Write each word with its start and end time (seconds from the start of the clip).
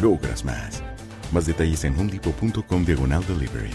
logras 0.00 0.44
más. 0.44 0.82
Más 1.32 1.46
detalles 1.46 1.84
en 1.84 1.98
homedepot.com 1.98 2.84
diagonal 2.84 3.24
delivery. 3.26 3.70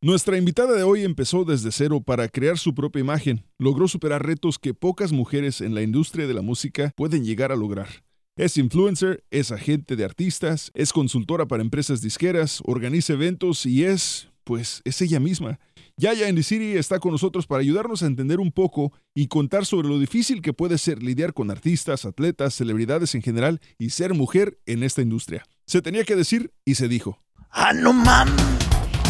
Nuestra 0.00 0.38
invitada 0.38 0.76
de 0.76 0.84
hoy 0.84 1.02
empezó 1.02 1.44
desde 1.44 1.72
cero 1.72 2.00
para 2.00 2.28
crear 2.28 2.56
su 2.56 2.72
propia 2.72 3.00
imagen. 3.00 3.44
Logró 3.58 3.88
superar 3.88 4.24
retos 4.24 4.56
que 4.56 4.72
pocas 4.72 5.10
mujeres 5.10 5.60
en 5.60 5.74
la 5.74 5.82
industria 5.82 6.28
de 6.28 6.34
la 6.34 6.42
música 6.42 6.92
pueden 6.94 7.24
llegar 7.24 7.50
a 7.50 7.56
lograr. 7.56 7.88
Es 8.36 8.56
influencer, 8.56 9.24
es 9.32 9.50
agente 9.50 9.96
de 9.96 10.04
artistas, 10.04 10.70
es 10.74 10.92
consultora 10.92 11.46
para 11.46 11.64
empresas 11.64 12.00
disqueras, 12.00 12.62
organiza 12.64 13.14
eventos 13.14 13.66
y 13.66 13.82
es, 13.84 14.28
pues, 14.48 14.80
es 14.86 15.02
ella 15.02 15.20
misma. 15.20 15.60
Yaya 15.98 16.26
Andy 16.26 16.42
City 16.42 16.78
está 16.78 16.98
con 17.00 17.12
nosotros 17.12 17.46
para 17.46 17.60
ayudarnos 17.60 18.02
a 18.02 18.06
entender 18.06 18.40
un 18.40 18.50
poco 18.50 18.94
y 19.14 19.28
contar 19.28 19.66
sobre 19.66 19.88
lo 19.88 19.98
difícil 19.98 20.40
que 20.40 20.54
puede 20.54 20.78
ser 20.78 21.02
lidiar 21.02 21.34
con 21.34 21.50
artistas, 21.50 22.06
atletas, 22.06 22.54
celebridades 22.54 23.14
en 23.14 23.20
general 23.20 23.60
y 23.76 23.90
ser 23.90 24.14
mujer 24.14 24.58
en 24.64 24.84
esta 24.84 25.02
industria. 25.02 25.44
Se 25.66 25.82
tenía 25.82 26.02
que 26.04 26.16
decir 26.16 26.54
y 26.64 26.76
se 26.76 26.88
dijo. 26.88 27.22
¡Ah, 27.50 27.74
no 27.74 27.92
mames! 27.92 28.42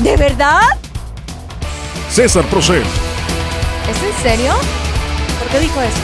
¿De 0.03 0.17
verdad? 0.17 0.61
César 2.11 2.45
Procel. 2.51 2.83
¿Es 3.89 4.03
en 4.03 4.21
serio? 4.21 4.55
¿Por 5.39 5.49
qué 5.53 5.61
dijo 5.61 5.81
eso? 5.81 6.03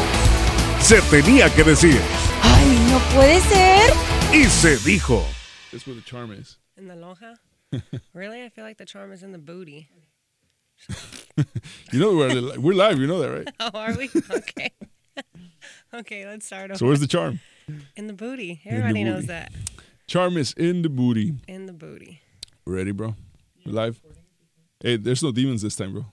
Se 0.81 1.03
tenía 1.11 1.53
que 1.53 1.65
decir. 1.65 1.99
¡Ay, 2.41 2.89
no 2.89 3.00
puede 3.17 3.41
ser! 3.41 3.93
Y 4.33 4.44
se 4.44 4.77
dijo. 4.89 5.27
That's 5.73 5.84
where 5.89 6.00
the 6.00 6.09
charm 6.09 6.33
is. 6.33 6.61
In 6.77 6.87
the 6.87 6.94
lonja? 6.94 7.34
really? 8.14 8.44
I 8.44 8.48
feel 8.48 8.64
like 8.64 8.78
the 8.78 8.84
charm 8.84 9.12
is 9.12 9.22
in 9.22 9.32
the 9.32 9.38
booty. 9.38 9.88
you 11.92 12.00
know 12.00 12.16
we're, 12.16 12.58
we're 12.58 12.75
live, 12.75 12.98
you 12.98 13.06
know 13.06 13.20
that, 13.20 13.30
right? 13.30 13.48
Oh, 13.60 13.70
are 13.78 13.97
we? 13.97 14.10
Okay. 14.30 14.70
okay, 15.94 16.26
let's 16.26 16.47
start 16.47 16.70
over. 16.70 16.78
So 16.78 16.86
where's 16.86 17.00
the 17.00 17.06
charm? 17.06 17.41
in 17.97 18.06
the 18.06 18.12
booty. 18.12 18.60
In 18.64 18.75
the 18.75 18.80
Everybody 18.80 19.04
knows 19.04 19.26
that. 19.26 19.52
Charm 20.06 20.36
is 20.36 20.52
in 20.52 20.82
the 20.82 20.88
booty. 20.88 21.34
In 21.48 21.66
the 21.66 21.72
booty. 21.72 22.20
Ready, 22.66 22.92
bro? 22.92 23.14
We're 23.64 23.72
live? 23.72 24.00
Hey, 24.82 24.96
there's 24.96 25.22
no 25.22 25.32
demons 25.32 25.62
this 25.62 25.76
time, 25.76 25.92
bro. 25.92 26.06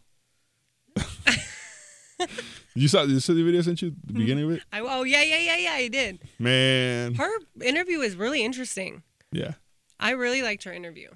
you 2.75 2.87
saw 2.87 3.03
you 3.03 3.19
saw 3.19 3.33
the 3.33 3.43
video 3.43 3.59
I 3.59 3.63
sent 3.63 3.81
you 3.81 3.89
the 3.89 3.95
mm-hmm. 3.95 4.17
beginning 4.17 4.45
of 4.45 4.51
it? 4.51 4.63
I, 4.71 4.79
oh, 4.79 5.03
yeah, 5.03 5.23
yeah, 5.23 5.39
yeah, 5.39 5.57
yeah, 5.57 5.71
I 5.73 5.87
did. 5.89 6.19
Man. 6.39 7.15
Her 7.15 7.31
interview 7.61 7.99
is 7.99 8.15
really 8.15 8.43
interesting. 8.43 9.03
Yeah. 9.31 9.53
I 9.99 10.11
really 10.11 10.41
liked 10.41 10.63
her 10.63 10.73
interview. 10.73 11.09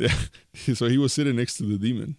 Yeah. 0.00 0.74
so 0.74 0.88
he 0.88 0.98
was 0.98 1.12
sitting 1.12 1.36
next 1.36 1.56
to 1.58 1.64
the 1.64 1.78
demon. 1.78 2.16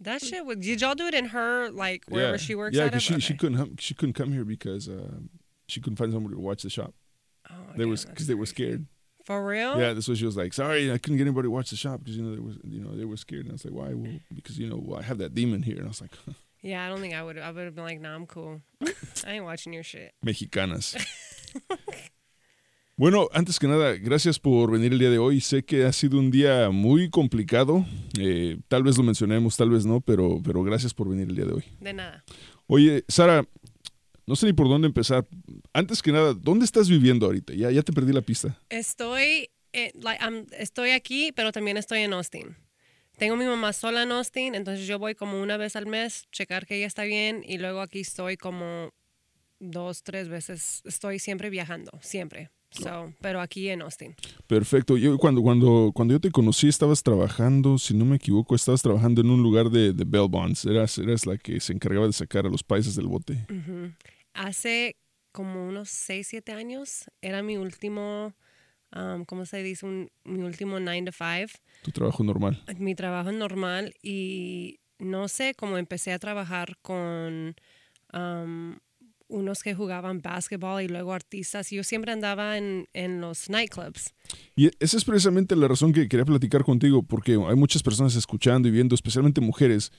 That 0.00 0.22
shit 0.22 0.44
was. 0.46 0.58
Did 0.58 0.80
y'all 0.80 0.94
do 0.94 1.06
it 1.06 1.14
in 1.14 1.26
her 1.26 1.70
like 1.70 2.04
wherever 2.08 2.32
yeah. 2.32 2.36
she 2.36 2.54
works? 2.54 2.76
Yeah, 2.76 2.84
because 2.84 3.02
she, 3.02 3.14
it? 3.14 3.22
she 3.22 3.34
couldn't 3.34 3.58
hum- 3.58 3.76
she 3.78 3.94
couldn't 3.94 4.12
come 4.12 4.32
here 4.32 4.44
because 4.44 4.88
uh, 4.88 5.18
she 5.66 5.80
couldn't 5.80 5.96
find 5.96 6.12
somebody 6.12 6.36
to 6.36 6.40
watch 6.40 6.62
the 6.62 6.70
shop. 6.70 6.94
Oh, 7.50 7.54
they 7.72 7.78
damn, 7.78 7.90
was 7.90 8.04
because 8.04 8.26
they 8.26 8.34
were 8.34 8.46
scared. 8.46 8.86
For 9.24 9.44
real? 9.44 9.78
Yeah, 9.78 9.92
that's 9.92 10.08
what 10.08 10.16
she 10.16 10.24
was 10.24 10.36
like. 10.36 10.54
Sorry, 10.54 10.90
I 10.92 10.98
couldn't 10.98 11.18
get 11.18 11.26
anybody 11.26 11.46
to 11.46 11.50
watch 11.50 11.70
the 11.70 11.76
shop 11.76 12.00
because 12.00 12.16
you 12.16 12.22
know 12.22 12.34
they 12.34 12.40
was 12.40 12.56
you 12.64 12.80
know 12.80 12.96
they 12.96 13.04
were 13.04 13.16
scared. 13.16 13.42
And 13.42 13.52
I 13.52 13.54
was 13.54 13.64
like, 13.64 13.74
why? 13.74 13.92
Well, 13.92 14.20
because 14.34 14.58
you 14.58 14.68
know 14.68 14.80
well, 14.80 15.00
I 15.00 15.02
have 15.02 15.18
that 15.18 15.34
demon 15.34 15.62
here, 15.62 15.76
and 15.76 15.84
I 15.84 15.88
was 15.88 16.00
like, 16.00 16.12
Yeah, 16.62 16.84
I 16.84 16.88
don't 16.88 17.00
think 17.00 17.14
I 17.14 17.22
would. 17.22 17.38
I 17.38 17.50
would 17.50 17.64
have 17.64 17.74
been 17.74 17.84
like, 17.84 18.00
Nah, 18.00 18.14
I'm 18.14 18.26
cool. 18.26 18.60
I 19.26 19.32
ain't 19.32 19.44
watching 19.44 19.72
your 19.72 19.82
shit. 19.82 20.14
mexicanas. 20.24 20.96
Bueno, 22.98 23.28
antes 23.32 23.60
que 23.60 23.68
nada, 23.68 23.92
gracias 23.92 24.40
por 24.40 24.72
venir 24.72 24.92
el 24.92 24.98
día 24.98 25.08
de 25.08 25.18
hoy. 25.18 25.40
Sé 25.40 25.64
que 25.64 25.84
ha 25.84 25.92
sido 25.92 26.18
un 26.18 26.32
día 26.32 26.70
muy 26.70 27.08
complicado. 27.10 27.86
Eh, 28.18 28.58
tal 28.66 28.82
vez 28.82 28.98
lo 28.98 29.04
mencionemos, 29.04 29.56
tal 29.56 29.70
vez 29.70 29.86
no, 29.86 30.00
pero, 30.00 30.40
pero 30.44 30.64
gracias 30.64 30.92
por 30.94 31.08
venir 31.08 31.28
el 31.28 31.36
día 31.36 31.44
de 31.44 31.52
hoy. 31.52 31.64
De 31.78 31.92
nada. 31.92 32.24
Oye, 32.66 33.04
Sara, 33.06 33.46
no 34.26 34.34
sé 34.34 34.46
ni 34.46 34.52
por 34.52 34.68
dónde 34.68 34.88
empezar. 34.88 35.24
Antes 35.72 36.02
que 36.02 36.10
nada, 36.10 36.34
¿dónde 36.34 36.64
estás 36.64 36.90
viviendo 36.90 37.26
ahorita? 37.26 37.54
Ya, 37.54 37.70
ya 37.70 37.82
te 37.84 37.92
perdí 37.92 38.12
la 38.12 38.20
pista. 38.20 38.58
Estoy, 38.68 39.48
eh, 39.72 39.92
like, 39.94 40.46
estoy 40.58 40.90
aquí, 40.90 41.30
pero 41.30 41.52
también 41.52 41.76
estoy 41.76 42.00
en 42.00 42.12
Austin. 42.14 42.56
Tengo 43.16 43.34
a 43.34 43.38
mi 43.38 43.44
mamá 43.44 43.72
sola 43.74 44.02
en 44.02 44.10
Austin, 44.10 44.56
entonces 44.56 44.88
yo 44.88 44.98
voy 44.98 45.14
como 45.14 45.40
una 45.40 45.56
vez 45.56 45.76
al 45.76 45.86
mes, 45.86 46.26
checar 46.32 46.66
que 46.66 46.74
ella 46.74 46.88
está 46.88 47.04
bien, 47.04 47.44
y 47.46 47.58
luego 47.58 47.80
aquí 47.80 48.00
estoy 48.00 48.36
como 48.36 48.92
dos, 49.60 50.02
tres 50.02 50.28
veces. 50.28 50.82
Estoy 50.84 51.20
siempre 51.20 51.48
viajando, 51.48 51.92
siempre. 52.02 52.50
So, 52.70 53.12
pero 53.20 53.40
aquí 53.40 53.68
en 53.70 53.82
Austin. 53.82 54.14
Perfecto. 54.46 54.96
Yo 54.96 55.16
cuando, 55.18 55.42
cuando, 55.42 55.90
cuando 55.94 56.14
yo 56.14 56.20
te 56.20 56.30
conocí 56.30 56.68
estabas 56.68 57.02
trabajando, 57.02 57.78
si 57.78 57.94
no 57.94 58.04
me 58.04 58.16
equivoco, 58.16 58.54
estabas 58.54 58.82
trabajando 58.82 59.20
en 59.22 59.30
un 59.30 59.42
lugar 59.42 59.70
de, 59.70 59.92
de 59.92 60.04
bail 60.04 60.28
bonds. 60.28 60.64
Eras, 60.66 60.98
eras 60.98 61.26
la 61.26 61.38
que 61.38 61.60
se 61.60 61.72
encargaba 61.72 62.06
de 62.06 62.12
sacar 62.12 62.46
a 62.46 62.50
los 62.50 62.62
países 62.62 62.94
del 62.94 63.06
bote. 63.06 63.46
Ujú. 63.50 63.92
Hace 64.34 64.96
como 65.32 65.66
unos 65.66 65.88
6, 65.88 66.26
7 66.28 66.52
años 66.52 67.04
era 67.22 67.42
mi 67.42 67.56
último, 67.56 68.34
um, 68.94 69.24
¿cómo 69.24 69.46
se 69.46 69.62
dice? 69.62 69.86
Un- 69.86 70.10
mi 70.24 70.42
último 70.42 70.78
9 70.78 71.02
to 71.06 71.12
5. 71.12 71.58
Tu 71.82 71.90
trabajo 71.92 72.22
normal. 72.22 72.62
mi 72.78 72.94
trabajo 72.94 73.32
normal 73.32 73.94
y 74.02 74.78
no 74.98 75.28
sé 75.28 75.54
cómo 75.56 75.78
empecé 75.78 76.12
a 76.12 76.18
trabajar 76.18 76.76
con 76.82 77.54
um, 78.12 78.76
unos 79.28 79.62
que 79.62 79.74
jugaban 79.74 80.20
básquetbol 80.20 80.82
y 80.82 80.88
luego 80.88 81.12
artistas. 81.12 81.70
Yo 81.70 81.84
siempre 81.84 82.12
andaba 82.12 82.58
en, 82.58 82.88
en 82.92 83.20
los 83.20 83.48
nightclubs. 83.48 84.14
Y 84.56 84.70
esa 84.80 84.96
es 84.96 85.04
precisamente 85.04 85.54
la 85.56 85.68
razón 85.68 85.92
que 85.92 86.08
quería 86.08 86.24
platicar 86.24 86.64
contigo, 86.64 87.02
porque 87.02 87.32
hay 87.32 87.56
muchas 87.56 87.82
personas 87.82 88.16
escuchando 88.16 88.68
y 88.68 88.70
viendo, 88.70 88.94
especialmente 88.94 89.40
mujeres, 89.40 89.92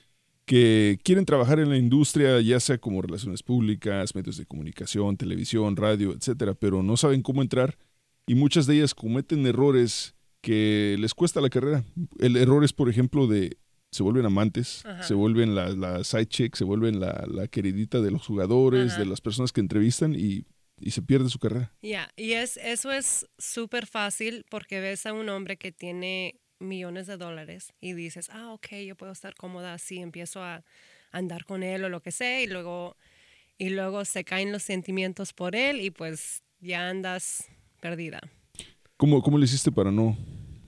que 0.45 0.99
quieren 1.03 1.25
trabajar 1.25 1.59
en 1.59 1.69
la 1.69 1.77
industria, 1.77 2.41
ya 2.41 2.59
sea 2.59 2.79
como 2.79 3.03
relaciones 3.03 3.43
públicas, 3.43 4.15
medios 4.15 4.35
de 4.37 4.47
comunicación, 4.47 5.15
televisión, 5.15 5.75
radio, 5.75 6.11
etcétera, 6.11 6.55
pero 6.55 6.81
no 6.81 6.97
saben 6.97 7.21
cómo 7.21 7.43
entrar 7.43 7.77
y 8.25 8.35
muchas 8.35 8.65
de 8.65 8.77
ellas 8.77 8.95
cometen 8.95 9.45
errores 9.45 10.15
que 10.41 10.95
les 10.99 11.13
cuesta 11.13 11.41
la 11.41 11.49
carrera. 11.49 11.83
El 12.19 12.35
error 12.35 12.63
es, 12.63 12.73
por 12.73 12.89
ejemplo, 12.89 13.27
de 13.27 13.57
se 13.91 14.03
vuelven 14.03 14.25
amantes, 14.25 14.85
Ajá. 14.85 15.03
se 15.03 15.13
vuelven 15.13 15.55
la, 15.55 15.69
la 15.69 16.03
side 16.03 16.27
chick, 16.27 16.55
se 16.55 16.63
vuelven 16.63 16.99
la, 16.99 17.25
la 17.27 17.47
queridita 17.47 18.01
de 18.01 18.11
los 18.11 18.25
jugadores, 18.25 18.91
Ajá. 18.93 18.99
de 18.99 19.05
las 19.07 19.21
personas 19.21 19.51
que 19.51 19.61
entrevistan 19.61 20.13
y, 20.15 20.45
y 20.79 20.91
se 20.91 21.01
pierde 21.01 21.29
su 21.29 21.39
carrera. 21.39 21.73
Ya, 21.81 22.09
y 22.15 22.33
es, 22.33 22.57
eso 22.57 22.91
es 22.91 23.27
súper 23.37 23.87
fácil 23.87 24.45
porque 24.49 24.79
ves 24.79 25.05
a 25.05 25.13
un 25.13 25.29
hombre 25.29 25.57
que 25.57 25.71
tiene 25.71 26.39
millones 26.59 27.07
de 27.07 27.17
dólares 27.17 27.73
y 27.79 27.93
dices, 27.93 28.29
ah, 28.31 28.51
ok, 28.53 28.67
yo 28.85 28.95
puedo 28.95 29.11
estar 29.11 29.33
cómoda 29.35 29.73
así, 29.73 29.99
empiezo 29.99 30.43
a 30.43 30.63
andar 31.11 31.45
con 31.45 31.63
él 31.63 31.83
o 31.83 31.89
lo 31.89 32.01
que 32.01 32.11
sea 32.11 32.41
y 32.43 32.47
luego, 32.47 32.95
y 33.57 33.69
luego 33.69 34.05
se 34.05 34.23
caen 34.23 34.51
los 34.51 34.63
sentimientos 34.63 35.33
por 35.33 35.55
él 35.55 35.81
y 35.81 35.89
pues 35.89 36.43
ya 36.59 36.89
andas 36.89 37.45
perdida. 37.81 38.19
¿Cómo, 38.97 39.21
cómo 39.21 39.37
le 39.37 39.45
hiciste 39.45 39.71
para 39.71 39.91
no, 39.91 40.17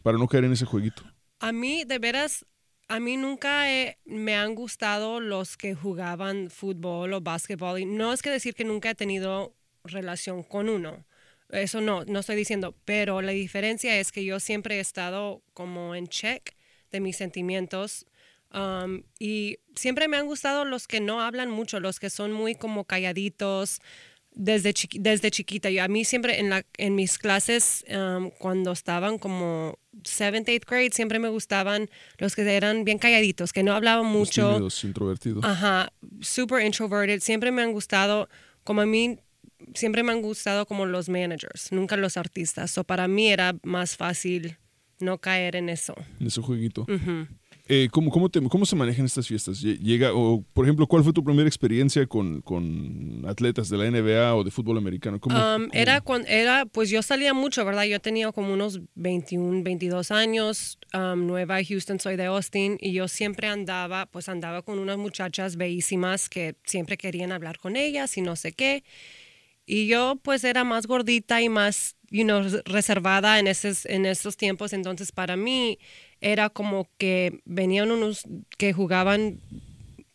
para 0.02 0.18
no 0.18 0.28
caer 0.28 0.46
en 0.46 0.54
ese 0.54 0.66
jueguito? 0.66 1.04
A 1.40 1.52
mí, 1.52 1.84
de 1.84 2.00
veras, 2.00 2.46
a 2.96 3.00
mí 3.00 3.18
nunca 3.18 3.72
he- 3.72 3.98
me 4.06 4.36
han 4.36 4.56
gustado 4.56 5.20
los 5.20 5.56
que 5.58 5.76
jugaban 5.76 6.50
fútbol 6.50 7.14
o 7.14 7.22
básquetbol. 7.22 7.80
Y 7.80 7.86
no 7.86 8.12
es 8.14 8.22
que 8.22 8.30
decir 8.30 8.54
que 8.56 8.66
nunca 8.66 8.90
he 8.92 8.96
tenido 8.96 9.56
relación 9.84 10.44
con 10.44 10.70
uno. 10.70 11.06
Eso 11.50 11.82
no, 11.82 12.04
no 12.06 12.20
estoy 12.20 12.36
diciendo. 12.36 12.76
Pero 12.86 13.22
la 13.22 13.32
diferencia 13.32 13.98
es 14.00 14.12
que 14.12 14.24
yo 14.26 14.40
siempre 14.40 14.78
he 14.78 14.80
estado 14.82 15.42
como 15.54 15.96
en 15.96 16.08
check 16.08 16.54
de 16.92 17.00
mis 17.00 17.18
sentimientos. 17.18 18.06
um, 18.54 19.04
y 19.20 19.60
siempre 19.76 20.08
me 20.10 20.18
han 20.18 20.26
gustado 20.26 20.66
los 20.66 20.86
que 20.88 21.00
no 21.00 21.22
hablan 21.22 21.50
mucho, 21.50 21.80
los 21.80 22.00
que 22.02 22.10
son 22.10 22.34
muy 22.34 22.54
como 22.56 22.84
calladitos 22.86 23.80
desde, 24.34 24.74
chiqui- 24.74 25.00
desde 25.02 25.30
chiquita. 25.32 25.70
Yo, 25.70 25.84
a 25.84 25.88
mí 25.88 26.06
siempre 26.06 26.40
en, 26.40 26.50
la, 26.50 26.66
en 26.78 26.96
mis 26.96 27.18
clases, 27.18 27.84
um, 27.90 28.30
cuando 28.32 28.72
estaban 28.72 29.18
como 29.18 29.78
7th, 30.04 30.46
8th 30.46 30.66
grade, 30.68 30.92
siempre 30.94 31.20
me 31.20 31.30
gustaban 31.30 31.90
los 32.18 32.36
que 32.36 32.42
eran 32.44 32.84
bien 32.86 32.98
calladitos, 32.98 33.52
que 33.54 33.64
no 33.64 33.74
hablaban 33.74 34.06
Los 34.06 34.14
mucho. 34.14 34.50
tímidos, 34.50 34.84
introvertidos. 34.84 35.44
Ajá, 35.46 35.92
super 36.22 36.66
introverted. 36.66 37.20
Siempre 37.22 37.52
me 37.52 37.62
han 37.62 37.72
gustado, 37.74 38.30
como 38.64 38.82
a 38.82 38.86
mí, 38.86 39.20
siempre 39.76 40.02
me 40.04 40.12
han 40.14 40.22
gustado 40.22 40.66
como 40.66 40.86
los 40.86 41.10
managers, 41.10 41.72
nunca 41.72 41.98
los 41.98 42.16
artistas. 42.18 42.72
So 42.72 42.84
para 42.84 43.08
mí 43.08 43.28
era 43.32 43.56
más 43.64 43.96
fácil 43.98 44.58
no 45.00 45.18
caer 45.20 45.56
en 45.56 45.70
eso. 45.70 45.94
en 46.20 46.28
ese 46.28 46.42
jueguito. 46.42 46.86
Eh, 47.74 47.88
¿cómo, 47.90 48.12
cómo, 48.12 48.28
te- 48.28 48.42
¿Cómo 48.42 48.66
se 48.66 48.76
manejan 48.76 49.06
estas 49.06 49.26
fiestas? 49.26 49.64
Lle- 49.64 49.80
Llega, 49.80 50.12
o, 50.14 50.44
por 50.54 50.66
ejemplo, 50.66 50.86
¿cuál 50.88 51.06
fue 51.06 51.14
tu 51.14 51.24
primera 51.24 51.48
experiencia 51.48 52.06
con, 52.06 52.42
con 52.42 53.24
atletas 53.26 53.70
de 53.70 53.78
la 53.78 53.86
NBA 53.90 54.36
o 54.36 54.44
de 54.44 54.52
fútbol 54.52 54.78
americano? 54.78 55.22
¿Cómo- 55.22 55.38
Um, 55.38 55.62
cómo- 55.70 55.70
era, 55.74 56.02
cuando, 56.02 56.28
era, 56.28 56.66
pues 56.66 56.90
yo 56.90 57.02
salía 57.02 57.34
mucho, 57.34 57.64
¿verdad? 57.64 57.86
Yo 57.86 58.02
tenía 58.02 58.30
como 58.34 58.52
unos 58.54 58.82
21, 58.96 59.64
22 59.64 60.12
años, 60.12 60.80
um, 60.94 61.26
nueva 61.26 61.64
Houston, 61.64 61.98
soy 62.02 62.18
de 62.18 62.26
Austin, 62.26 62.78
y 62.82 62.92
yo 62.92 63.08
siempre 63.08 63.48
andaba, 63.48 64.06
pues 64.06 64.28
andaba 64.28 64.64
con 64.64 64.78
unas 64.78 64.98
muchachas 64.98 65.56
bellísimas 65.56 66.28
que 66.28 66.56
siempre 66.66 66.98
querían 66.98 67.32
hablar 67.32 67.58
con 67.58 67.78
ellas 67.78 68.18
y 68.18 68.22
no 68.22 68.36
sé 68.36 68.52
qué. 68.52 68.84
Y 69.66 69.88
yo 69.88 70.20
pues 70.22 70.44
era 70.44 70.66
más 70.66 70.88
gordita 70.88 71.42
y 71.42 71.48
más, 71.48 71.96
you 72.10 72.24
know, 72.26 72.42
reservada 72.66 73.40
en 73.40 73.48
esos, 73.48 73.86
en 73.86 74.06
esos 74.06 74.36
tiempos, 74.36 74.74
entonces 74.74 75.14
para 75.14 75.38
mí 75.38 75.78
era 76.22 76.50
como 76.50 76.88
que 76.98 77.42
venían 77.46 77.92
unos 77.92 78.24
que 78.58 78.74
jugaban 78.74 79.42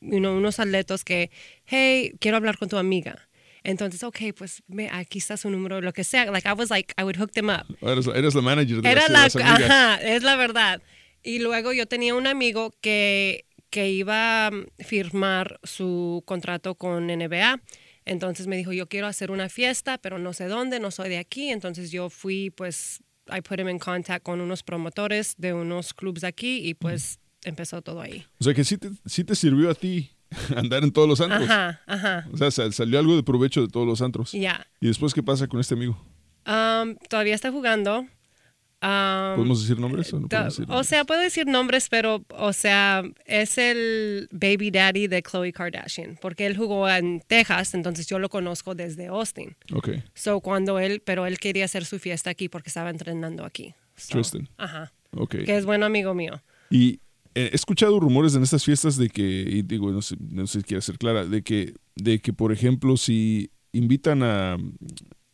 you 0.01 0.19
know, 0.19 0.37
unos 0.37 0.61
atletas 0.61 1.05
que, 1.05 1.31
hey, 1.65 2.13
quiero 2.21 2.37
hablar 2.37 2.59
con 2.59 2.69
tu 2.69 2.77
amiga. 2.77 3.29
Entonces, 3.65 4.05
ok, 4.05 4.19
pues 4.37 4.63
ve, 4.69 4.89
aquí 4.93 5.19
está 5.19 5.37
su 5.37 5.51
número, 5.51 5.81
lo 5.81 5.93
que 5.93 6.05
sea. 6.05 6.31
Like, 6.31 6.49
I 6.49 6.53
was 6.53 6.71
like, 6.71 6.95
I 6.97 7.03
would 7.03 7.17
hook 7.17 7.33
them 7.33 7.49
up. 7.49 7.67
Ah, 7.83 7.93
Eres, 7.93 8.07
eres 8.07 8.35
la 8.35 8.43
manager 8.43 8.81
de 8.81 8.89
Era 8.89 9.09
las, 9.09 9.35
la, 9.35 9.55
ajá, 9.55 9.95
es 9.97 10.23
la 10.23 10.37
verdad. 10.37 10.81
Y 11.25 11.41
luego 11.41 11.73
yo 11.73 11.87
tenía 11.87 12.15
un 12.15 12.29
amigo 12.29 12.73
que, 12.81 13.45
que 13.71 13.91
iba 13.91 14.47
a 14.47 14.51
firmar 14.79 15.59
su 15.65 16.23
contrato 16.27 16.77
con 16.77 17.09
NBA. 17.09 17.61
Entonces 18.05 18.47
me 18.47 18.57
dijo, 18.57 18.73
yo 18.73 18.89
quiero 18.89 19.09
hacer 19.09 19.33
una 19.33 19.49
fiesta, 19.49 19.99
pero 19.99 20.21
no 20.21 20.33
sé 20.33 20.47
dónde, 20.47 20.79
no 20.79 20.93
soy 20.93 21.09
de 21.09 21.19
aquí. 21.19 21.51
Entonces 21.51 21.91
yo 21.91 22.09
fui, 22.09 22.51
pues, 22.51 23.03
I 23.31 23.41
put 23.41 23.59
him 23.61 23.69
in 23.69 23.79
contact 23.79 24.25
con 24.25 24.41
unos 24.41 24.63
promotores 24.63 25.35
de 25.39 25.53
unos 25.53 25.93
clubs 25.95 26.25
aquí 26.25 26.59
y 26.69 26.75
pues 26.75 27.19
empezó 27.45 27.83
todo 27.83 28.01
ahí. 28.01 28.25
O 28.41 28.45
sea 28.45 28.55
que 28.55 28.65
sí 28.65 28.79
te, 28.79 28.91
sí 29.05 29.25
te 29.25 29.35
sirvió 29.35 29.71
a 29.71 29.75
ti 29.75 30.11
andar 30.57 30.83
en 30.85 30.93
todos 30.93 31.09
los 31.09 31.21
antros. 31.21 31.43
Ajá, 31.45 31.81
ajá. 31.87 32.29
O 32.33 32.37
sea, 32.37 32.51
sal- 32.51 32.73
salió 32.73 32.99
algo 32.99 33.17
de 33.17 33.23
provecho 33.23 33.63
de 33.63 33.69
todos 33.69 33.87
los 33.87 34.01
antros. 34.03 34.33
Ya. 34.33 34.67
¿Y 34.81 34.87
después 34.89 35.13
qué 35.15 35.23
pasa 35.23 35.47
con 35.47 35.61
este 35.61 35.75
amigo? 35.75 35.97
Um, 36.47 36.97
todavía 37.09 37.35
está 37.35 37.51
jugando. 37.51 38.07
Um, 38.83 39.37
¿Podemos 39.37 39.63
decir 39.63 39.81
nombres 39.81 40.13
o 40.13 40.21
no 40.21 40.29
decir 40.29 40.65
o 40.65 40.69
nombres? 40.69 40.87
sea, 40.87 41.05
puedo 41.05 41.21
decir 41.21 41.47
nombres, 41.47 41.89
pero, 41.89 42.25
o 42.29 42.53
sea, 42.53 43.03
es 43.25 43.57
el 43.57 44.29
baby 44.31 44.71
daddy 44.71 45.07
de 45.07 45.23
Khloe 45.23 45.51
Kardashian, 45.51 46.19
porque 46.21 46.45
él 46.45 46.57
jugó 46.57 46.89
en 46.89 47.23
Texas, 47.27 47.73
entonces 47.75 48.07
yo 48.07 48.19
lo 48.19 48.29
conozco 48.29 48.75
desde 48.75 49.07
Austin. 49.07 49.57
Ok. 49.73 49.91
So, 50.15 50.41
cuando 50.41 50.79
él, 50.79 51.01
pero 51.05 51.25
él 51.27 51.39
quería 51.39 51.65
hacer 51.65 51.87
su 51.87 51.99
fiesta 51.99 52.31
aquí 52.31 52.51
porque 52.51 52.69
estaba 52.69 52.91
entrenando 52.91 53.45
aquí. 53.47 53.75
So, 53.97 54.13
Tristan. 54.13 54.49
Ajá. 54.59 54.93
Ok. 55.13 55.37
Que 55.47 55.57
es 55.57 55.65
bueno 55.65 55.87
amigo 55.87 56.13
mío. 56.13 56.43
Y 56.69 57.01
eh, 57.35 57.51
he 57.53 57.55
escuchado 57.55 57.99
rumores 57.99 58.35
en 58.35 58.43
estas 58.43 58.63
fiestas 58.63 58.99
de 58.99 59.09
que, 59.09 59.23
y 59.23 59.63
digo, 59.63 59.91
no 59.91 60.03
sé, 60.03 60.17
no 60.21 60.47
sé 60.47 60.61
si 60.61 60.65
quiere 60.65 60.83
ser 60.83 60.99
clara, 60.99 61.25
de 61.25 61.43
que, 61.43 61.75
de 61.95 62.19
que, 62.19 62.35
por 62.35 62.53
ejemplo, 62.53 62.99
si 62.99 63.51
invitan 63.73 64.23
a, 64.23 64.59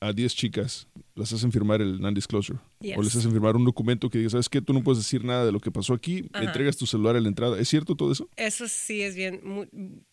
a 0.01 0.13
10 0.13 0.35
chicas, 0.37 0.87
las 1.15 1.33
hacen 1.33 1.53
firmar 1.53 1.83
el 1.83 2.01
non-disclosure. 2.01 2.59
Yes. 2.81 2.97
O 2.97 3.03
les 3.03 3.15
hacen 3.15 3.31
firmar 3.33 3.55
un 3.57 3.65
documento 3.65 4.09
que 4.09 4.19
diga, 4.19 4.31
¿sabes 4.31 4.49
qué? 4.49 4.63
Tú 4.63 4.73
no 4.73 4.83
puedes 4.83 4.99
decir 4.99 5.25
nada 5.25 5.45
de 5.45 5.53
lo 5.53 5.61
que 5.61 5.71
pasó 5.71 5.93
aquí, 5.95 6.25
Ajá. 6.33 6.45
entregas 6.45 6.77
tu 6.77 6.87
celular 6.87 7.17
a 7.17 7.21
la 7.21 7.29
entrada. 7.29 7.59
¿Es 7.61 7.69
cierto 7.69 7.95
todo 7.95 8.11
eso? 8.13 8.29
Eso 8.37 8.67
sí 8.69 9.03
es 9.03 9.15
bien, 9.15 9.41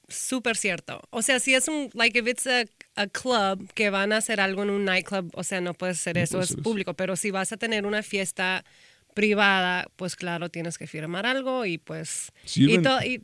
súper 0.07 0.57
cierto. 0.57 1.01
O 1.09 1.21
sea, 1.21 1.39
si 1.39 1.53
es 1.53 1.67
un, 1.67 1.89
like, 1.93 2.19
if 2.19 2.27
it's 2.27 2.47
a, 2.47 2.65
a 2.95 3.07
club 3.07 3.71
que 3.73 3.89
van 3.89 4.11
a 4.11 4.17
hacer 4.17 4.41
algo 4.41 4.63
en 4.63 4.71
un 4.71 4.83
nightclub, 4.85 5.31
o 5.33 5.43
sea, 5.43 5.61
no 5.61 5.73
puedes 5.73 5.97
hacer 5.99 6.17
No 6.17 6.21
eso, 6.23 6.41
es 6.41 6.51
eso. 6.51 6.61
público. 6.61 6.93
Pero 6.95 7.15
si 7.15 7.31
vas 7.31 7.51
a 7.53 7.57
tener 7.57 7.85
una 7.85 8.03
fiesta 8.03 8.65
privada, 9.13 9.87
pues 9.95 10.15
claro, 10.15 10.49
tienes 10.49 10.77
que 10.77 10.87
firmar 10.87 11.25
algo 11.25 11.65
y 11.65 11.77
pues... 11.77 12.31
Y, 12.55 12.77
to- 12.79 13.03
y 13.03 13.23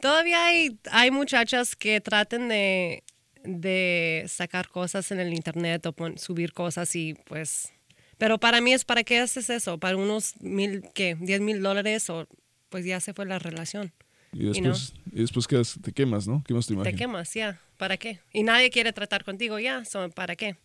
todavía 0.00 0.44
hay, 0.46 0.78
hay 0.90 1.10
muchachas 1.10 1.76
que 1.76 2.00
traten 2.00 2.48
de, 2.48 3.02
de 3.44 4.24
sacar 4.28 4.68
cosas 4.68 5.10
en 5.10 5.20
el 5.20 5.32
internet 5.34 5.84
o 5.86 5.94
subir 6.16 6.52
cosas 6.52 6.94
y 6.96 7.14
pues... 7.26 7.72
Pero 8.18 8.38
para 8.38 8.60
mí 8.60 8.72
es, 8.72 8.84
¿para 8.84 9.04
qué 9.04 9.18
haces 9.20 9.48
eso? 9.48 9.78
¿Para 9.78 9.96
unos 9.96 10.34
mil, 10.40 10.82
qué? 10.92 11.16
¿10 11.16 11.40
mil 11.40 11.62
dólares? 11.62 12.10
O 12.10 12.26
pues 12.68 12.84
ya 12.84 12.98
se 12.98 13.14
fue 13.14 13.26
la 13.26 13.38
relación. 13.38 13.92
Y 14.32 14.44
después, 14.46 14.92
y 15.12 15.20
después 15.20 15.46
quedas- 15.46 15.78
te 15.80 15.92
quemas, 15.92 16.26
¿no? 16.26 16.42
Quemas 16.44 16.66
tu 16.66 16.72
imagen. 16.74 16.92
Te 16.92 16.98
quemas, 16.98 17.32
ya. 17.34 17.60
¿Para 17.76 17.96
qué? 17.96 18.18
Y 18.32 18.42
nadie 18.42 18.70
quiere 18.70 18.92
tratar 18.92 19.24
contigo, 19.24 19.58
ya. 19.60 19.84
so, 19.84 20.10
¿Para 20.10 20.34
qué? 20.34 20.56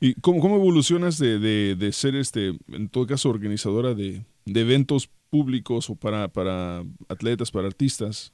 ¿Y 0.00 0.14
cómo, 0.14 0.40
cómo 0.40 0.56
evolucionas 0.56 1.18
de, 1.18 1.38
de- 1.38 1.74
de 1.76 1.92
ser, 1.92 2.14
este, 2.16 2.54
en 2.72 2.88
todo 2.88 3.06
caso, 3.06 3.28
organizadora 3.28 3.92
de, 3.94 4.24
de 4.46 4.60
eventos 4.62 5.08
públicos 5.28 5.90
o 5.90 5.96
para, 5.96 6.28
para 6.28 6.84
atletas, 7.08 7.50
para 7.50 7.66
artistas, 7.66 8.32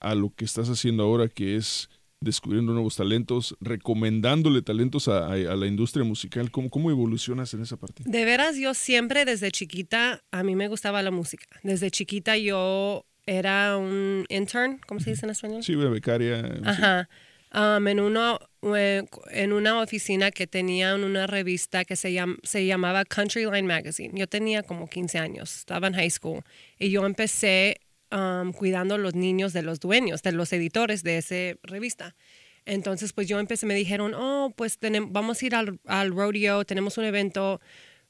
a 0.00 0.14
lo 0.14 0.32
que 0.34 0.44
estás 0.46 0.68
haciendo 0.70 1.02
ahora, 1.02 1.28
que 1.28 1.56
es 1.56 1.90
descubriendo 2.20 2.72
nuevos 2.72 2.96
talentos, 2.96 3.56
recomendándole 3.60 4.62
talentos 4.62 5.08
a, 5.08 5.26
a- 5.26 5.32
a 5.32 5.56
la 5.56 5.66
industria 5.66 6.04
musical? 6.04 6.50
¿Cómo, 6.50 6.70
¿Cómo 6.70 6.90
evolucionas 6.90 7.52
en 7.54 7.62
esa 7.62 7.76
parte? 7.76 8.02
De 8.06 8.24
veras, 8.24 8.56
yo 8.56 8.74
siempre 8.74 9.24
desde 9.24 9.50
chiquita, 9.50 10.22
a 10.30 10.42
mí 10.42 10.56
me 10.56 10.68
gustaba 10.68 11.02
la 11.02 11.10
música. 11.10 11.46
Desde 11.62 11.90
chiquita 11.90 12.36
yo 12.36 13.04
era 13.26 13.76
un 13.76 14.24
intern, 14.28 14.78
¿cómo 14.86 15.00
se 15.00 15.10
dice 15.10 15.26
en 15.26 15.30
español? 15.30 15.62
Sí, 15.62 15.74
una 15.74 15.90
becaria. 15.90 16.58
Ajá. 16.64 17.08
Um, 17.54 17.86
en, 17.88 18.00
una, 18.00 18.38
eh, 18.76 19.04
en 19.30 19.52
una 19.52 19.80
oficina 19.80 20.30
que 20.30 20.46
tenía 20.46 20.94
una 20.94 21.26
revista 21.26 21.84
que 21.84 21.96
se, 21.96 22.10
llam- 22.12 22.38
se 22.42 22.66
llamaba 22.66 23.04
Countryline 23.04 23.66
Magazine. 23.66 24.10
Yo 24.18 24.26
tenía 24.26 24.62
como 24.62 24.88
15 24.88 25.18
años, 25.18 25.56
estaba 25.56 25.86
en 25.86 25.94
high 25.94 26.10
school. 26.10 26.42
Y 26.78 26.90
yo 26.90 27.06
empecé 27.06 27.78
um, 28.10 28.52
cuidando 28.52 28.98
los 28.98 29.14
niños 29.14 29.52
de 29.52 29.62
los 29.62 29.80
dueños, 29.80 30.22
de 30.22 30.32
los 30.32 30.52
editores 30.52 31.02
de 31.02 31.18
esa 31.18 31.58
revista. 31.62 32.14
Entonces, 32.64 33.12
pues 33.12 33.28
yo 33.28 33.38
empecé, 33.38 33.64
me 33.66 33.74
dijeron, 33.74 34.12
oh, 34.14 34.52
pues 34.56 34.80
tenem- 34.80 35.08
vamos 35.10 35.40
a 35.40 35.46
ir 35.46 35.54
al, 35.54 35.78
al 35.86 36.10
rodeo, 36.10 36.64
tenemos 36.64 36.98
un 36.98 37.04
evento, 37.04 37.60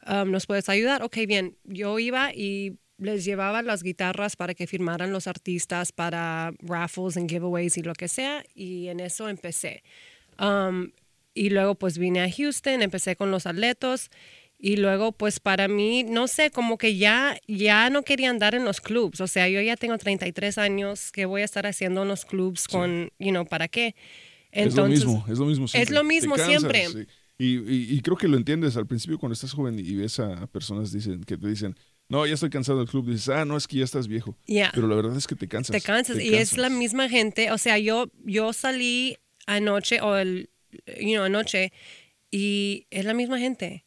¿nos 0.07 0.47
puedes 0.47 0.69
ayudar? 0.69 1.03
Ok, 1.03 1.19
bien. 1.29 1.57
Yo 1.65 1.99
iba 1.99 2.33
y 2.33 2.79
les 2.99 3.27
llevaba 3.27 3.61
las 3.61 3.83
guitarras 3.83 4.37
para 4.37 4.55
que 4.55 4.67
firmaran 4.67 5.13
los 5.13 5.27
artistas 5.27 5.93
para 5.93 6.53
raffles 6.61 7.19
and 7.19 7.29
giveaways 7.29 7.77
y 7.77 7.83
lo 7.83 7.93
que 7.93 8.09
sea, 8.09 8.43
y 8.55 8.89
en 8.89 9.01
eso 9.01 9.29
empecé. 9.29 9.83
Y 11.35 11.51
luego 11.51 11.75
pues 11.75 11.99
vine 11.99 12.23
a 12.23 12.31
Houston, 12.33 12.81
empecé 12.81 13.15
con 13.15 13.31
los 13.31 13.45
atletos 13.45 14.11
y 14.59 14.77
luego 14.77 15.13
pues 15.13 15.39
para 15.41 15.69
mí, 15.69 16.03
no 16.05 16.29
sé, 16.29 16.51
como 16.51 16.79
que 16.79 16.97
ya, 16.97 17.39
ya 17.47 17.91
no 17.91 18.03
quería 18.03 18.31
andar 18.31 18.55
en 18.55 18.65
los 18.65 18.81
clubs. 18.81 19.21
O 19.21 19.27
sea, 19.27 19.49
yo 19.49 19.61
ya 19.61 19.77
tengo 19.77 19.97
33 19.99 20.59
años, 20.59 21.13
que 21.13 21.27
voy 21.27 21.43
a 21.43 21.45
estar 21.45 21.67
haciendo 21.67 22.03
en 22.03 22.09
los 22.09 22.25
clubs 22.25 22.67
con, 22.69 23.11
you 23.19 23.31
know, 23.31 23.45
¿para 23.47 23.69
qué? 23.69 23.95
es 24.53 24.75
lo 24.75 24.87
mismo, 24.89 25.25
es 25.29 25.39
lo 25.39 25.45
mismo 25.47 25.69
siempre. 25.69 25.95
lo 25.95 26.05
mismo 26.05 26.35
cansas, 26.37 26.49
siempre. 26.49 26.87
sí. 26.89 27.07
Y, 27.39 27.59
y- 27.59 27.97
y 27.99 28.01
creo 28.01 28.17
que 28.17 28.29
lo 28.29 28.39
entiendes 28.39 28.79
al 28.79 28.87
principio 28.87 29.19
cuando 29.19 29.35
estás 29.35 29.53
joven 29.53 29.79
y 29.79 29.95
ves 29.95 30.19
a, 30.21 30.47
personas 30.47 30.91
dicen, 30.91 31.23
que 31.25 31.37
te 31.37 31.47
dicen, 31.47 31.77
no, 32.09 32.25
ya 32.25 32.33
estoy 32.33 32.49
cansado 32.49 32.79
del 32.79 32.89
club. 32.89 33.11
Dices, 33.11 33.29
ah, 33.29 33.45
no, 33.45 33.59
es 33.59 33.67
que 33.69 33.77
ya 33.77 33.85
estás 33.85 34.09
viejo. 34.09 34.39
Pero 34.47 34.89
la 34.89 34.95
verdad 34.95 35.15
es 35.19 35.27
que 35.27 35.35
te 35.35 35.47
cansas. 35.47 35.77
te 35.77 35.83
cansas. 35.83 36.17
te 36.17 36.25
y 36.25 36.35
es 36.35 36.57
la 36.57 36.71
misma 36.71 37.11
gente. 37.11 37.51
O 37.51 37.59
sea, 37.59 37.79
yo, 37.79 38.11
yo 38.25 38.55
salí 38.55 39.19
anoche 39.47 40.01
o 40.01 40.17
el, 40.17 40.49
you 40.99 41.15
know, 41.17 41.25
anoche 41.25 41.73
y 42.31 42.87
es 42.91 43.05
la 43.05 43.13
misma 43.13 43.39
gente. 43.39 43.85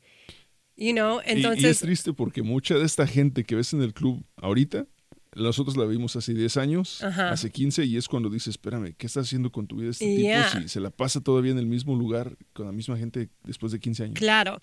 You 0.81 0.93
know, 0.93 1.19
Y- 1.19 1.29
y, 1.29 1.31
es 1.31 1.35
entonces, 1.37 1.79
triste 1.79 2.13
porque 2.13 2.41
mucha 2.41 2.75
de 2.75 2.85
esta 2.85 3.05
gente 3.05 3.43
que 3.43 3.55
ves 3.55 3.73
en 3.73 3.81
el 3.81 3.93
club 3.93 4.23
ahorita, 4.37 4.87
nosotros 5.35 5.75
la 5.77 5.85
vimos 5.85 6.15
hace 6.15 6.33
10 6.33 6.55
años, 6.57 7.03
Ajá. 7.03 7.31
hace 7.31 7.51
15, 7.51 7.83
y 7.85 7.97
es 7.97 8.07
cuando 8.07 8.29
dices, 8.29 8.51
espérame, 8.55 8.93
¿qué 8.97 9.05
estás 9.07 9.27
haciendo 9.27 9.51
con 9.51 9.67
tu 9.67 9.75
vida 9.75 9.91
este 9.91 10.05
Yeah. 10.15 10.47
tipo 10.49 10.61
si 10.63 10.69
se 10.69 10.79
la 10.79 10.89
pasa 10.89 11.21
todavía 11.21 11.51
en 11.51 11.59
el 11.59 11.65
mismo 11.67 11.95
lugar 11.95 12.35
con 12.53 12.65
la 12.65 12.71
misma 12.71 12.97
gente 12.97 13.29
después 13.43 13.71
de 13.73 13.79
15 13.79 14.03
años? 14.05 14.15
claro. 14.17 14.61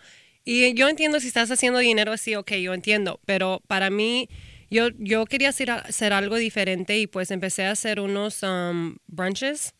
Y 0.48 0.74
yo 0.74 0.88
entiendo 0.88 1.18
si 1.18 1.26
estás 1.26 1.50
haciendo 1.50 1.80
dinero 1.80 2.12
así, 2.12 2.36
ok, 2.36 2.52
yo 2.62 2.72
entiendo. 2.72 3.20
Pero 3.26 3.62
para 3.66 3.90
mí, 3.90 4.28
Yo, 4.70 4.88
yo 4.98 5.26
quería 5.26 5.50
hacer, 5.50 5.70
hacer 5.70 6.12
algo 6.12 6.34
diferente 6.36 6.98
y 6.98 7.06
pues 7.06 7.30
empecé 7.30 7.66
a 7.66 7.70
hacer 7.72 8.00
unos 8.00 8.42
um, 8.42 8.96
brunches. 9.06 9.74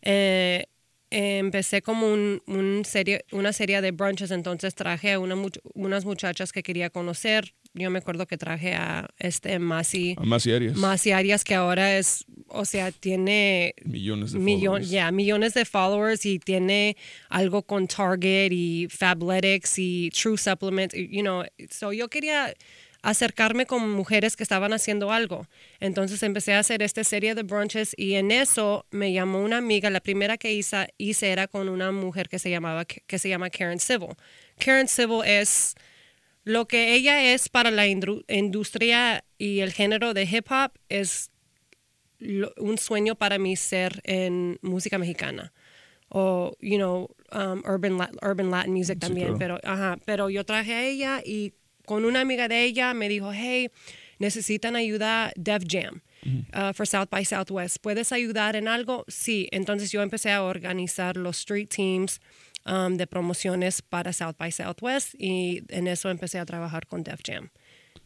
Eh, 0.00 0.64
empecé 1.12 1.82
como 1.82 2.10
un, 2.12 2.42
un 2.46 2.84
serie, 2.84 3.24
una 3.32 3.52
serie 3.52 3.80
de 3.80 3.90
brunches, 3.90 4.30
entonces 4.30 4.74
traje 4.74 5.12
a 5.12 5.18
una, 5.18 5.36
unas 5.74 6.04
muchachas 6.04 6.52
que 6.52 6.62
quería 6.62 6.90
conocer. 6.90 7.54
Yo 7.74 7.90
me 7.90 7.98
acuerdo 8.00 8.26
que 8.26 8.36
traje 8.36 8.74
a 8.74 9.08
este 9.18 9.58
Masi, 9.58 10.14
A 10.18 10.24
más 10.24 10.44
y 10.46 10.52
Arias. 10.52 10.76
Masi 10.76 11.12
Arias, 11.12 11.42
que 11.44 11.54
ahora 11.54 11.96
es, 11.98 12.24
o 12.48 12.64
sea, 12.64 12.90
tiene 12.92 13.74
Millones 13.84 14.32
de 14.32 14.38
millon- 14.40 14.60
followers. 14.72 14.90
ya, 14.90 15.10
millones 15.10 15.54
de 15.54 15.64
followers 15.64 16.26
y 16.26 16.38
tiene 16.38 16.96
algo 17.30 17.62
con 17.62 17.86
Target 17.88 18.50
y 18.52 18.88
Fabletics 18.90 19.78
y 19.78 20.10
True 20.10 20.36
Supplement, 20.36 20.92
y, 20.94 21.08
you 21.08 21.22
know, 21.22 21.44
so 21.70 21.92
yo 21.92 22.08
quería 22.08 22.52
acercarme 23.02 23.66
con 23.66 23.90
mujeres 23.90 24.36
que 24.36 24.42
estaban 24.44 24.72
haciendo 24.72 25.10
algo. 25.12 25.46
Entonces 25.80 26.22
empecé 26.22 26.54
a 26.54 26.60
hacer 26.60 26.82
esta 26.82 27.02
serie 27.04 27.34
de 27.34 27.42
brunches 27.42 27.94
y 27.96 28.14
en 28.14 28.30
eso 28.30 28.86
me 28.90 29.12
llamó 29.12 29.40
una 29.40 29.58
amiga, 29.58 29.90
la 29.90 30.00
primera 30.00 30.38
que 30.38 30.52
hice, 30.52 30.88
hice 30.98 31.30
era 31.32 31.48
con 31.48 31.68
una 31.68 31.90
mujer 31.92 32.28
que 32.28 32.38
se 32.38 32.48
llamaba 32.50 32.84
que 32.84 33.18
se 33.18 33.28
llama 33.28 33.50
Karen 33.50 33.80
Civil. 33.80 34.10
Karen 34.58 34.86
Civil 34.88 35.22
es 35.26 35.74
lo 36.44 36.66
que 36.68 36.94
ella 36.94 37.32
es 37.34 37.48
para 37.48 37.70
la 37.70 37.86
industria 37.86 39.24
y 39.38 39.60
el 39.60 39.72
género 39.72 40.14
de 40.14 40.22
hip 40.24 40.46
hop 40.50 40.72
es 40.88 41.30
lo- 42.18 42.52
un 42.58 42.78
sueño 42.78 43.14
para 43.16 43.38
mí 43.38 43.56
ser 43.56 44.00
en 44.04 44.58
música 44.62 44.98
mexicana 44.98 45.52
o 46.08 46.52
you 46.60 46.76
know 46.76 47.08
um, 47.32 47.62
urban 47.64 47.96
urban 48.22 48.50
Latin 48.50 48.72
music 48.74 48.96
Sí, 48.96 49.00
también 49.00 49.36
claro. 49.36 49.38
pero 49.38 49.60
ajá 49.64 49.98
pero 50.04 50.30
yo 50.30 50.44
traje 50.44 50.74
a 50.74 50.84
ella 50.84 51.22
y 51.24 51.54
con 51.86 52.04
una 52.04 52.20
amiga 52.20 52.48
de 52.48 52.64
ella 52.64 52.94
me 52.94 53.08
dijo 53.08 53.32
hey 53.32 53.70
necesitan 54.18 54.76
ayuda 54.76 55.32
Def 55.36 55.64
Jam 55.66 56.02
uh, 56.24 56.72
for 56.72 56.86
South 56.86 57.08
by 57.10 57.24
Southwest. 57.24 57.78
Puedes 57.80 58.12
ayudar 58.12 58.56
en 58.56 58.68
algo 58.68 59.04
sí 59.08 59.48
entonces 59.50 59.90
yo 59.90 60.02
empecé 60.02 60.32
a 60.32 60.42
organizar 60.42 61.16
los 61.16 61.38
street 61.38 61.68
teams 61.68 62.20
um, 62.66 62.96
de 62.96 63.06
promociones 63.06 63.82
para 63.82 64.12
South 64.12 64.36
by 64.38 64.52
Southwest 64.52 65.14
y 65.18 65.64
en 65.68 65.86
eso 65.86 66.10
empecé 66.10 66.38
a 66.38 66.46
trabajar 66.46 66.86
con 66.86 67.02
Def 67.02 67.20
Jam. 67.24 67.50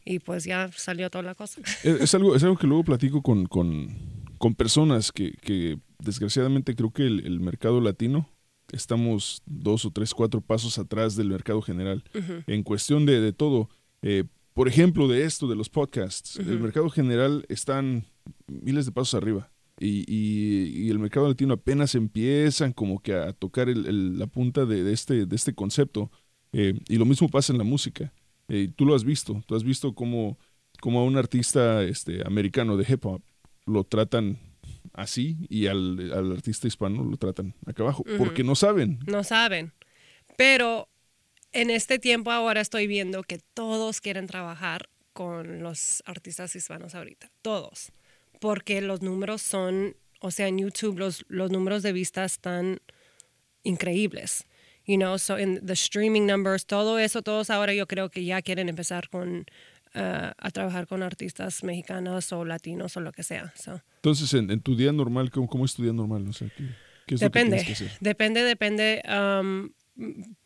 Y 0.03 0.19
pues 0.19 0.45
ya 0.45 0.69
salió 0.73 1.09
toda 1.09 1.23
la 1.23 1.35
cosa. 1.35 1.61
Es, 1.83 1.85
es 2.01 2.15
algo, 2.15 2.35
es 2.35 2.43
algo 2.43 2.57
que 2.57 2.67
luego 2.67 2.83
platico 2.83 3.21
con, 3.21 3.45
con, 3.45 3.89
con 4.37 4.55
personas 4.55 5.11
que, 5.11 5.33
que 5.41 5.79
desgraciadamente 5.99 6.75
creo 6.75 6.91
que 6.91 7.03
el, 7.03 7.25
el 7.25 7.39
mercado 7.39 7.81
latino 7.81 8.29
estamos 8.71 9.41
dos 9.45 9.85
o 9.85 9.91
tres, 9.91 10.13
cuatro 10.13 10.41
pasos 10.41 10.77
atrás 10.77 11.15
del 11.15 11.29
mercado 11.29 11.61
general 11.61 12.03
en 12.47 12.63
cuestión 12.63 13.05
de, 13.05 13.21
de 13.21 13.33
todo. 13.33 13.69
Eh, 14.01 14.23
por 14.53 14.67
ejemplo, 14.67 15.07
de 15.07 15.23
esto, 15.23 15.47
de 15.47 15.55
los 15.55 15.69
podcasts. 15.69 16.37
El 16.37 16.59
mercado 16.59 16.89
general 16.89 17.45
están 17.49 18.05
miles 18.47 18.85
de 18.85 18.91
pasos 18.91 19.13
arriba. 19.15 19.51
Y, 19.79 20.03
y- 20.11 20.85
y 20.85 20.89
el 20.89 20.97
mercado 20.97 21.27
latino 21.27 21.53
apenas 21.53 21.93
empiezan 21.93 22.73
como 22.73 22.99
que 22.99 23.13
a 23.13 23.33
tocar 23.33 23.69
el- 23.69 23.85
el- 23.85 24.17
la 24.17 24.25
punta 24.25 24.65
de, 24.65 24.83
de 24.83 24.91
este, 24.93 25.25
de 25.27 25.35
este 25.35 25.53
concepto. 25.53 26.11
Eh, 26.51 26.73
y 26.89 26.95
lo 26.97 27.05
mismo 27.05 27.29
pasa 27.29 27.53
en 27.53 27.59
la 27.59 27.63
música. 27.63 28.11
Eh, 28.47 28.69
tú 28.75 28.85
lo 28.85 28.95
has 28.95 29.03
visto, 29.03 29.43
tú 29.45 29.55
has 29.55 29.63
visto 29.63 29.93
cómo, 29.93 30.39
cómo 30.81 31.01
a 31.01 31.03
un 31.03 31.17
artista 31.17 31.83
este, 31.83 32.25
americano 32.25 32.75
de 32.77 32.85
hip 32.91 33.05
hop 33.05 33.21
lo 33.67 33.83
tratan 33.83 34.39
así 34.97 35.37
y 35.47 35.67
al, 35.67 36.11
al 36.11 36.31
artista 36.33 36.67
hispano 36.67 37.03
lo 37.03 37.15
tratan 37.17 37.53
acá 37.65 37.83
abajo, 37.83 38.03
porque 38.17 38.43
no 38.43 38.55
saben. 38.55 38.99
no 39.05 39.23
saben. 39.23 39.71
Pero 40.35 40.89
en 41.53 41.69
este 41.69 41.99
tiempo 41.99 42.31
ahora 42.31 42.59
estoy 42.59 42.87
viendo 42.87 43.23
que 43.23 43.39
todos 43.53 44.01
quieren 44.01 44.27
trabajar 44.27 44.89
con 45.13 45.61
los 45.61 46.03
artistas 46.05 46.55
hispanos 46.55 46.95
ahorita, 46.95 47.31
todos, 47.41 47.91
porque 48.41 48.81
los 48.81 49.01
números 49.01 49.41
son, 49.41 49.95
o 50.19 50.31
sea, 50.31 50.47
en 50.47 50.57
YouTube 50.57 50.97
los, 50.97 51.25
los 51.27 51.51
números 51.51 51.83
de 51.83 51.93
vistas 51.93 52.33
están 52.33 52.81
increíbles. 53.63 54.45
You 54.85 54.95
know, 54.95 55.17
so 55.17 55.37
in 55.37 55.65
the 55.65 55.73
streaming 55.73 56.25
numbers, 56.25 56.65
todo 56.65 56.97
eso, 56.97 57.21
todos 57.21 57.49
ahora 57.49 57.73
yo 57.73 57.87
creo 57.87 58.09
que 58.09 58.23
ya 58.23 58.41
quieren 58.41 58.69
empezar 58.69 59.09
con 59.09 59.45
uh, 59.95 60.31
a 60.37 60.51
trabajar 60.51 60.87
con 60.87 61.03
artistas 61.03 61.63
mexicanos 61.63 62.31
o 62.33 62.45
latinos 62.45 62.97
o 62.97 63.01
lo 63.01 63.11
que 63.11 63.23
sea. 63.23 63.53
So. 63.55 63.81
Entonces, 63.97 64.33
en, 64.33 64.51
en 64.51 64.59
tu 64.61 64.75
día 64.75 64.91
normal, 64.91 65.31
¿cómo, 65.31 65.47
cómo 65.47 65.65
es 65.65 65.73
tu 65.73 65.83
día 65.83 65.93
normal? 65.93 66.27
O 66.27 66.33
sea, 66.33 66.49
¿qué, 66.49 66.63
qué 67.05 67.15
es 67.15 67.21
lo 67.21 67.31
que 67.31 67.39
Depende, 67.39 67.65
que 67.65 67.73
hacer? 67.73 67.91
depende, 67.99 68.43
depende. 68.43 69.01
um, 69.07 69.69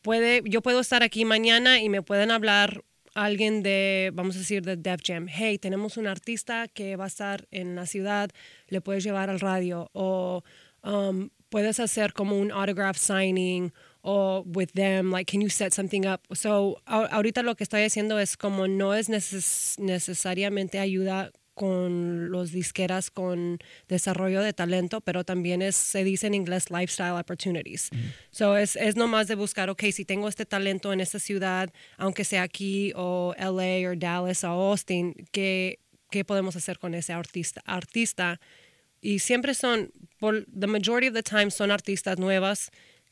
puede, 0.02 0.42
yo 0.46 0.62
puedo 0.62 0.80
estar 0.80 1.04
aquí 1.04 1.26
mañana 1.26 1.82
y 1.82 1.90
me 1.90 2.02
pueden 2.02 2.32
hablar 2.32 2.84
alguien 3.14 3.62
de, 3.62 4.12
vamos 4.14 4.36
a 4.36 4.40
decir, 4.40 4.62
de 4.64 4.78
Def 4.78 5.02
Jam. 5.04 5.28
Hey, 5.28 5.58
tenemos 5.58 5.98
un 5.98 6.08
artista 6.08 6.68
que 6.68 6.96
va 6.96 7.04
a 7.06 7.08
estar 7.08 7.48
en 7.52 7.76
la 7.76 7.86
ciudad, 7.86 8.30
le 8.68 8.80
puedes 8.80 9.04
llevar 9.04 9.30
al 9.30 9.40
radio 9.40 9.90
o 9.94 10.44
um, 10.84 11.30
puedes 11.50 11.82
hacer 11.82 12.14
como 12.14 12.40
un 12.40 12.52
autograph 12.52 12.98
signing 12.98 13.74
o 14.02 14.44
with 14.46 14.72
them, 14.74 15.12
like, 15.12 15.32
can 15.32 15.42
you 15.42 15.50
set 15.50 15.74
something 15.74 16.06
up? 16.06 16.22
So, 16.34 16.82
ahorita 16.86 17.44
lo 17.44 17.56
que 17.56 17.64
estoy 17.64 17.84
haciendo 17.84 18.20
es 18.20 18.38
como 18.38 18.68
no 18.68 18.94
es 18.94 19.10
neces- 19.10 19.78
necesariamente 19.80 20.80
ayuda 20.80 21.32
con 21.54 22.32
los 22.32 22.52
disqueras 22.52 23.12
con 23.12 23.60
desarrollo 23.88 24.42
de 24.42 24.54
talento, 24.54 25.02
pero 25.02 25.24
también 25.24 25.62
es, 25.62 25.76
se 25.76 26.04
dice 26.04 26.28
en 26.28 26.34
inglés, 26.34 26.72
lifestyle 26.72 27.20
opportunities. 27.20 27.90
So 28.32 28.58
es, 28.58 28.76
es 28.76 28.96
nomás 28.96 29.28
de 29.28 29.36
buscar, 29.36 29.70
ok, 29.70 29.84
si 29.92 30.06
tengo 30.06 30.28
este 30.28 30.46
talento 30.46 30.92
en 30.94 31.02
esta 31.02 31.20
ciudad, 31.20 31.70
aunque 31.98 32.24
sea 32.24 32.44
aquí 32.44 32.94
o 32.96 33.36
LA 33.38 33.90
o 33.90 33.96
Dallas 33.96 34.44
o 34.44 34.48
Austin, 34.48 35.14
¿qué, 35.32 35.80
qué 36.10 36.26
podemos 36.26 36.56
hacer 36.56 36.80
con 36.80 36.96
ese 36.96 37.14
artista? 37.14 37.62
artista? 37.66 38.40
Y 39.02 39.20
siempre 39.20 39.54
son, 39.54 39.92
por 40.20 40.46
the 40.46 40.68
majority 40.68 41.10
of 41.10 41.14
the 41.14 41.24
time, 41.24 41.52
son 41.52 41.70
artistas 41.70 42.18
nuevas 42.18 42.72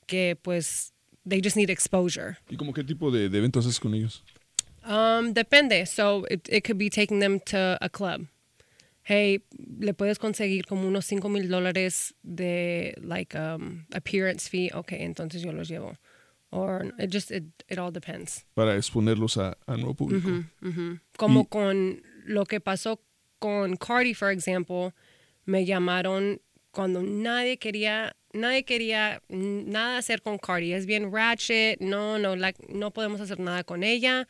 que 0.10 0.36
pues, 0.42 0.92
they 1.28 1.40
just 1.42 1.56
need 1.56 1.70
exposure. 1.70 2.38
¿Y 2.50 2.58
como 2.58 2.74
qué 2.74 2.84
tipo 2.84 3.12
de, 3.12 3.30
de 3.30 3.38
eventos 3.38 3.66
haces 3.66 3.80
con 3.80 3.94
ellos? 3.94 4.24
Um, 4.86 5.34
depende. 5.34 5.86
So 5.86 6.26
it, 6.30 6.48
it 6.50 6.64
could 6.66 6.78
be 6.78 6.90
taking 6.90 7.20
them 7.20 7.40
to 7.52 7.78
a 7.82 7.90
club. 7.90 8.28
Hey, 9.04 9.42
le 9.80 9.94
puedes 9.94 10.20
conseguir 10.20 10.66
como 10.68 10.88
unos 10.88 11.06
5 11.06 11.30
mil 11.30 11.48
dólares 11.50 12.14
de 12.24 12.94
like 13.02 13.36
um, 13.38 13.86
appearance 13.94 14.48
fee. 14.50 14.70
Okay, 14.74 15.02
entonces 15.04 15.42
yo 15.42 15.52
los 15.52 15.68
llevo. 15.70 15.98
Or 16.52 16.94
it 16.98 17.12
just 17.12 17.30
it, 17.32 17.44
it 17.70 17.78
all 17.78 17.92
depends. 17.92 18.46
Para 18.56 18.76
exponerlos 18.76 19.38
a, 19.38 19.58
a 19.68 19.78
nuevo 19.78 19.94
público. 19.96 20.44
Como 21.18 21.42
Y- 21.42 21.46
con 21.48 22.02
lo 22.26 22.46
que 22.46 22.60
pasó 22.60 23.00
con 23.40 23.76
Cardi, 23.78 24.14
for 24.14 24.30
example, 24.32 24.94
me 25.46 25.66
llamaron 25.66 26.40
cuando 26.72 27.02
nadie 27.04 27.58
quería, 27.58 28.16
nadie 28.34 28.64
quería 28.64 29.22
nada 29.30 29.98
hacer 29.98 30.22
con 30.22 30.38
Cardi. 30.38 30.74
Es 30.74 30.86
bien 30.86 31.12
ratchet, 31.12 31.80
no, 31.82 32.18
no, 32.20 32.36
like, 32.36 32.62
no 32.74 32.92
podemos 32.92 33.22
hacer 33.22 33.40
nada 33.40 33.64
con 33.64 33.84
ella. 33.84 34.28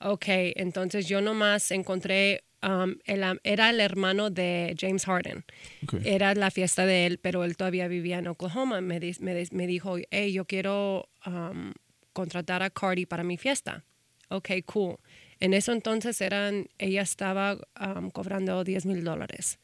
Ok, 0.00 0.24
entonces 0.56 1.08
yo 1.08 1.20
nomás 1.22 1.70
encontré, 1.70 2.44
um, 2.62 2.96
el 3.06 3.24
era 3.44 3.70
el 3.70 3.80
hermano 3.80 4.28
de 4.30 4.74
James 4.78 5.04
Harden. 5.06 5.44
Era 6.04 6.34
la 6.34 6.50
fiesta 6.50 6.84
de 6.84 7.06
él, 7.06 7.18
pero 7.18 7.44
él 7.44 7.56
todavía 7.56 7.88
vivía 7.88 8.18
en 8.18 8.28
Oklahoma. 8.28 8.80
Me, 8.82 9.00
di- 9.00 9.16
me, 9.20 9.42
me 9.52 9.66
dijo, 9.66 9.96
hey, 10.10 10.32
yo 10.32 10.44
quiero 10.44 11.08
um, 11.24 11.72
contratar 12.12 12.62
a 12.62 12.70
Cardi 12.70 13.06
para 13.06 13.24
mi 13.24 13.36
fiesta. 13.38 13.84
Ok, 14.28 14.50
cool. 14.66 14.96
En 15.38 15.54
eso 15.54 15.72
entonces 15.72 16.20
eran, 16.20 16.66
ella 16.78 17.02
estaba 17.02 17.56
um, 17.80 18.10
cobrando 18.10 18.64
10 18.64 18.84
mil 18.86 19.04
dólares. 19.04 19.58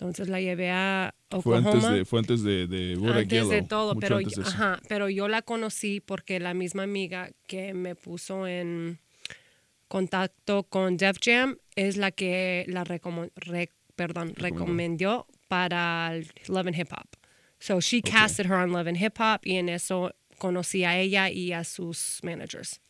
Entonces 0.00 0.28
la 0.28 0.40
llevé 0.40 0.70
a 0.70 1.12
Fue 1.28 1.38
Oklahoma. 1.58 1.70
antes 1.72 1.90
de, 1.92 2.04
fue 2.04 2.18
antes 2.20 2.42
de, 2.44 2.66
de 2.68 2.94
Bodak 2.96 3.16
Antes 3.22 3.48
de 3.48 3.62
todo, 3.62 3.96
pero, 3.96 4.18
antes 4.18 4.36
de 4.36 4.42
ajá, 4.42 4.80
pero 4.88 5.08
yo 5.08 5.26
la 5.26 5.42
conocí 5.42 6.00
porque 6.00 6.38
la 6.38 6.54
misma 6.54 6.84
amiga 6.84 7.30
que 7.48 7.74
me 7.74 7.96
puso 7.96 8.46
en 8.46 9.00
contacto 9.88 10.64
con 10.64 10.96
Def 10.96 11.18
Jam 11.22 11.56
es 11.74 11.96
la 11.96 12.10
que 12.12 12.64
la 12.68 12.84
recomo- 12.84 13.30
re- 13.36 13.72
perdón, 13.96 14.34
recomendó 14.36 15.26
para 15.48 16.12
Love 16.48 16.66
and 16.68 16.76
Hip 16.78 16.92
Hop. 16.92 17.08
So 17.58 17.80
she 17.80 18.00
casted 18.02 18.46
her 18.46 18.52
on 18.54 18.70
Love 18.70 18.86
and 18.88 18.96
Hip 19.02 19.18
Hop 19.18 19.40
y 19.44 19.56
en 19.56 19.68
eso 19.68 20.12
conocí 20.38 20.84
a 20.84 20.96
ella 20.98 21.30
y 21.30 21.52
a 21.52 21.64
sus 21.64 22.20
managers. 22.22 22.80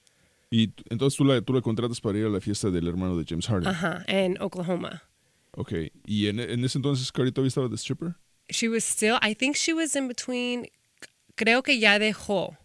Y 0.50 0.72
entonces 0.90 1.16
tú 1.16 1.24
la, 1.24 1.40
tú 1.40 1.52
la 1.54 1.60
contratas 1.62 2.00
para 2.00 2.18
ir 2.18 2.26
a 2.26 2.28
la 2.28 2.40
fiesta 2.40 2.70
del 2.70 2.86
hermano 2.88 3.16
de 3.16 3.24
James 3.26 3.46
Harden. 3.46 3.68
Ajá, 3.68 4.04
en 4.08 4.40
Oklahoma. 4.42 5.02
Ok. 5.58 5.72
¿Y 6.06 6.28
en, 6.28 6.38
en 6.40 6.64
ese 6.64 6.78
entonces 6.78 7.10
Cardi 7.12 7.32
todavía 7.32 7.48
estaba 7.48 7.68
de 7.68 7.76
stripper? 7.76 8.14
she 8.48 8.68
was 8.68 8.84
still, 8.84 9.18
I 9.22 9.34
think 9.34 9.56
she 9.56 9.72
was 9.72 9.94
in 9.94 10.08
between, 10.08 10.68
creo 11.36 11.62
que 11.62 11.78
ya 11.78 11.98
dejó. 11.98 12.56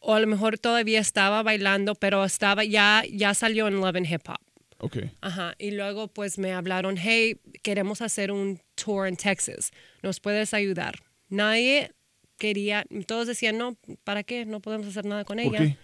O 0.00 0.14
a 0.14 0.20
lo 0.20 0.26
mejor 0.26 0.58
todavía 0.58 1.00
estaba 1.00 1.42
bailando, 1.42 1.94
pero 1.94 2.24
estaba 2.24 2.64
ya, 2.64 3.02
ya 3.10 3.34
salió 3.34 3.66
en 3.66 3.80
Love 3.80 3.96
and 3.96 4.06
Hip 4.06 4.28
Hop. 4.28 4.38
Ok. 4.78 4.98
Ajá. 5.20 5.54
Y 5.58 5.72
luego 5.72 6.08
pues 6.08 6.38
me 6.38 6.52
hablaron, 6.52 6.96
hey, 6.96 7.40
queremos 7.62 8.00
hacer 8.00 8.30
un 8.30 8.60
tour 8.76 9.08
en 9.08 9.16
Texas. 9.16 9.72
¿Nos 10.02 10.20
puedes 10.20 10.54
ayudar? 10.54 11.00
Nadie 11.28 11.90
quería, 12.38 12.84
todos 13.06 13.26
decían, 13.26 13.58
no, 13.58 13.76
¿para 14.04 14.22
qué? 14.22 14.46
No 14.46 14.60
podemos 14.60 14.86
hacer 14.86 15.04
nada 15.04 15.24
con 15.24 15.38
¿Por 15.38 15.56
ella. 15.56 15.76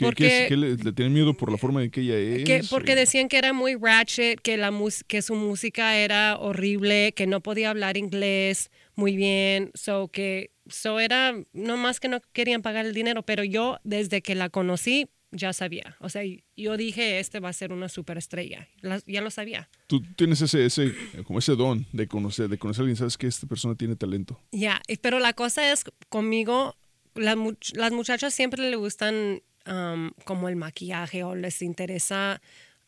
¿Qué, 0.00 0.06
Porque- 0.06 0.24
qué 0.24 0.42
es- 0.44 0.48
qué 0.48 0.56
le, 0.56 0.76
le 0.76 0.92
tienen 0.92 1.12
miedo 1.12 1.34
por 1.34 1.52
la 1.52 1.58
forma 1.58 1.82
en 1.84 1.90
que 1.90 2.00
ella 2.00 2.16
es? 2.16 2.44
Que, 2.44 2.62
porque 2.70 2.92
o- 2.94 2.96
decían 2.96 3.28
que 3.28 3.36
era 3.36 3.52
muy 3.52 3.74
ratchet, 3.74 4.40
que, 4.40 4.56
la 4.56 4.72
que 5.06 5.20
su 5.20 5.34
música 5.34 5.98
era 5.98 6.38
horrible, 6.38 7.12
que 7.14 7.26
no 7.26 7.42
podía 7.42 7.68
hablar 7.68 7.98
inglés 7.98 8.70
muy 8.94 9.14
bien, 9.16 9.70
so 9.74 10.08
que 10.08 10.52
so 10.68 11.00
era 11.00 11.34
no 11.52 11.76
más 11.76 12.00
que 12.00 12.08
no 12.08 12.20
querían 12.32 12.62
pagar 12.62 12.86
el 12.86 12.94
dinero, 12.94 13.22
pero 13.24 13.44
yo 13.44 13.78
desde 13.84 14.22
que 14.22 14.34
la 14.34 14.48
conocí 14.48 15.08
ya 15.32 15.52
sabía, 15.52 15.96
o 16.00 16.08
sea, 16.08 16.22
yo 16.56 16.76
dije 16.76 17.20
este 17.20 17.38
va 17.38 17.50
a 17.50 17.52
ser 17.52 17.72
una 17.72 17.88
superestrella, 17.88 18.66
La- 18.80 19.00
ya 19.06 19.20
lo 19.20 19.30
sabía. 19.30 19.68
Tú 19.86 20.02
tienes 20.16 20.40
ese, 20.40 20.64
ese, 20.66 20.92
como 21.24 21.38
ese 21.40 21.54
don 21.56 21.86
de 21.92 22.08
conocer, 22.08 22.48
de 22.48 22.58
conocer 22.58 22.80
a 22.80 22.82
alguien, 22.84 22.96
sabes 22.96 23.16
que 23.18 23.26
esta 23.26 23.46
persona 23.46 23.74
tiene 23.76 23.94
talento. 23.96 24.40
Ya, 24.50 24.80
y- 24.88 24.96
pero 24.96 25.18
la 25.20 25.32
cosa 25.34 25.70
es 25.70 25.84
conmigo, 26.08 26.74
much- 27.14 27.74
las 27.76 27.92
muchachas 27.92 28.32
siempre 28.34 28.68
le 28.70 28.76
gustan 28.76 29.42
um, 29.66 30.10
como 30.24 30.48
el 30.48 30.56
maquillaje 30.56 31.24
o 31.24 31.34
les 31.34 31.62
interesa 31.62 32.40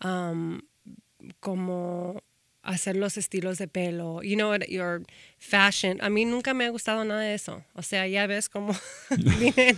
um, 0.03 0.61
como 1.41 2.23
hacer 2.63 2.97
los 2.97 3.17
estilos 3.17 3.59
de 3.59 3.67
pelo, 3.67 4.23
you 4.23 4.37
know, 4.37 4.57
your 4.69 5.03
fashion. 5.39 5.99
A 6.01 6.09
mí 6.09 6.25
nunca 6.25 6.55
me 6.55 6.65
ha 6.65 6.71
gustado 6.71 7.05
nada 7.05 7.21
de 7.21 7.35
eso. 7.35 7.65
O 7.75 7.83
sea, 7.83 8.07
ya 8.07 8.27
ves 8.29 8.49
cómo 8.49 8.73
vienen, 9.11 9.77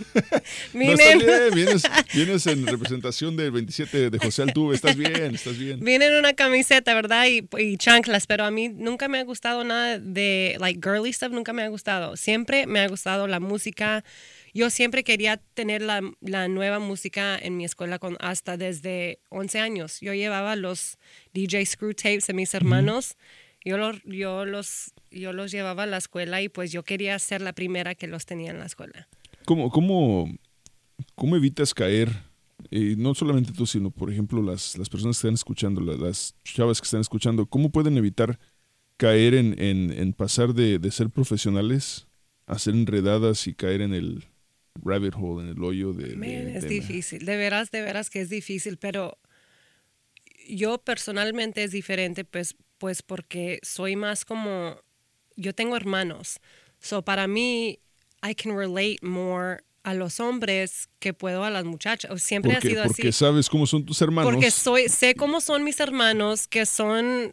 No, 0.73 0.79
vienen, 0.79 0.99
estás 0.99 1.25
bien, 1.25 1.53
vienes, 1.53 1.83
vienes 2.13 2.47
en 2.47 2.67
representación 2.67 3.35
del 3.35 3.51
27 3.51 4.11
de 4.11 4.19
José 4.19 4.43
Altuve, 4.43 4.75
estás 4.75 4.95
bien, 4.95 5.33
estás 5.33 5.57
bien. 5.57 5.79
vienen 5.79 6.15
una 6.15 6.33
camiseta, 6.33 6.93
¿verdad? 6.93 7.25
Y, 7.27 7.47
y 7.57 7.77
chanclas, 7.77 8.27
pero 8.27 8.45
a 8.45 8.51
mí 8.51 8.69
nunca 8.69 9.07
me 9.07 9.17
ha 9.17 9.23
gustado 9.23 9.63
nada 9.63 9.97
de, 9.97 10.55
like, 10.59 10.79
girly 10.83 11.11
stuff, 11.11 11.31
nunca 11.31 11.53
me 11.53 11.63
ha 11.63 11.67
gustado. 11.69 12.15
Siempre 12.15 12.67
me 12.67 12.81
ha 12.81 12.87
gustado 12.87 13.27
la 13.27 13.39
música. 13.39 14.03
Yo 14.55 14.69
siempre 14.69 15.03
quería 15.03 15.35
tener 15.53 15.81
la, 15.81 15.99
la 16.21 16.47
nueva 16.47 16.79
música 16.79 17.37
en 17.37 17.57
mi 17.57 17.65
escuela 17.65 17.99
con, 17.99 18.15
hasta 18.21 18.55
desde 18.55 19.19
11 19.27 19.59
años. 19.59 19.99
Yo 19.99 20.13
llevaba 20.13 20.55
los 20.55 20.97
DJ 21.33 21.65
Screw 21.65 21.93
Tapes 21.93 22.25
de 22.27 22.33
mis 22.33 22.53
hermanos. 22.53 23.17
Yo, 23.65 23.77
los, 23.77 24.01
yo, 24.05 24.45
los, 24.45 24.93
yo 25.11 25.33
los 25.33 25.51
llevaba 25.51 25.83
a 25.83 25.87
la 25.87 25.97
escuela 25.97 26.41
y 26.41 26.47
pues 26.47 26.71
yo 26.71 26.83
quería 26.83 27.19
ser 27.19 27.41
la 27.41 27.51
primera 27.51 27.95
que 27.95 28.07
los 28.07 28.25
tenía 28.25 28.51
en 28.51 28.59
la 28.59 28.65
escuela. 28.65 29.09
¿Cómo, 29.43 29.69
cómo, 29.69 30.33
cómo 31.15 31.35
evitas 31.35 31.73
caer? 31.73 32.09
Y 32.71 32.95
no 32.95 33.13
solamente 33.13 33.51
tú, 33.51 33.65
sino, 33.67 33.91
por 33.91 34.09
ejemplo, 34.09 34.41
las, 34.41 34.77
las 34.77 34.87
personas 34.87 35.17
que 35.17 35.27
están 35.27 35.33
escuchando, 35.33 35.81
la- 35.81 35.97
las, 35.97 36.33
chavas 36.45 36.79
que 36.79 36.85
están 36.85 37.01
escuchando, 37.01 37.45
¿cómo 37.45 37.71
pueden 37.71 37.97
evitar 37.97 38.39
caer 38.95 39.33
en, 39.33 39.61
en, 39.61 39.91
en 39.91 40.13
pasar 40.13 40.53
de, 40.53 40.79
de 40.79 40.91
ser 40.91 41.09
profesionales 41.09 42.07
a 42.47 42.57
ser 42.57 42.73
enredadas 42.73 43.47
y 43.47 43.53
caer 43.53 43.81
en 43.81 43.93
el 43.93 44.23
rabbit 44.83 45.13
hole, 45.17 45.43
en 45.43 45.49
el 45.57 45.63
hoyo 45.63 45.93
de... 45.93 46.09
de- 46.09 46.15
Man, 46.15 46.29
es 46.55 46.63
de- 46.63 46.69
difícil, 46.69 47.25
de 47.25 47.37
veras, 47.37 47.71
de 47.71 47.81
veras 47.81 48.09
que 48.09 48.21
es 48.21 48.29
difícil, 48.29 48.77
pero 48.77 49.17
yo 50.47 50.77
personalmente 50.77 51.63
es 51.63 51.71
diferente, 51.71 52.23
pues, 52.23 52.55
pues 52.77 53.01
porque 53.01 53.59
soy 53.63 53.95
más 53.95 54.25
como, 54.25 54.79
yo 55.35 55.53
tengo 55.53 55.75
hermanos, 55.75 56.39
so 56.79 57.03
para 57.03 57.27
mí, 57.27 57.79
I 58.27 58.35
can 58.35 58.57
relate 58.57 58.97
more 59.01 59.63
a 59.83 59.93
los 59.93 60.19
hombres 60.19 60.89
que 60.99 61.13
puedo 61.13 61.43
a 61.43 61.49
las 61.51 61.63
muchachas, 61.63 62.21
siempre 62.21 62.53
porque, 62.53 62.67
ha 62.67 62.71
sido 62.71 62.83
porque 62.83 63.07
así. 63.09 63.17
sabes 63.19 63.49
cómo 63.49 63.67
son 63.67 63.85
tus 63.85 64.01
hermanos. 64.01 64.31
Porque 64.31 64.49
soy, 64.51 64.89
sé 64.89 65.15
cómo 65.15 65.41
son 65.41 65.63
mis 65.63 65.79
hermanos, 65.79 66.47
que 66.47 66.65
son, 66.65 67.31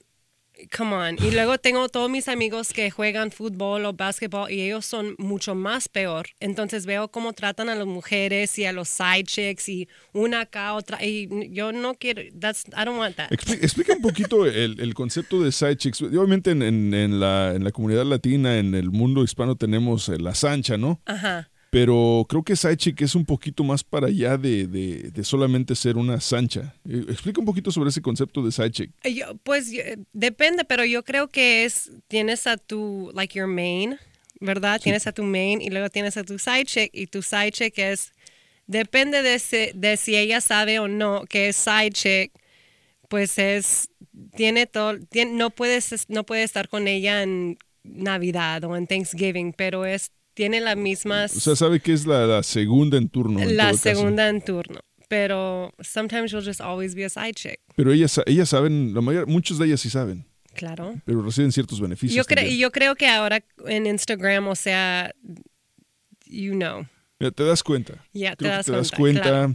come 0.77 0.95
on. 0.95 1.17
Y 1.25 1.31
luego 1.31 1.59
tengo 1.59 1.89
todos 1.89 2.11
mis 2.11 2.29
amigos 2.29 2.73
que 2.73 2.91
juegan 2.91 3.31
fútbol 3.31 3.85
o 3.87 3.93
básquetbol 3.93 4.51
y 4.51 4.61
ellos 4.63 4.87
son 4.87 5.15
mucho 5.19 5.55
más 5.55 5.89
peor. 5.89 6.27
Entonces 6.41 6.87
veo 6.87 7.09
cómo 7.09 7.33
tratan 7.33 7.69
a 7.69 7.75
las 7.75 7.87
mujeres 7.87 8.59
y 8.59 8.65
a 8.65 8.73
los 8.73 8.89
side 8.89 9.25
chicks 9.25 9.69
y 9.69 9.89
una 10.13 10.43
acá, 10.43 10.75
otra. 10.75 11.05
Y 11.05 11.29
yo 11.53 11.73
no 11.73 11.95
quiero, 11.95 12.23
that's, 12.39 12.65
I 12.69 12.85
don't 12.85 12.99
want 12.99 13.17
that. 13.17 13.31
Expli- 13.31 13.59
explica 13.63 13.95
un 13.95 14.03
poquito 14.03 14.47
el, 14.47 14.81
el 14.81 14.95
concepto 14.95 15.43
de 15.43 15.53
side 15.53 15.77
chicks. 15.77 16.03
Obviamente 16.03 16.51
en, 16.51 16.63
en- 16.63 16.95
en 16.95 17.21
la, 17.21 17.53
en 17.55 17.65
la 17.65 17.71
comunidad 17.71 18.05
latina, 18.05 18.59
en 18.59 18.75
el 18.75 18.91
mundo 18.91 19.23
hispano 19.25 19.57
tenemos 19.57 20.09
eh, 20.09 20.19
la 20.19 20.35
sancha, 20.35 20.77
¿no? 20.77 21.01
Ajá. 21.07 21.51
Pero 21.73 22.27
creo 22.29 22.43
que 22.43 22.55
side 22.55 22.77
chick 22.77 23.01
es 23.01 23.15
un 23.15 23.25
poquito 23.25 23.65
más 23.65 23.83
para 23.83 24.09
allá 24.09 24.37
de, 24.37 24.67
de- 24.67 25.11
de 25.11 25.25
solamente 25.25 25.75
ser 25.75 25.97
una 25.97 26.21
sancha. 26.21 26.75
Eh, 26.87 27.07
Explica 27.09 27.41
un 27.41 27.47
poquito 27.47 27.71
sobre 27.73 27.89
ese 27.89 28.03
concepto 28.03 28.45
de 28.45 28.53
side 28.53 28.71
chick. 28.73 28.91
Yo, 29.11 29.35
pues 29.43 29.71
yo- 29.71 29.83
depende, 30.13 30.67
pero 30.67 30.85
yo 30.85 31.03
creo 31.03 31.29
que 31.29 31.65
es, 31.65 31.91
tienes 32.09 32.47
a 32.47 32.59
tu, 32.59 33.11
like 33.15 33.39
your 33.39 33.49
main, 33.49 33.97
¿verdad? 34.39 34.83
Tienes 34.83 35.07
a 35.07 35.13
tu 35.13 35.23
main 35.23 35.63
y 35.63 35.71
luego 35.71 35.89
tienes 35.89 36.19
a 36.19 36.25
tu 36.25 36.39
side 36.39 36.67
chick 36.67 36.91
y 36.93 37.07
tu 37.07 37.23
side 37.23 37.53
chick 37.53 37.79
es, 37.79 38.13
depende 38.67 39.23
de, 39.23 39.39
si- 39.39 39.71
de 39.75 39.97
si 39.97 40.15
ella 40.15 40.43
sabe 40.43 40.79
o 40.79 40.89
no 40.89 41.25
que 41.27 41.49
es 41.49 41.57
side 41.57 41.93
chick, 41.93 42.33
pues 43.09 43.39
es, 43.39 43.89
tiene 44.37 44.67
todo, 44.67 44.99
tiene- 45.11 45.33
no, 45.33 45.49
puedes, 45.49 46.05
no 46.11 46.25
puedes 46.27 46.45
estar 46.45 46.69
con 46.69 46.87
ella 46.87 47.23
en 47.23 47.57
Navidad 47.83 48.63
o 48.65 48.77
en 48.77 48.87
Thanksgiving, 48.87 49.55
pero 49.55 49.87
es, 49.87 50.11
tiene 50.35 50.61
las 50.61 50.77
mismas, 50.77 51.37
O 51.37 51.41
sea, 51.41 51.57
sabe 51.57 51.81
que 51.81 51.93
es 51.93 52.07
la, 52.07 52.27
la 52.27 52.43
segunda 52.43 52.97
en 52.99 53.09
turno. 53.09 53.41
en 53.41 53.57
la 53.57 53.67
caso. 53.73 53.79
segunda 53.79 54.29
en 54.29 54.43
turno. 54.43 54.81
Pero 55.09 55.73
sometimes 55.81 56.31
you'll 56.33 56.45
just 56.45 56.61
always 56.61 56.95
be 56.95 57.05
a 57.05 57.09
side 57.11 57.35
chick, 57.35 57.61
Pero 57.77 57.93
ellas, 57.93 58.19
ellas 58.27 58.49
saben, 58.49 58.95
la 58.95 59.01
mayor, 59.03 59.27
muchos 59.27 59.59
de 59.59 59.67
ellas 59.67 59.81
sí 59.81 59.91
saben, 59.91 60.25
claro. 60.55 60.95
pero 61.05 61.21
reciben 61.23 61.53
ciertos 61.53 61.81
beneficios. 61.81 62.17
Yo, 62.17 62.25
también. 62.25 62.55
y 62.55 62.59
yo 62.59 62.71
creo 62.73 62.95
que 62.95 63.07
ahora 63.09 63.45
en 63.67 63.87
Instagram, 63.87 64.49
o 64.49 64.55
sea, 64.55 65.13
you 66.27 66.53
know, 66.55 66.87
Mira, 67.21 67.31
te 67.31 67.45
das 67.45 67.63
cuenta. 67.63 68.03
ya 68.15 68.35
te 68.37 68.49
das 68.49 68.65
te 68.67 68.73
das 68.73 68.91
cuenta. 68.91 69.21
cuenta. 69.21 69.29
claro. 69.29 69.55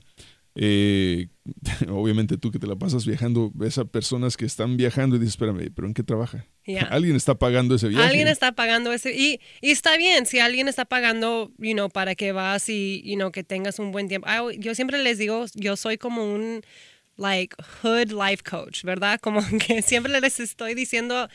eh, 0.55 1.27
obviamente 1.89 2.37
tú 2.37 2.51
que 2.51 2.59
te 2.59 2.67
la 2.67 2.75
pasas 2.75 3.05
viajando, 3.07 3.51
ves 3.55 3.77
a 3.79 3.85
personas 3.85 4.37
que 4.37 4.45
están 4.45 4.77
viajando 4.77 5.15
y 5.15 5.19
dices, 5.19 5.33
espérame, 5.33 5.71
¿pero 5.73 5.87
en 5.87 5.93
qué 5.95 6.03
trabaja? 6.03 6.45
Alguien 6.91 7.15
está 7.15 7.35
pagando 7.35 7.75
ese 7.75 7.87
viaje. 7.87 8.05
Alguien 8.07 8.27
está 8.27 8.51
pagando 8.51 8.91
ese 8.93 9.13
y, 9.15 9.39
y 9.61 9.71
está 9.71 9.95
bien 9.97 10.25
si 10.25 10.39
alguien 10.39 10.67
está 10.67 10.85
pagando, 10.85 11.51
you 11.57 11.73
know, 11.73 11.89
para 11.89 12.15
que 12.15 12.31
vas 12.33 12.67
y 12.69 13.01
you 13.05 13.15
know 13.15 13.31
que 13.31 13.43
tengas 13.43 13.79
un 13.79 13.91
buen 13.91 14.07
tiempo. 14.07 14.27
Yo 14.51 14.75
siempre 14.75 14.97
les 15.01 15.17
digo, 15.17 15.45
yo 15.55 15.75
soy 15.77 15.97
como 15.97 16.23
un 16.33 16.61
like 17.15 17.55
hood 17.81 18.11
life 18.11 18.43
coach, 18.43 18.83
¿verdad? 18.83 19.19
Como 19.21 19.41
que 19.65 19.81
siempre 19.81 20.19
les 20.21 20.39
estoy 20.39 20.75
diciendo, 20.75 21.29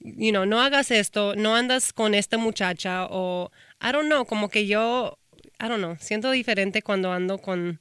you 0.00 0.30
know, 0.30 0.46
no 0.46 0.60
hagas 0.62 0.90
esto, 0.90 1.34
no 1.36 1.54
andas 1.56 1.92
con 1.92 2.14
esta 2.14 2.38
muchacha 2.38 3.06
o 3.10 3.50
I 3.82 3.92
don't 3.92 4.06
know, 4.06 4.24
como 4.24 4.48
que 4.48 4.66
yo 4.66 5.18
I 5.60 5.68
don't 5.68 5.78
know, 5.78 5.96
siento 6.00 6.30
diferente 6.30 6.80
cuando 6.82 7.12
ando 7.12 7.38
con 7.38 7.80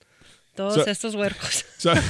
todos 0.55 0.87
estos 0.87 1.15
huercos. 1.15 1.65
Sa- 1.77 2.01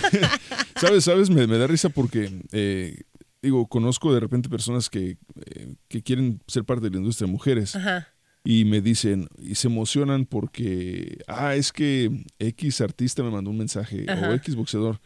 ¿Sabes? 0.80 1.04
¿Sabes? 1.06 1.30
Me, 1.30 1.48
me 1.48 1.58
da 1.58 1.68
risa 1.68 1.90
porque, 1.90 2.30
eh, 2.52 3.02
digo, 3.46 3.68
conozco 3.68 4.14
de 4.14 4.20
repente 4.20 4.50
personas 4.50 4.90
que, 4.90 5.18
eh, 5.46 5.76
que 5.88 6.04
quieren 6.04 6.42
ser 6.48 6.66
parte 6.66 6.86
de 6.86 6.92
la 6.92 6.98
industria, 6.98 7.28
mujeres, 7.28 7.76
Ajá. 7.76 8.08
y 8.44 8.66
me 8.66 8.82
dicen, 8.82 9.28
y 9.38 9.56
se 9.56 9.68
emocionan 9.68 10.26
porque, 10.26 11.20
ah, 11.28 11.56
es 11.56 11.72
que 11.72 12.26
X 12.40 12.82
artista 12.82 13.24
me 13.24 13.32
mandó 13.32 13.50
un 13.52 13.58
mensaje, 13.58 14.06
o. 14.10 14.34
X 14.34 14.56
boxeador. 14.56 15.00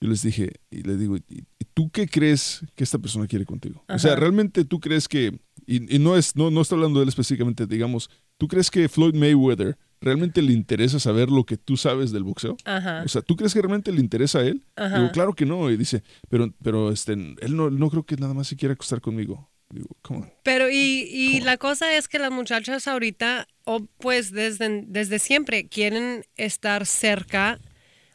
Yo 0.00 0.08
les 0.08 0.22
dije, 0.22 0.50
y 0.70 0.82
les 0.82 0.98
digo, 0.98 1.16
¿y 1.16 1.22
y 1.30 1.64
tú 1.72 1.90
qué 1.90 2.06
crees 2.06 2.60
que 2.74 2.84
esta 2.84 2.98
persona 2.98 3.26
quiere 3.26 3.44
contigo? 3.44 3.84
O 3.88 3.98
sea, 3.98 4.16
realmente 4.16 4.64
tú 4.64 4.80
crees 4.80 5.08
que, 5.08 5.40
y, 5.66 5.96
y 5.96 5.98
no 5.98 6.16
es, 6.16 6.36
no, 6.36 6.50
no 6.50 6.60
estoy 6.60 6.76
hablando 6.76 7.00
de 7.00 7.04
él 7.04 7.08
específicamente, 7.08 7.66
digamos, 7.66 8.10
¿tú 8.38 8.48
crees 8.48 8.70
que 8.70 8.88
Floyd 8.88 9.14
Mayweather 9.14 9.76
realmente 10.00 10.42
le 10.42 10.52
interesa 10.52 11.00
saber 11.00 11.30
lo 11.30 11.44
que 11.44 11.56
tú 11.56 11.76
sabes 11.76 12.12
del 12.12 12.24
boxeo? 12.24 12.56
Ajá. 12.64 13.02
O 13.04 13.08
sea, 13.08 13.22
¿tú 13.22 13.36
crees 13.36 13.54
que 13.54 13.62
realmente 13.62 13.92
le 13.92 14.00
interesa 14.00 14.40
a 14.40 14.42
él? 14.42 14.64
Ajá. 14.76 14.98
Digo, 14.98 15.10
claro 15.12 15.34
que 15.34 15.46
no. 15.46 15.70
Y 15.70 15.76
dice, 15.76 16.02
pero, 16.28 16.52
pero 16.62 16.90
este, 16.90 17.12
él 17.12 17.56
no, 17.56 17.70
no 17.70 17.90
creo 17.90 18.04
que 18.04 18.16
nada 18.16 18.34
más 18.34 18.48
se 18.48 18.56
quiera 18.56 18.74
acostar 18.74 19.00
conmigo. 19.00 19.50
Digo, 19.70 19.88
come 20.02 20.20
on. 20.20 20.32
Pero 20.42 20.70
y, 20.70 21.08
y 21.10 21.40
la 21.40 21.56
cosa 21.56 21.96
es 21.96 22.06
que 22.06 22.18
las 22.18 22.30
muchachas 22.30 22.86
ahorita, 22.86 23.48
o 23.64 23.86
pues 23.98 24.30
desde, 24.30 24.84
desde 24.86 25.18
siempre, 25.18 25.68
quieren 25.68 26.24
estar 26.36 26.86
cerca 26.86 27.58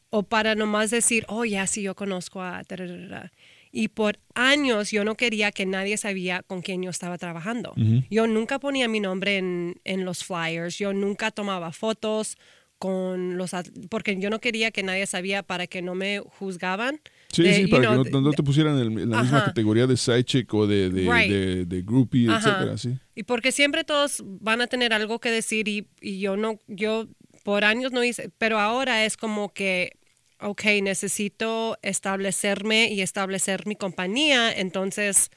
o 0.10 0.24
para 0.24 0.56
nomás 0.56 0.90
decir, 0.90 1.26
oh, 1.28 1.46
ya 1.46 1.68
sí, 1.68 1.82
yo 1.82 1.96
conozco 1.96 2.42
a... 2.42 2.64
tararara". 2.64 3.32
Y 3.72 3.90
por 3.90 4.20
años 4.34 4.92
yo 4.92 5.04
no 5.04 5.16
quería 5.16 5.52
que 5.52 5.66
nadie 5.66 5.98
sabía 5.98 6.42
con 6.44 6.62
quién 6.62 6.82
yo 6.82 6.90
estaba 6.90 7.18
trabajando. 7.18 7.74
Yo 8.10 8.28
nunca 8.28 8.60
ponía 8.60 8.88
mi 8.88 9.00
nombre 9.00 9.38
en, 9.38 9.80
en 9.84 10.06
los 10.06 10.24
flyers, 10.24 10.78
yo 10.78 10.94
nunca 10.94 11.32
tomaba 11.32 11.72
fotos 11.72 12.38
con 12.80 13.38
los... 13.38 13.52
Porque 13.90 14.18
yo 14.20 14.30
no 14.30 14.40
quería 14.40 14.72
que 14.72 14.84
nadie 14.84 15.06
sabía 15.06 15.44
para 15.44 15.68
que 15.68 15.82
no 15.82 15.96
me 15.96 16.20
juzgaban. 16.20 17.02
Sí, 17.28 17.44
de, 17.44 17.54
sí, 17.54 17.68
para 17.68 17.84
know, 17.84 18.04
que 18.04 18.10
no, 18.10 18.22
no 18.22 18.32
te 18.32 18.42
pusieran 18.42 18.80
en, 18.80 19.10
la 19.10 19.22
misma 19.22 19.46
categoría 19.46 19.86
de 19.86 19.98
side 19.98 20.24
chick 20.24 20.52
o 20.54 20.66
de, 20.66 20.90
de, 20.90 21.02
Right. 21.02 21.30
de, 21.30 21.66
de 21.66 21.82
groupie, 21.84 22.30
Ajá. 22.30 22.38
etcétera, 22.50 22.78
sí. 22.78 22.98
Y 23.16 23.24
porque 23.24 23.52
siempre 23.52 23.84
todos 23.84 24.24
van 24.26 24.62
a 24.62 24.68
tener 24.68 24.94
algo 24.94 25.20
que 25.20 25.30
decir 25.30 25.68
y, 25.68 25.88
y 26.02 26.20
yo 26.20 26.38
no, 26.38 26.58
yo 26.68 27.08
por 27.44 27.66
años 27.66 27.92
no 27.92 28.04
hice, 28.04 28.32
pero 28.38 28.60
ahora 28.60 29.06
es 29.06 29.18
como 29.18 29.54
que, 29.54 29.99
ok, 30.42 30.64
necesito 30.82 31.78
establecerme 31.82 32.92
y 32.92 33.02
establecer 33.02 33.66
mi 33.68 33.76
compañía, 33.76 34.52
entonces 34.52 35.30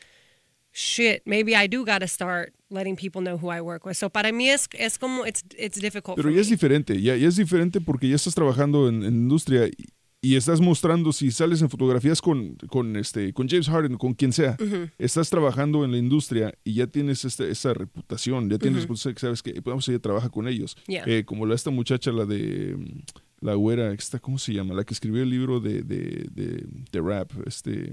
shit, 0.72 1.22
maybe 1.24 1.52
I 1.54 1.68
do 1.68 1.84
gotta 1.84 2.06
start 2.06 2.54
letting 2.70 2.96
people 2.96 3.20
know 3.20 3.36
who 3.36 3.50
I 3.50 3.60
work 3.60 3.84
with. 3.84 3.96
So 3.96 4.10
para 4.10 4.32
mí 4.32 4.48
es, 4.48 4.68
es 4.72 4.98
como, 4.98 5.26
it's, 5.26 5.44
it's 5.58 5.80
difficult. 5.80 6.16
Pero 6.16 6.30
ya 6.30 6.40
es 6.40 6.48
me. 6.48 6.52
diferente, 6.52 7.00
ya, 7.00 7.16
ya 7.16 7.28
es 7.28 7.36
diferente 7.36 7.80
porque 7.80 8.08
ya 8.08 8.16
estás 8.16 8.34
trabajando 8.34 8.88
en, 8.88 9.04
en 9.04 9.14
industria 9.14 9.66
y, 9.66 9.86
y 10.24 10.36
estás 10.36 10.60
mostrando, 10.60 11.12
si 11.12 11.32
sales 11.32 11.60
en 11.62 11.68
fotografías 11.68 12.22
con, 12.22 12.54
con, 12.68 12.96
este, 12.96 13.32
con 13.32 13.48
James 13.48 13.68
Harden, 13.68 13.96
con 13.96 14.14
quien 14.14 14.32
sea, 14.32 14.56
estás 14.96 15.28
trabajando 15.28 15.84
en 15.84 15.90
la 15.90 15.98
industria 15.98 16.54
y 16.62 16.74
ya 16.74 16.86
tienes 16.86 17.24
este, 17.24 17.50
esa 17.50 17.74
reputación, 17.74 18.48
ya 18.48 18.56
tienes, 18.56 18.86
pues, 18.86 19.02
que 19.02 19.18
sabes 19.18 19.42
que 19.42 19.60
podemos 19.60 19.86
ella 19.88 19.98
trabaja 19.98 20.28
con 20.30 20.46
ellos. 20.46 20.76
Yeah. 20.86 21.02
Eh, 21.06 21.24
como 21.24 21.44
la, 21.44 21.56
esta 21.56 21.70
muchacha, 21.70 22.12
la 22.12 22.24
de 22.24 22.76
mm, 22.78 23.00
la 23.42 23.54
güera, 23.54 23.92
esta, 23.92 24.18
¿cómo 24.18 24.38
se 24.38 24.54
llama? 24.54 24.74
La 24.74 24.84
que 24.84 24.94
escribió 24.94 25.22
el 25.22 25.30
libro 25.30 25.60
de, 25.60 25.82
de, 25.82 26.28
de, 26.30 26.64
de 26.90 27.00
rap, 27.00 27.30
este, 27.44 27.90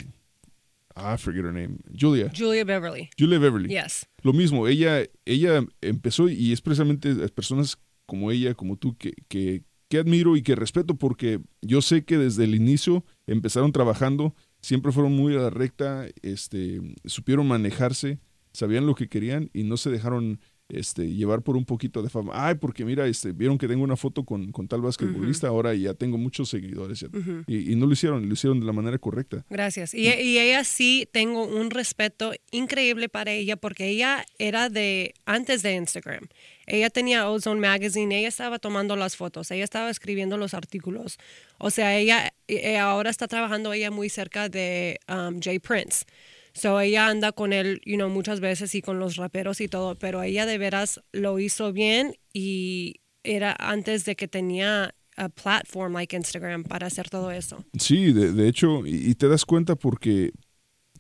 ah, 0.96 1.16
I 1.16 1.18
forget 1.18 1.44
her 1.44 1.52
name, 1.52 1.78
Julia. 2.00 2.32
Julia 2.36 2.64
Beverly. 2.64 3.10
Julia 3.18 3.40
Beverly. 3.40 3.70
Yes. 3.70 4.08
Lo 4.22 4.32
mismo, 4.32 4.68
ella, 4.68 5.04
ella 5.26 5.66
empezó 5.82 6.30
y 6.30 6.54
es 6.54 6.62
precisamente 6.62 7.14
personas 7.30 7.78
como 8.06 8.32
ella, 8.32 8.54
como 8.54 8.78
tú, 8.78 8.96
que, 8.96 9.14
que, 9.28 9.64
que 9.90 9.98
admiro 9.98 10.38
y 10.38 10.44
que 10.44 10.56
respeto 10.56 10.96
porque 10.96 11.42
yo 11.62 11.82
sé 11.82 12.06
que 12.06 12.18
desde 12.18 12.44
el 12.44 12.54
inicio 12.54 13.04
empezaron 13.26 13.72
trabajando, 13.72 14.36
siempre 14.62 14.92
fueron 14.92 15.14
muy 15.14 15.36
a 15.36 15.40
la 15.40 15.50
recta, 15.50 16.08
este, 16.22 16.80
supieron 17.06 17.48
manejarse, 17.48 18.20
sabían 18.54 18.86
lo 18.86 18.94
que 18.94 19.10
querían 19.10 19.50
y 19.52 19.64
no 19.64 19.78
se 19.78 19.90
dejaron 19.90 20.40
este, 20.70 21.12
llevar 21.12 21.42
por 21.42 21.58
un 21.58 21.66
poquito 21.66 22.02
de 22.02 22.10
fama. 22.10 22.32
Ay, 22.34 22.56
porque 22.56 22.86
mira, 22.86 23.08
este, 23.08 23.32
vieron 23.32 23.58
que 23.58 23.68
tengo 23.68 23.84
una 23.84 23.96
foto 23.96 24.24
con, 24.24 24.52
con 24.52 24.68
tal 24.68 24.82
basquetbolista, 24.82 25.48
ahora 25.48 25.74
ya 25.74 25.94
tengo 25.94 26.18
muchos 26.18 26.50
seguidores. 26.50 27.06
y, 27.48 27.72
y 27.72 27.76
no 27.76 27.88
lo 27.88 27.94
hicieron, 27.94 28.28
lo 28.28 28.34
hicieron 28.34 28.60
de 28.60 28.66
la 28.66 28.74
manera 28.74 28.98
correcta. 28.98 29.46
Gracias. 29.50 29.94
Y, 29.94 30.08
y 30.08 30.38
ella 30.40 30.64
sí 30.64 31.08
tengo 31.12 31.46
un 31.46 31.72
respeto 31.72 32.32
increíble 32.52 33.10
para 33.10 33.32
ella 33.32 33.56
porque 33.56 33.88
ella 33.88 34.26
era 34.38 34.70
de 34.70 35.14
antes 35.26 35.64
de 35.64 35.74
Instagram. 35.74 36.28
Ella 36.68 36.92
tenía 36.92 37.28
Ozone 37.28 37.60
Magazine, 37.60 38.20
ella 38.20 38.28
estaba 38.28 38.60
tomando 38.60 38.96
las 38.96 39.16
fotos, 39.16 39.50
ella 39.50 39.64
estaba 39.64 39.90
escribiendo 39.90 40.38
los 40.38 40.54
artículos. 40.54 41.18
O 41.58 41.72
sea, 41.72 41.98
ella 41.98 42.32
eh, 42.48 42.78
ahora 42.78 43.10
está 43.10 43.28
trabajando 43.28 43.74
ella 43.74 43.90
muy 43.90 44.10
cerca 44.10 44.50
de 44.50 45.00
um, 45.08 45.40
Jay 45.42 45.58
Prince. 45.58 46.06
So 46.54 46.80
ella 46.80 47.08
anda 47.08 47.32
con 47.32 47.54
él, 47.54 47.82
you 47.86 47.96
know, 47.96 48.10
muchas 48.10 48.40
veces 48.40 48.74
y 48.76 48.82
con 48.82 49.00
los 49.00 49.16
raperos 49.16 49.62
y 49.62 49.68
todo, 49.68 49.96
pero 49.96 50.24
ella 50.24 50.46
de 50.46 50.58
veras 50.58 51.02
lo 51.12 51.40
hizo 51.40 51.72
bien 51.74 52.16
y 52.34 53.02
era 53.24 53.56
antes 53.60 54.06
de 54.06 54.16
que 54.16 54.28
tenía 54.28 54.94
a 55.16 55.30
platform 55.30 55.94
like 55.94 56.16
Instagram 56.16 56.64
para 56.64 56.88
hacer 56.88 57.10
todo 57.10 57.32
eso. 57.32 57.64
Sí, 57.78 58.14
de, 58.14 58.32
de 58.32 58.48
hecho, 58.48 58.86
y, 58.86 59.10
y 59.10 59.16
te 59.16 59.28
das 59.28 59.46
cuenta 59.46 59.76
porque 59.76 60.32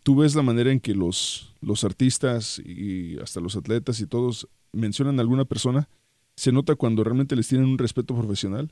tú 0.03 0.17
ves 0.17 0.35
la 0.35 0.41
manera 0.41 0.71
en 0.71 0.79
que 0.79 0.93
los, 0.93 1.53
los 1.61 1.83
artistas 1.83 2.59
y 2.63 3.17
hasta 3.19 3.39
los 3.39 3.55
atletas 3.55 3.99
y 4.01 4.07
todos 4.07 4.47
mencionan 4.71 5.19
a 5.19 5.21
alguna 5.21 5.45
persona, 5.45 5.89
se 6.35 6.51
nota 6.51 6.75
cuando 6.75 7.03
realmente 7.03 7.35
les 7.35 7.47
tienen 7.47 7.67
un 7.67 7.77
respeto 7.77 8.15
profesional 8.15 8.71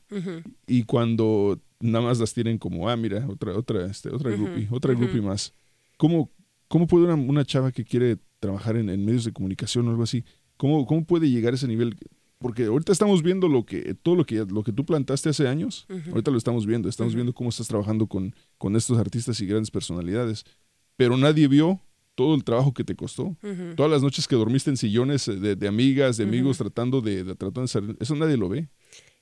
y 0.67 0.83
cuando 0.83 1.59
nada 1.81 2.05
más 2.05 2.17
las 2.17 2.33
tienen 2.33 2.57
como, 2.57 2.89
ah, 2.89 2.95
mira, 2.95 3.27
otra, 3.27 3.57
otra, 3.57 3.85
este, 3.87 4.09
otra 4.09 4.31
groupie, 4.31 4.67
otra 4.71 4.93
groupie 4.93 5.21
más. 5.21 5.53
¿Cómo, 5.97 6.29
cómo 6.67 6.87
puede 6.87 7.05
una, 7.05 7.15
una 7.15 7.45
chava 7.45 7.71
que 7.71 7.83
quiere 7.83 8.17
trabajar 8.39 8.75
en, 8.77 8.89
en 8.89 9.05
medios 9.05 9.25
de 9.25 9.33
comunicación 9.33 9.87
o 9.87 9.91
algo 9.91 10.03
así, 10.03 10.23
cómo, 10.57 10.85
cómo 10.85 11.05
puede 11.05 11.29
llegar 11.29 11.53
a 11.53 11.55
ese 11.55 11.67
nivel? 11.67 11.95
Porque 12.39 12.65
ahorita 12.65 12.91
estamos 12.91 13.23
viendo 13.23 13.47
lo 13.47 13.65
que, 13.65 13.95
todo 13.95 14.15
lo 14.15 14.25
que, 14.25 14.45
lo 14.45 14.63
que 14.63 14.71
tú 14.71 14.85
plantaste 14.85 15.29
hace 15.29 15.47
años, 15.47 15.87
ahorita 16.09 16.29
lo 16.29 16.37
estamos 16.37 16.65
viendo, 16.67 16.87
estamos 16.87 17.15
viendo 17.15 17.33
cómo 17.33 17.49
estás 17.49 17.67
trabajando 17.67 18.05
con, 18.07 18.35
con 18.57 18.75
estos 18.75 18.97
artistas 18.99 19.39
y 19.41 19.47
grandes 19.47 19.71
personalidades, 19.71 20.43
pero 20.97 21.17
nadie 21.17 21.47
vio 21.47 21.81
todo 22.13 22.35
el 22.35 22.43
trabajo 22.43 22.73
que 22.73 22.83
te 22.83 22.95
costó, 22.95 23.37
todas 23.75 23.91
las 23.91 24.03
noches 24.03 24.27
que 24.27 24.35
dormiste 24.35 24.69
en 24.69 24.77
sillones 24.77 25.25
de, 25.25 25.55
de 25.55 25.67
amigas, 25.67 26.17
de 26.17 26.25
amigos, 26.25 26.57
tratando 26.57 27.01
de, 27.01 27.23
de, 27.23 27.35
tratando 27.35 27.61
de 27.61 27.67
salir, 27.67 27.97
eso 27.99 28.15
nadie 28.15 28.37
lo 28.37 28.49
ve. 28.49 28.69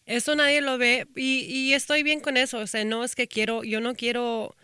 Eso 0.05 0.35
nadie 0.35 0.61
lo 0.61 0.77
ve 0.77 1.07
y, 1.15 1.45
y 1.45 1.73
estoy 1.73 2.03
bien 2.03 2.19
con 2.19 2.37
eso, 2.37 2.59
o 2.59 2.67
sea, 2.67 2.83
no 2.85 3.03
es 3.03 3.15
que 3.15 3.27
quiero, 3.27 3.63
yo 3.63 3.79
no 3.81 3.95
quiero 3.95 4.55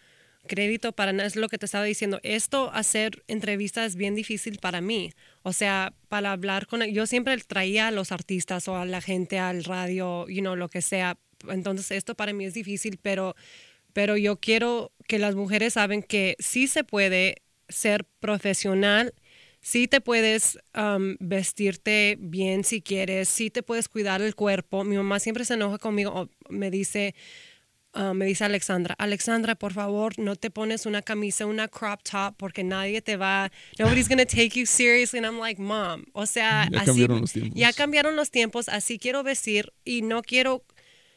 crédito 0.47 0.91
para 0.91 1.13
nada, 1.13 1.27
es 1.27 1.35
lo 1.35 1.49
que 1.49 1.57
te 1.57 1.65
estaba 1.65 1.83
diciendo. 1.85 2.19
Esto, 2.23 2.71
hacer 2.73 3.23
entrevistas 3.27 3.87
es 3.87 3.95
bien 3.95 4.15
difícil 4.15 4.59
para 4.59 4.81
mí. 4.81 5.11
O 5.43 5.53
sea, 5.53 5.93
para 6.09 6.31
hablar 6.31 6.67
con... 6.67 6.83
Yo 6.83 7.05
siempre 7.05 7.37
traía 7.37 7.87
a 7.87 7.91
los 7.91 8.11
artistas 8.11 8.67
o 8.67 8.75
a 8.75 8.85
la 8.85 9.01
gente 9.01 9.39
al 9.39 9.63
radio, 9.63 10.27
you 10.27 10.41
know, 10.41 10.55
lo 10.55 10.69
que 10.69 10.81
sea. 10.81 11.17
Entonces, 11.49 11.91
esto 11.91 12.15
para 12.15 12.33
mí 12.33 12.45
es 12.45 12.53
difícil, 12.53 12.99
pero, 13.01 13.35
pero 13.93 14.17
yo 14.17 14.37
quiero 14.37 14.91
que 15.07 15.19
las 15.19 15.35
mujeres 15.35 15.73
saben 15.73 16.03
que 16.03 16.35
sí 16.39 16.67
se 16.67 16.83
puede 16.83 17.41
ser 17.69 18.05
profesional, 18.19 19.13
sí 19.61 19.87
te 19.87 20.01
puedes 20.01 20.59
um, 20.75 21.15
vestirte 21.19 22.17
bien 22.19 22.63
si 22.63 22.81
quieres, 22.81 23.29
sí 23.29 23.49
te 23.49 23.63
puedes 23.63 23.87
cuidar 23.87 24.21
el 24.21 24.35
cuerpo. 24.35 24.83
Mi 24.83 24.97
mamá 24.97 25.19
siempre 25.19 25.45
se 25.45 25.53
enoja 25.53 25.77
conmigo, 25.77 26.29
me 26.49 26.71
dice... 26.71 27.15
Uh, 27.93 28.13
me 28.13 28.25
dice 28.25 28.45
Alexandra, 28.45 28.95
Alexandra, 28.97 29.55
por 29.55 29.73
favor, 29.73 30.17
no 30.17 30.37
te 30.37 30.49
pones 30.49 30.85
una 30.85 31.01
camisa, 31.01 31.45
una 31.45 31.67
crop 31.67 32.01
top, 32.03 32.35
porque 32.37 32.63
nadie 32.63 33.01
te 33.01 33.17
va, 33.17 33.51
nobody's 33.77 34.07
gonna 34.07 34.25
take 34.25 34.51
you 34.57 34.65
seriously. 34.65 35.17
And 35.19 35.25
I'm 35.25 35.39
like, 35.39 35.61
mom, 35.61 36.05
o 36.13 36.25
sea, 36.25 36.69
Ya 36.71 36.77
así, 36.79 36.85
cambiaron 36.85 37.19
los 37.19 37.33
tiempos. 37.33 37.53
ya 37.59 37.73
cambiaron 37.73 38.15
los 38.15 38.31
tiempos, 38.31 38.69
así 38.69 38.97
quiero 38.97 39.23
vestir 39.23 39.73
y 39.83 40.03
no 40.03 40.21
quiero 40.21 40.63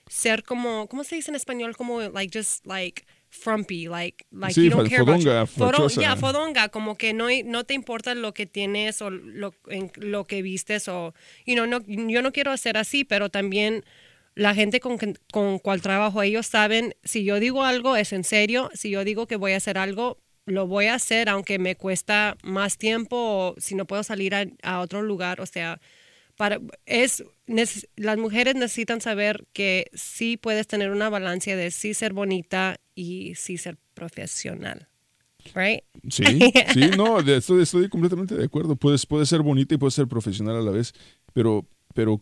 ser 0.08 0.42
como, 0.42 0.88
¿cómo 0.88 1.04
se 1.04 1.14
dice 1.14 1.30
en 1.30 1.36
español? 1.36 1.76
Como, 1.76 2.00
like, 2.00 2.36
just 2.36 2.66
like 2.66 3.04
frumpy, 3.30 3.86
like, 3.86 4.26
like 4.32 4.52
Sí, 4.54 4.64
you 4.64 4.70
don't 4.70 4.88
care 4.88 5.02
about 5.02 5.20
fodonga, 5.20 5.46
fachosa. 5.46 6.00
ya, 6.00 6.16
fodonga, 6.16 6.68
como 6.70 6.96
que 6.96 7.12
no, 7.12 7.26
no 7.44 7.62
te 7.64 7.74
importa 7.74 8.14
lo 8.16 8.34
que 8.34 8.46
tienes 8.46 9.00
o 9.00 9.10
lo, 9.10 9.54
en, 9.68 9.92
lo 9.96 10.24
que 10.24 10.42
vistes 10.42 10.88
o, 10.88 11.14
you 11.46 11.54
know, 11.54 11.66
no, 11.66 11.80
yo 11.86 12.20
no 12.20 12.32
quiero 12.32 12.50
hacer 12.50 12.76
así, 12.76 13.04
pero 13.04 13.30
también 13.30 13.84
la 14.34 14.54
gente 14.54 14.80
con, 14.80 14.98
con 15.32 15.58
cual 15.58 15.80
trabajo, 15.80 16.22
ellos 16.22 16.46
saben, 16.46 16.94
si 17.04 17.24
yo 17.24 17.38
digo 17.40 17.62
algo 17.64 17.96
es 17.96 18.12
en 18.12 18.24
serio, 18.24 18.70
si 18.74 18.90
yo 18.90 19.04
digo 19.04 19.26
que 19.26 19.36
voy 19.36 19.52
a 19.52 19.56
hacer 19.58 19.78
algo, 19.78 20.18
lo 20.46 20.66
voy 20.66 20.86
a 20.86 20.94
hacer 20.94 21.28
aunque 21.28 21.58
me 21.58 21.76
cuesta 21.76 22.36
más 22.42 22.76
tiempo 22.76 23.16
o 23.16 23.54
si 23.58 23.74
no 23.74 23.86
puedo 23.86 24.02
salir 24.02 24.34
a, 24.34 24.44
a 24.62 24.80
otro 24.80 25.02
lugar, 25.02 25.40
o 25.40 25.46
sea, 25.46 25.80
para, 26.36 26.60
es, 26.86 27.24
neces- 27.46 27.88
las 27.96 28.18
mujeres 28.18 28.54
necesitan 28.56 29.00
saber 29.00 29.46
que 29.52 29.86
sí 29.94 30.36
puedes 30.36 30.66
tener 30.66 30.90
una 30.90 31.08
balanza 31.08 31.54
de 31.54 31.70
sí 31.70 31.94
ser 31.94 32.12
bonita 32.12 32.80
y 32.94 33.34
sí 33.36 33.56
ser 33.56 33.78
profesional. 33.94 34.88
Right? 35.54 35.82
Sí, 36.08 36.24
sí, 36.72 36.90
no, 36.96 37.20
estoy 37.20 37.88
completamente 37.88 38.34
de 38.34 38.44
acuerdo. 38.44 38.76
Puedes, 38.76 39.06
puedes 39.06 39.28
ser 39.28 39.42
bonita 39.42 39.74
y 39.74 39.78
puedes 39.78 39.94
ser 39.94 40.08
profesional 40.08 40.56
a 40.56 40.62
la 40.62 40.70
vez, 40.70 40.92
pero, 41.32 41.66
pero 41.94 42.20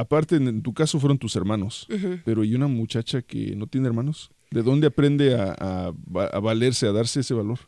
aparte, 0.00 0.36
en, 0.36 0.62
tu 0.62 0.72
caso 0.74 0.98
fueron 0.98 1.18
tus 1.18 1.36
hermanos, 1.36 1.86
pero 2.24 2.44
¿y 2.44 2.54
una 2.54 2.66
muchacha 2.66 3.22
que 3.22 3.54
no 3.56 3.66
tiene 3.66 3.86
hermanos? 3.88 4.30
¿De 4.50 4.62
dónde 4.62 4.88
aprende 4.88 5.34
a, 5.34 5.54
a 5.58 5.92
va- 6.14 6.26
a 6.26 6.40
valerse, 6.40 6.86
a 6.86 6.92
darse 6.92 7.20
ese 7.20 7.34
valor? 7.34 7.58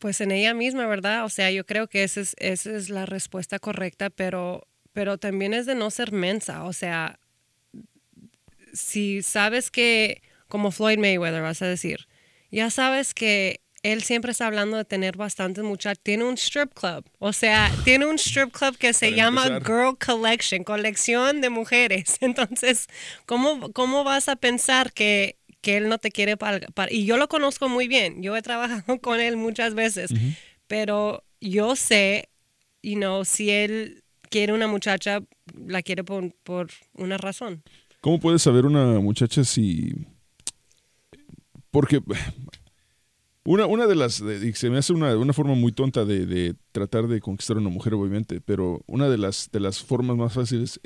Pues 0.00 0.20
en 0.20 0.30
ella 0.30 0.54
misma, 0.54 0.86
¿verdad? 0.86 1.24
O 1.24 1.28
sea, 1.28 1.50
yo 1.50 1.66
creo 1.66 1.88
que 1.88 2.02
esa 2.04 2.20
es, 2.20 2.34
esa 2.38 2.74
es 2.76 2.88
la 2.90 3.06
respuesta 3.06 3.58
correcta, 3.58 4.08
pero, 4.10 4.66
pero 4.92 5.18
también 5.18 5.52
es 5.52 5.66
de 5.66 5.74
no 5.74 5.90
ser 5.90 6.12
mensa. 6.12 6.64
O 6.64 6.72
sea, 6.72 7.18
si 8.72 9.22
sabes 9.22 9.70
que, 9.70 10.22
como 10.48 10.70
Floyd 10.70 10.98
Mayweather, 10.98 11.42
vas 11.42 11.62
a 11.62 11.66
decir, 11.66 12.06
ya 12.50 12.70
sabes 12.70 13.14
que 13.14 13.60
él 13.92 14.02
siempre 14.02 14.32
está 14.32 14.48
hablando 14.48 14.76
de 14.76 14.84
tener 14.84 15.16
bastantes 15.16 15.62
muchachos. 15.62 16.02
Tiene 16.02 16.24
un 16.24 16.34
strip 16.34 16.72
club. 16.74 17.04
O 17.18 17.32
sea, 17.32 17.72
tiene 17.84 18.06
un 18.06 18.16
strip 18.16 18.50
club 18.50 18.76
que 18.76 18.92
se 18.92 19.06
Para 19.06 19.16
llama 19.16 19.46
empezar. 19.46 19.64
Girl 19.64 19.96
Collection, 19.96 20.64
colección 20.64 21.40
de 21.40 21.50
mujeres. 21.50 22.16
Entonces, 22.20 22.88
¿cómo, 23.26 23.72
cómo 23.72 24.02
vas 24.02 24.28
a 24.28 24.34
pensar 24.34 24.92
que, 24.92 25.36
que 25.60 25.76
él 25.76 25.88
no 25.88 25.98
te 25.98 26.10
quiere 26.10 26.36
pagar? 26.36 26.68
Y 26.90 27.04
yo 27.04 27.16
lo 27.16 27.28
conozco 27.28 27.68
muy 27.68 27.86
bien. 27.86 28.22
Yo 28.22 28.36
he 28.36 28.42
trabajado 28.42 28.98
con 29.00 29.20
él 29.20 29.36
muchas 29.36 29.74
veces. 29.74 30.10
Pero 30.66 31.22
yo 31.40 31.76
sé, 31.76 32.28
you 32.82 32.96
know, 32.96 33.24
si 33.24 33.50
él 33.50 34.02
quiere 34.30 34.52
una 34.52 34.66
muchacha, 34.66 35.20
la 35.54 35.82
quiere 35.82 36.02
por, 36.02 36.34
por 36.42 36.70
una 36.94 37.18
razón. 37.18 37.62
¿Cómo 38.00 38.18
puedes 38.18 38.42
saber 38.42 38.66
una 38.66 38.98
muchacha 38.98 39.44
si... 39.44 39.94
Porque 41.70 42.00
una, 43.46 43.66
una 43.66 43.86
de 43.86 43.94
las... 43.94 44.22
de- 44.22 44.52
se 44.54 44.68
me 44.70 44.78
hace 44.78 44.92
una, 44.92 45.16
una 45.16 45.32
forma 45.32 45.54
muy 45.54 45.72
tonta 45.72 46.04
de, 46.04 46.26
de 46.26 46.54
tratar 46.72 47.08
de 47.08 47.20
conquistar 47.20 47.56
a 47.56 47.60
una 47.60 47.70
mujer, 47.70 47.94
obviamente, 47.94 48.40
pero 48.40 48.82
una 48.86 49.08
de 49.08 49.18
las, 49.18 49.48
de 49.52 49.60
las 49.60 49.82
formas 49.82 50.16
más 50.16 50.32
fáciles, 50.32 50.80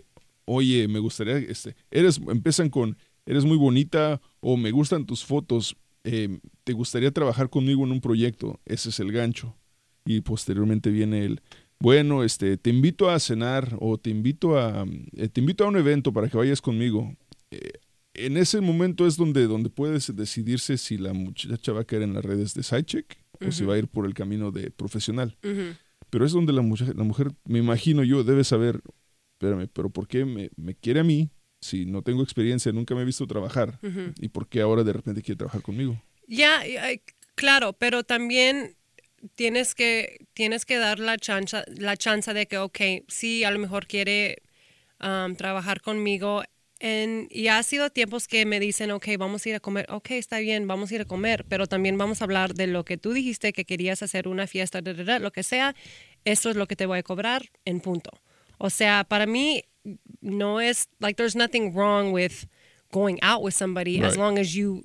oye, 0.45 0.87
me 0.89 0.99
gustaría... 0.99 1.39
Este, 1.39 1.75
eres, 1.91 2.21
empiezan 2.29 2.71
con, 2.71 2.97
eres 3.27 3.45
muy 3.45 3.57
bonita 3.57 4.21
o 4.41 4.57
me 4.57 4.71
gustan 4.71 5.07
tus 5.07 5.25
fotos, 5.25 5.77
eh, 6.05 6.39
te 6.65 6.73
gustaría 6.73 7.11
trabajar 7.11 7.51
conmigo 7.51 7.85
en 7.85 7.93
un 7.93 8.01
proyecto, 8.01 8.61
ese 8.67 8.91
es 8.91 9.01
el 9.01 9.13
gancho. 9.13 9.57
Y 10.05 10.23
posteriormente 10.23 10.91
viene 10.91 11.25
el, 11.25 11.43
bueno, 11.79 12.25
este, 12.25 12.57
te 12.57 12.71
invito 12.71 13.11
a 13.11 13.19
cenar 13.21 13.77
o 13.81 13.99
te 13.99 14.11
invito 14.11 14.59
a, 14.59 14.87
eh, 15.17 15.29
te 15.29 15.41
invito 15.41 15.65
a 15.65 15.69
un 15.69 15.77
evento 15.77 16.13
para 16.13 16.29
que 16.29 16.37
vayas 16.37 16.61
conmigo. 16.61 17.15
Eh, 17.51 17.73
en 18.15 18.37
ese 18.37 18.61
momento 18.61 19.07
es 19.07 19.17
donde, 19.17 19.47
donde 19.47 19.71
puedes 19.71 20.15
decidirse 20.15 20.79
si 20.79 20.99
la 20.99 21.13
muchacha 21.13 21.73
va 21.73 21.81
a 21.81 21.85
caer 21.85 22.03
en 22.03 22.15
las 22.15 22.25
redes 22.25 22.55
de 22.55 22.63
Sidecheck 22.63 23.19
o 23.47 23.53
si 23.53 23.65
va 23.65 23.75
a 23.75 23.79
ir 23.79 23.89
por 23.89 24.07
el 24.07 24.15
camino 24.15 24.51
de 24.51 24.71
profesional. 24.71 25.37
Pero 26.11 26.27
es 26.27 26.33
donde 26.33 26.53
la 26.53 26.63
mujer, 26.63 26.97
la 26.97 27.05
mujer, 27.05 27.33
me 27.45 27.59
imagino 27.59 28.03
yo, 28.03 28.25
debe 28.25 28.45
saber, 28.45 28.83
espérame, 29.35 29.69
pero 29.73 29.91
¿por 29.91 30.09
qué 30.09 30.25
me, 30.25 30.51
me 30.57 30.75
quiere 30.75 31.01
a 31.01 31.05
mí 31.05 31.31
si 31.61 31.87
no 31.87 32.03
tengo 32.03 32.23
experiencia, 32.23 32.73
nunca 32.73 32.95
me 32.95 33.03
he 33.03 33.05
visto 33.05 33.27
trabajar? 33.27 33.79
¿Y 34.21 34.29
por 34.29 34.49
qué 34.49 34.61
ahora 34.61 34.83
de 34.83 34.93
repente 34.93 35.23
quiere 35.23 35.39
trabajar 35.39 35.63
conmigo? 35.63 36.03
Ya, 36.27 36.63
claro, 37.35 37.73
pero 37.75 38.03
también 38.03 38.77
tienes 39.35 39.75
que, 39.75 40.27
tienes 40.33 40.65
que 40.65 40.77
dar 40.77 40.99
la 40.99 41.17
chance, 41.19 41.63
la 41.69 41.97
chance 41.97 42.33
de 42.33 42.47
que, 42.47 42.59
ok, 42.59 42.81
sí, 43.09 43.45
a 43.45 43.51
lo 43.51 43.59
mejor 43.59 43.87
quiere 43.87 44.43
um, 45.01 45.35
trabajar 45.37 45.81
conmigo. 45.81 46.43
En, 46.83 47.29
y 47.31 47.49
ha 47.49 47.63
sido 47.63 47.91
tiempos 47.91 48.27
que 48.27 48.47
me 48.47 48.59
dicen, 48.59 48.91
ok, 48.91 49.07
vamos 49.19 49.45
a 49.45 49.49
ir 49.51 49.55
a 49.55 49.61
comer, 49.61 49.87
ok, 49.91 50.13
está 50.13 50.39
bien, 50.39 50.67
vamos 50.67 50.91
a 50.91 50.95
ir 50.95 51.01
a 51.03 51.05
comer, 51.05 51.45
pero 51.47 51.67
también 51.67 51.99
vamos 51.99 52.23
a 52.23 52.25
hablar 52.25 52.55
de 52.55 52.67
lo 52.67 52.85
que 52.87 52.97
tú 52.97 53.13
dijiste, 53.13 53.53
que 53.53 53.67
querías 53.67 54.03
hacer 54.03 54.27
una 54.27 54.47
fiesta, 54.47 54.81
da, 54.81 54.95
da, 54.95 55.05
da, 55.05 55.19
lo 55.19 55.31
que 55.31 55.43
sea, 55.43 55.75
esto 56.25 56.49
es 56.49 56.57
lo 56.57 56.67
que 56.67 56.77
te 56.77 56.87
voy 56.87 56.99
a 56.99 57.03
cobrar 57.03 57.51
en 57.67 57.81
punto. 57.81 58.11
O 58.57 58.71
sea, 58.71 59.05
para 59.05 59.27
mí 59.27 59.63
no 60.23 60.61
es, 60.61 60.89
like, 61.01 61.17
there's 61.17 61.37
nothing 61.37 61.75
wrong 61.75 62.13
with 62.13 62.47
going 62.91 63.19
out 63.23 63.43
with 63.43 63.53
somebody 63.55 64.03
as 64.03 64.17
long 64.17 64.39
as 64.39 64.53
you 64.53 64.85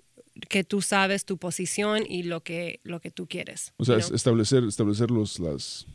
que 0.50 0.66
tú 0.66 0.82
sabes 0.82 1.24
tu 1.24 1.38
posición 1.38 2.04
y 2.08 2.24
lo 2.24 2.44
que 2.44 2.82
lo 2.84 3.00
que 3.00 3.10
tú 3.10 3.26
quieres. 3.26 3.74
O 3.78 3.86
sea, 3.86 3.96
you 3.96 4.00
es- 4.00 4.08
know? 4.08 4.16
establecer, 4.16 4.64
establecer 4.66 5.12
los, 5.12 5.40
las, 5.40 5.88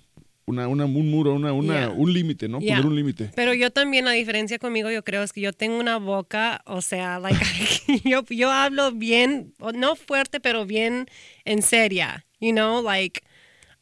una, 0.50 0.68
una, 0.68 0.84
un 0.84 1.10
muro, 1.10 1.32
una, 1.34 1.52
una, 1.52 1.74
Yeah. 1.74 1.88
un 1.90 2.12
límite, 2.12 2.48
¿no? 2.48 2.58
Yeah. 2.60 2.76
Poner 2.76 2.86
un 2.90 2.96
límite. 2.96 3.30
Pero 3.34 3.54
yo 3.54 3.70
también, 3.70 4.04
la 4.04 4.12
diferencia 4.12 4.58
conmigo, 4.58 4.90
yo 4.90 5.02
creo 5.02 5.22
es 5.22 5.32
que 5.32 5.40
yo 5.40 5.52
tengo 5.52 5.78
una 5.78 5.96
boca, 5.98 6.60
o 6.66 6.82
sea, 6.82 7.18
like, 7.18 7.40
yo, 8.04 8.24
yo 8.28 8.50
hablo 8.50 8.92
bien, 8.92 9.54
no 9.74 9.96
fuerte, 9.96 10.40
pero 10.40 10.66
bien 10.66 11.06
en 11.44 11.62
seria, 11.62 12.26
you 12.40 12.52
know, 12.52 12.82
like, 12.82 13.22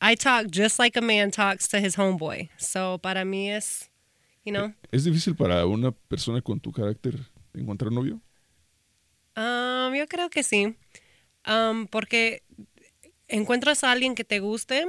I 0.00 0.14
talk 0.14 0.46
just 0.54 0.78
like 0.78 0.96
a 0.96 1.02
man 1.02 1.31
talks 1.33 1.68
to 1.70 1.78
his 1.78 1.98
homeboy. 1.98 2.48
So, 2.57 2.98
para 2.98 3.24
mí 3.24 3.50
es, 3.50 3.90
you 4.44 4.52
know, 4.52 4.72
¿Es 4.92 5.04
difícil 5.04 5.35
para 5.35 5.66
una 5.66 5.90
persona 5.90 6.40
con 6.40 6.61
tu 6.61 6.70
carácter 6.72 7.16
encontrar 7.54 7.90
novio? 7.90 8.20
um, 9.37 9.94
yo 9.94 10.07
creo 10.09 10.31
que 10.31 10.42
sí, 10.42 10.76
Um, 11.46 11.87
porque 11.87 12.42
encuentras 13.28 13.83
a 13.83 13.92
alguien 13.92 14.14
que 14.14 14.24
te 14.24 14.38
guste 14.40 14.87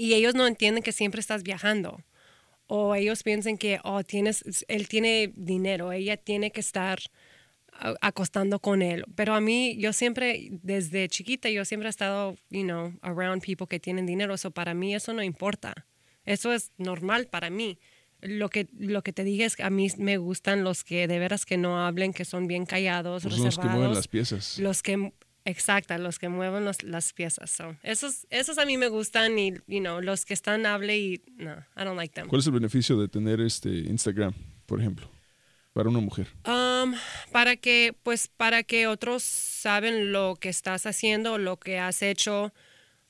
y 0.00 0.14
ellos 0.14 0.34
no 0.34 0.46
entienden 0.46 0.82
que 0.82 0.92
siempre 0.92 1.20
estás 1.20 1.42
viajando. 1.42 2.00
O 2.66 2.94
ellos 2.94 3.22
piensan 3.22 3.58
que, 3.58 3.80
oh, 3.84 4.02
tienes, 4.04 4.64
él 4.68 4.88
tiene 4.88 5.32
dinero, 5.36 5.92
ella 5.92 6.16
tiene 6.16 6.52
que 6.52 6.60
estar 6.60 7.00
acostando 8.00 8.58
con 8.60 8.82
él. 8.82 9.04
Pero 9.14 9.34
a 9.34 9.40
mí, 9.40 9.76
yo 9.78 9.92
siempre, 9.92 10.48
desde 10.62 11.08
chiquita, 11.08 11.50
yo 11.50 11.64
siempre 11.64 11.88
he 11.88 11.90
estado, 11.90 12.36
you 12.50 12.62
know, 12.62 12.92
around 13.02 13.42
people 13.44 13.66
que 13.66 13.80
tienen 13.80 14.06
dinero. 14.06 14.36
So 14.36 14.50
para 14.50 14.74
mí 14.74 14.94
eso 14.94 15.12
no 15.12 15.22
importa. 15.22 15.86
Eso 16.24 16.52
es 16.52 16.70
normal 16.78 17.26
para 17.26 17.50
mí. 17.50 17.78
Lo 18.20 18.50
que, 18.50 18.68
lo 18.78 19.02
que 19.02 19.12
te 19.12 19.24
dije 19.24 19.44
es 19.44 19.56
que 19.56 19.62
a 19.62 19.70
mí 19.70 19.88
me 19.96 20.18
gustan 20.18 20.62
los 20.62 20.84
que 20.84 21.08
de 21.08 21.18
veras 21.18 21.46
que 21.46 21.56
no 21.56 21.84
hablen, 21.84 22.12
que 22.12 22.24
son 22.26 22.46
bien 22.46 22.66
callados, 22.66 23.22
Pues 23.22 23.34
son 23.34 23.44
los 23.46 23.56
que 23.58 23.64
mueven 23.64 23.76
reservados. 23.90 23.96
las 23.96 24.08
piezas. 24.08 24.58
Los 24.58 24.82
que, 24.82 25.12
exacta, 25.44 25.98
los 25.98 26.18
que 26.18 26.28
mueven 26.28 26.64
los- 26.64 26.82
las 26.82 27.12
piezas. 27.12 27.50
So, 27.50 27.76
esos, 27.82 28.26
esos 28.30 28.58
a 28.58 28.64
mí 28.66 28.76
me 28.76 28.88
gustan 28.88 29.38
y, 29.38 29.54
you 29.66 29.80
know, 29.80 30.00
los 30.00 30.24
que 30.24 30.34
están 30.34 30.66
hable 30.66 30.98
y, 30.98 31.22
no, 31.36 31.52
I 31.76 31.84
don't 31.84 31.96
like 31.96 32.14
them. 32.14 32.28
¿Cuál 32.28 32.40
es 32.40 32.46
el 32.46 32.52
beneficio 32.52 32.98
de 33.00 33.08
tener 33.08 33.40
este 33.40 33.70
Instagram, 33.70 34.34
por 34.66 34.80
ejemplo, 34.80 35.10
para 35.72 35.88
una 35.88 36.00
mujer? 36.00 36.26
Um, 36.46 36.94
para 37.32 37.56
que, 37.56 37.94
pues, 38.02 38.28
para 38.28 38.62
que 38.62 38.86
otros 38.86 39.22
saben 39.22 40.12
lo 40.12 40.36
que 40.36 40.48
estás 40.48 40.86
haciendo, 40.86 41.38
lo 41.38 41.58
que 41.58 41.78
has 41.78 42.02
hecho. 42.02 42.52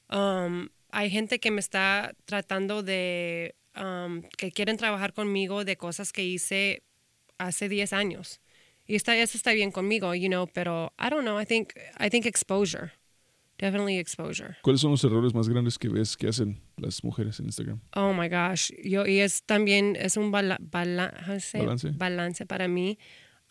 Um, 0.09 0.69
hay 0.91 1.11
gente 1.11 1.39
que 1.41 1.51
me 1.51 1.61
está 1.61 2.13
tratando 2.25 2.83
de, 2.83 3.55
um, 3.77 4.23
que 4.37 4.51
quieren 4.53 4.77
trabajar 4.77 5.13
conmigo 5.13 5.65
de 5.65 5.77
cosas 5.77 6.13
que 6.13 6.25
hice 6.25 6.83
hace 7.39 7.69
10 7.69 7.93
años. 7.93 8.40
Y 8.91 8.97
está, 8.97 9.17
eso 9.17 9.37
está 9.39 9.53
bien 9.53 9.71
conmigo, 9.71 10.15
you 10.17 10.27
know, 10.27 10.49
pero 10.49 10.93
I 10.99 11.11
don't 11.11 11.23
know, 11.23 11.41
I 11.41 11.47
think, 11.47 11.73
I 12.01 12.11
think 12.11 12.27
exposure. 12.27 12.91
Definitely 13.57 13.99
exposure. 13.99 14.57
¿Cuáles 14.63 14.81
son 14.81 14.91
los 14.91 15.05
errores 15.05 15.33
más 15.33 15.49
grandes 15.49 15.79
que 15.79 15.89
ves 15.89 16.17
que 16.17 16.27
hacen 16.29 16.61
las 16.77 17.05
mujeres 17.05 17.39
en 17.39 17.47
Instagram? 17.47 17.81
Oh 17.95 18.13
my 18.13 18.29
gosh, 18.29 18.73
yo 18.83 19.07
y 19.07 19.21
es 19.21 19.45
también 19.45 19.97
es 20.01 20.17
un 20.17 20.33
bala-? 20.33 20.57
Balance. 20.61 21.91
balance 21.93 22.47
para 22.47 22.67
mí, 22.69 22.99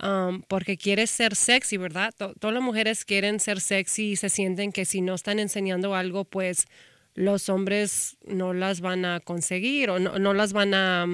um, 0.04 0.41
porque 0.49 0.78
quieres 0.78 1.10
ser 1.12 1.36
sexy, 1.36 1.78
¿verdad? 1.78 2.13
To- 2.17 2.34
todas 2.34 2.54
las 2.54 2.63
mujeres 2.63 3.06
quieren 3.06 3.39
ser 3.39 3.62
sexy 3.62 4.12
y 4.12 4.15
se 4.17 4.30
sienten 4.30 4.71
que 4.73 4.84
si 4.84 4.99
no 5.02 5.13
están 5.13 5.39
enseñando 5.39 5.95
algo, 5.95 6.25
pues 6.25 6.65
los 7.13 7.47
hombres 7.47 8.17
no 8.28 8.54
las 8.54 8.82
van 8.82 9.06
a 9.06 9.19
conseguir 9.21 9.89
o 9.91 9.99
no, 9.99 10.19
no 10.19 10.34
las 10.34 10.52
van 10.54 10.73
a, 10.73 11.06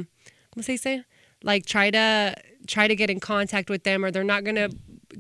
¿cómo 0.50 0.64
se 0.64 0.72
dice? 0.72 1.06
Like 1.46 1.66
try 1.66 1.92
to 1.92 2.34
try 2.68 2.88
to 2.88 2.96
get 2.96 3.10
in 3.10 3.20
contact 3.20 3.70
with 3.70 3.84
them 3.84 4.04
or 4.04 4.12
they're 4.12 4.26
not 4.26 4.44
gonna 4.44 4.68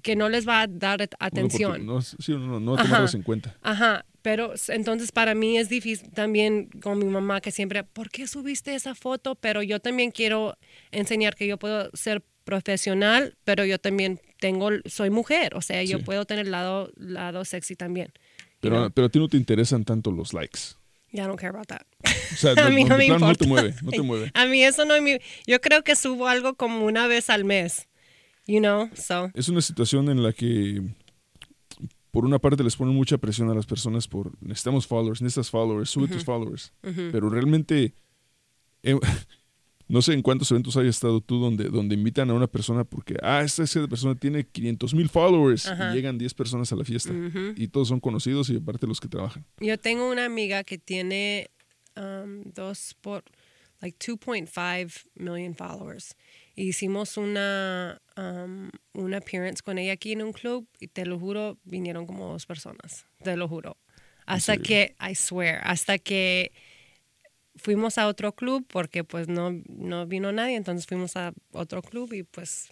que 0.02 0.16
no 0.16 0.28
les 0.28 0.46
va 0.48 0.62
a 0.64 0.68
dar 0.68 0.98
atención. 1.20 1.86
No, 1.86 2.02
sí, 2.02 2.32
no, 2.34 2.60
no, 2.60 2.60
no 2.60 2.76
Ajá. 2.76 3.06
en 3.14 3.22
cuenta. 3.24 3.56
Ajá, 3.62 4.04
pero 4.24 4.54
entonces 4.70 5.12
para 5.12 5.36
mí 5.36 5.58
es 5.58 5.70
difícil 5.70 6.10
también 6.12 6.68
con 6.82 6.98
mi 6.98 7.06
mamá 7.06 7.40
que 7.42 7.52
siempre, 7.52 7.84
¿por 7.84 8.10
qué 8.10 8.26
subiste 8.28 8.74
esa 8.74 8.96
foto? 8.96 9.36
Pero 9.36 9.62
yo 9.62 9.80
también 9.80 10.10
quiero 10.12 10.58
enseñar 10.92 11.36
que 11.36 11.46
yo 11.48 11.58
puedo 11.58 11.90
ser 11.94 12.24
profesional, 12.44 13.36
pero 13.44 13.64
yo 13.66 13.78
también 13.80 14.20
tengo, 14.40 14.70
soy 14.86 15.10
mujer, 15.12 15.56
o 15.56 15.62
sea, 15.62 15.84
yo 15.84 16.00
Sí. 16.00 16.04
puedo 16.04 16.26
tener 16.26 16.48
lado, 16.48 16.92
lado 16.98 17.46
sexy 17.46 17.76
también. 17.76 18.08
you 18.08 18.70
Pero, 18.72 18.76
know? 18.78 18.92
pero 18.92 19.08
a 19.08 19.10
ti 19.10 19.20
no 19.20 19.28
te 19.28 19.38
interesan 19.38 19.86
tanto 19.86 20.12
los 20.12 20.34
likes. 20.34 20.60
I 21.19 21.28
don't 21.28 21.39
care 21.39 21.49
about 21.49 21.67
that. 21.67 21.86
O 22.34 22.36
sea, 22.36 22.51
a 22.58 22.69
no, 22.69 22.69
mí 22.71 22.84
no, 22.84 22.89
no 22.89 22.97
me 22.97 23.06
importa. 23.06 23.28
no 23.28 23.36
te 23.36 23.47
mueve, 23.47 23.75
no 23.82 23.91
te 23.91 24.01
mueve. 24.01 24.32
A 24.36 24.45
mí 24.45 24.63
eso 24.63 24.86
no 24.86 25.01
me... 25.01 25.21
Yo 25.47 25.60
creo 25.62 25.84
que 25.84 25.95
subo 25.95 26.28
algo 26.28 26.56
como 26.56 26.86
una 26.86 27.08
vez 27.08 27.30
al 27.30 27.45
mes, 27.45 27.88
you 28.47 28.60
know, 28.60 28.89
so... 28.95 29.32
Es 29.34 29.49
una 29.49 29.62
situación 29.62 30.10
en 30.10 30.23
la 30.23 30.34
que 30.34 30.82
por 32.12 32.25
una 32.25 32.39
parte 32.39 32.63
les 32.63 32.75
ponen 32.75 32.95
mucha 32.95 33.17
presión 33.17 33.49
a 33.49 33.54
las 33.54 33.65
personas 33.65 34.08
por 34.08 34.32
necesitamos 34.41 34.88
followers, 34.88 35.21
necesitas 35.21 35.49
followers, 35.49 35.89
sube 35.89 36.08
tus 36.08 36.23
followers. 36.23 36.71
ujú. 36.84 37.10
Pero 37.12 37.30
realmente 37.30 37.93
eh, 38.84 38.97
no 39.88 40.02
sé 40.02 40.13
en 40.13 40.21
cuántos 40.21 40.50
eventos 40.52 40.76
hayas 40.78 40.95
estado 40.95 41.21
tú 41.21 41.39
donde, 41.39 41.65
donde 41.65 41.95
invitan 41.95 42.30
a 42.30 42.34
una 42.34 42.48
persona 42.48 42.84
porque, 42.84 43.17
ah, 43.21 43.41
esta, 43.43 43.63
esta 43.63 43.88
persona 43.88 44.15
tiene 44.15 44.45
500 44.45 44.93
mil 44.93 45.10
followers 45.10 45.67
Ajá. 45.67 45.91
y 45.91 45.95
llegan 45.95 46.17
10 46.17 46.34
personas 46.34 46.71
a 46.71 46.76
la 46.76 46.84
fiesta. 46.84 47.12
Ujú. 47.12 47.54
Y 47.56 47.67
todos 47.67 47.89
son 47.89 48.00
conocidos 48.00 48.50
y 48.50 48.58
aparte 48.58 48.88
los 48.88 49.00
que 49.00 49.08
trabajan. 49.08 49.45
Yo 49.60 49.78
tengo 49.78 50.10
una 50.10 50.26
amiga 50.26 50.63
que 50.63 50.78
tiene 50.78 51.52
um, 51.95 52.43
dos 52.54 52.95
por, 53.02 53.24
like 53.82 53.98
2.5 54.00 55.06
million 55.15 55.54
followers. 55.54 56.15
Hicimos 56.56 57.17
una, 57.17 58.02
um, 58.17 58.69
una 58.93 59.17
appearance 59.17 59.62
con 59.62 59.78
ella 59.78 59.93
aquí 59.93 60.13
en 60.13 60.24
un 60.24 60.32
club 60.32 60.67
y 60.80 60.88
te 60.88 61.06
lo 61.06 61.19
juro, 61.19 61.60
vinieron 61.63 62.08
como 62.08 62.32
dos 62.32 62.45
personas. 62.45 63.06
Te 63.24 63.36
lo 63.36 63.48
juro. 63.48 63.78
Hasta 64.26 64.58
que, 64.58 64.95
I 65.00 65.13
swear, 65.13 65.62
hasta 65.63 66.00
que 66.00 66.52
fuimos 67.56 67.98
a 67.98 68.08
otro 68.08 68.34
club 68.36 68.65
porque 68.68 69.04
pues 69.04 69.28
no, 69.28 69.52
no 69.68 70.06
vino 70.08 70.32
nadie, 70.32 70.56
entonces 70.56 70.86
fuimos 70.88 71.15
a 71.15 71.34
otro 71.52 71.82
club 71.82 72.13
y 72.13 72.24
pues... 72.24 72.70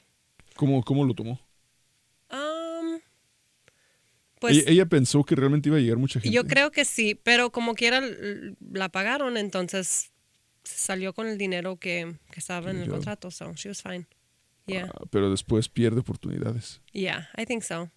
¿Cómo, 0.55 0.83
cómo 0.83 1.03
lo 1.05 1.13
tomó? 1.13 1.39
um, 2.31 2.99
pues 4.39 4.57
ella, 4.57 4.71
ella 4.71 4.85
pensó 4.85 5.23
que 5.23 5.35
realmente 5.35 5.69
iba 5.69 5.77
a 5.77 5.81
llegar 5.81 5.97
mucha 5.97 6.19
gente. 6.19 6.35
Yo 6.35 6.45
creo 6.45 6.71
que 6.71 6.83
sí, 6.85 7.15
pero 7.15 7.51
como 7.51 7.75
quiera 7.75 8.01
la 8.71 8.89
pagaron, 8.89 9.37
entonces 9.37 10.11
salió 10.63 11.13
con 11.13 11.27
el 11.27 11.37
dinero 11.37 11.77
que, 11.77 12.15
que 12.31 12.39
estaba 12.39 12.71
en 12.71 12.77
el 12.77 12.85
Ya. 12.85 12.91
contrato, 12.91 13.31
so 13.31 13.53
she 13.55 13.69
was 13.69 13.81
fine. 13.81 14.05
Yeah, 14.65 14.89
Ah, 14.93 15.03
pero 15.09 15.29
después 15.29 15.67
pierde 15.69 15.99
oportunidades. 16.01 16.81
yeah, 16.93 17.29
I 17.37 17.45
think 17.45 17.63
so. 17.63 17.89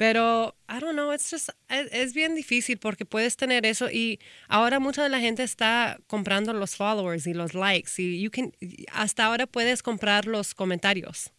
Pero, 0.00 0.56
I 0.66 0.80
don't 0.80 0.94
know, 0.94 1.12
it's 1.12 1.30
just, 1.30 1.50
es, 1.68 1.92
es 1.92 2.14
bien 2.14 2.34
difícil 2.34 2.78
porque 2.78 3.04
puedes 3.04 3.36
tener 3.36 3.66
eso 3.66 3.90
y 3.90 4.18
ahora 4.48 4.80
mucha 4.80 5.02
de 5.02 5.10
la 5.10 5.20
gente 5.20 5.42
está 5.42 6.00
comprando 6.06 6.54
los 6.54 6.74
followers 6.74 7.26
y 7.26 7.34
los 7.34 7.52
likes 7.52 7.90
y 7.98 8.22
you 8.22 8.30
can, 8.30 8.50
hasta 8.94 9.26
ahora 9.26 9.46
puedes 9.46 9.82
comprar 9.82 10.24
los 10.24 10.54
comentarios. 10.54 11.32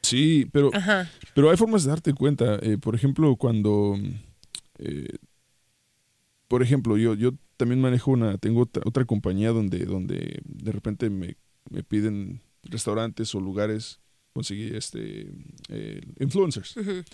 Sí, 0.00 0.48
pero, 0.50 0.70
Ajá. 0.72 1.10
pero 1.34 1.50
hay 1.50 1.58
formas 1.58 1.84
de 1.84 1.90
darte 1.90 2.14
cuenta. 2.14 2.58
Eh, 2.62 2.78
por 2.78 2.94
ejemplo, 2.94 3.36
cuando... 3.36 3.98
eh, 4.78 5.18
por 6.48 6.62
ejemplo, 6.62 6.96
yo, 6.96 7.12
yo 7.16 7.32
también 7.58 7.82
manejo 7.82 8.12
una... 8.12 8.38
Tengo 8.38 8.62
otra, 8.62 8.82
otra 8.86 9.04
compañía 9.04 9.50
donde, 9.50 9.84
donde 9.84 10.40
de 10.42 10.72
repente 10.72 11.10
me, 11.10 11.36
me 11.68 11.82
piden 11.82 12.40
restaurantes 12.62 13.34
o 13.34 13.40
lugares 13.40 14.00
conseguir 14.32 14.74
este, 14.74 15.28
eh, 15.68 16.00
influencers. 16.18 16.78
Ujú. 16.78 17.04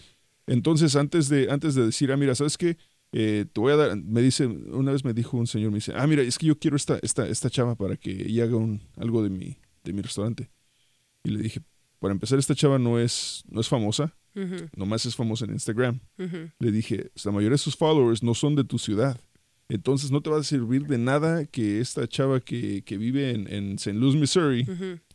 Entonces, 0.46 0.96
antes 0.96 1.28
de, 1.28 1.50
antes 1.50 1.74
de 1.74 1.87
decir, 1.87 2.12
ah, 2.12 2.16
mira, 2.16 2.35
¿sabes 2.35 2.59
qué? 2.59 2.76
Eh, 3.12 3.44
te 3.52 3.61
voy 3.61 3.72
a 3.72 3.76
dar, 3.76 3.96
me 3.96 4.22
dice, 4.22 4.46
una 4.46 4.92
vez 4.92 5.05
me 5.05 5.12
dijo 5.12 5.37
un 5.37 5.46
señor, 5.46 5.70
me 5.70 5.76
dice, 5.76 5.92
ah, 5.94 6.07
mira, 6.07 6.22
es 6.22 6.38
que 6.38 6.46
yo 6.46 6.59
quiero 6.59 6.76
esta, 6.76 6.98
esta, 7.02 7.28
esta 7.28 7.50
chava 7.50 7.74
para 7.74 7.96
que 7.96 8.11
ella 8.11 8.44
haga 8.44 8.57
un, 8.57 8.81
algo 8.96 9.22
de 9.22 9.31
mi, 9.31 9.59
de 9.85 9.92
mi 9.92 10.00
restaurante. 10.00 10.50
Y 11.22 11.31
le 11.31 11.42
dije, 11.42 11.61
para 11.98 12.12
empezar, 12.12 12.38
esta 12.38 12.55
chava 12.55 12.78
no 12.78 12.98
es, 12.98 13.44
no 13.48 13.61
es 13.61 13.68
famosa, 13.68 14.16
nomás 14.74 15.05
es 15.05 15.14
famosa 15.14 15.44
en 15.44 15.52
Instagram. 15.52 16.00
Le 16.59 16.72
dije, 16.72 17.11
la 17.22 17.33
mayoría 17.33 17.50
de 17.50 17.59
sus 17.59 17.76
followers 17.76 18.22
no 18.22 18.35
son 18.35 18.57
de 18.57 18.64
tu 18.64 18.78
ciudad. 18.78 19.20
Entonces 19.68 20.11
no 20.11 20.20
te 20.20 20.28
va 20.28 20.38
a 20.38 20.42
servir 20.42 20.87
de 20.87 20.98
nada 20.98 21.46
que 21.46 21.81
esta 21.81 22.07
chava 22.09 22.40
que, 22.40 22.83
que 22.83 22.98
vive 22.98 23.31
en, 23.31 23.46
en 23.52 23.74
St. 23.74 23.92
Louis, 23.92 24.16
Missouri, 24.16 24.66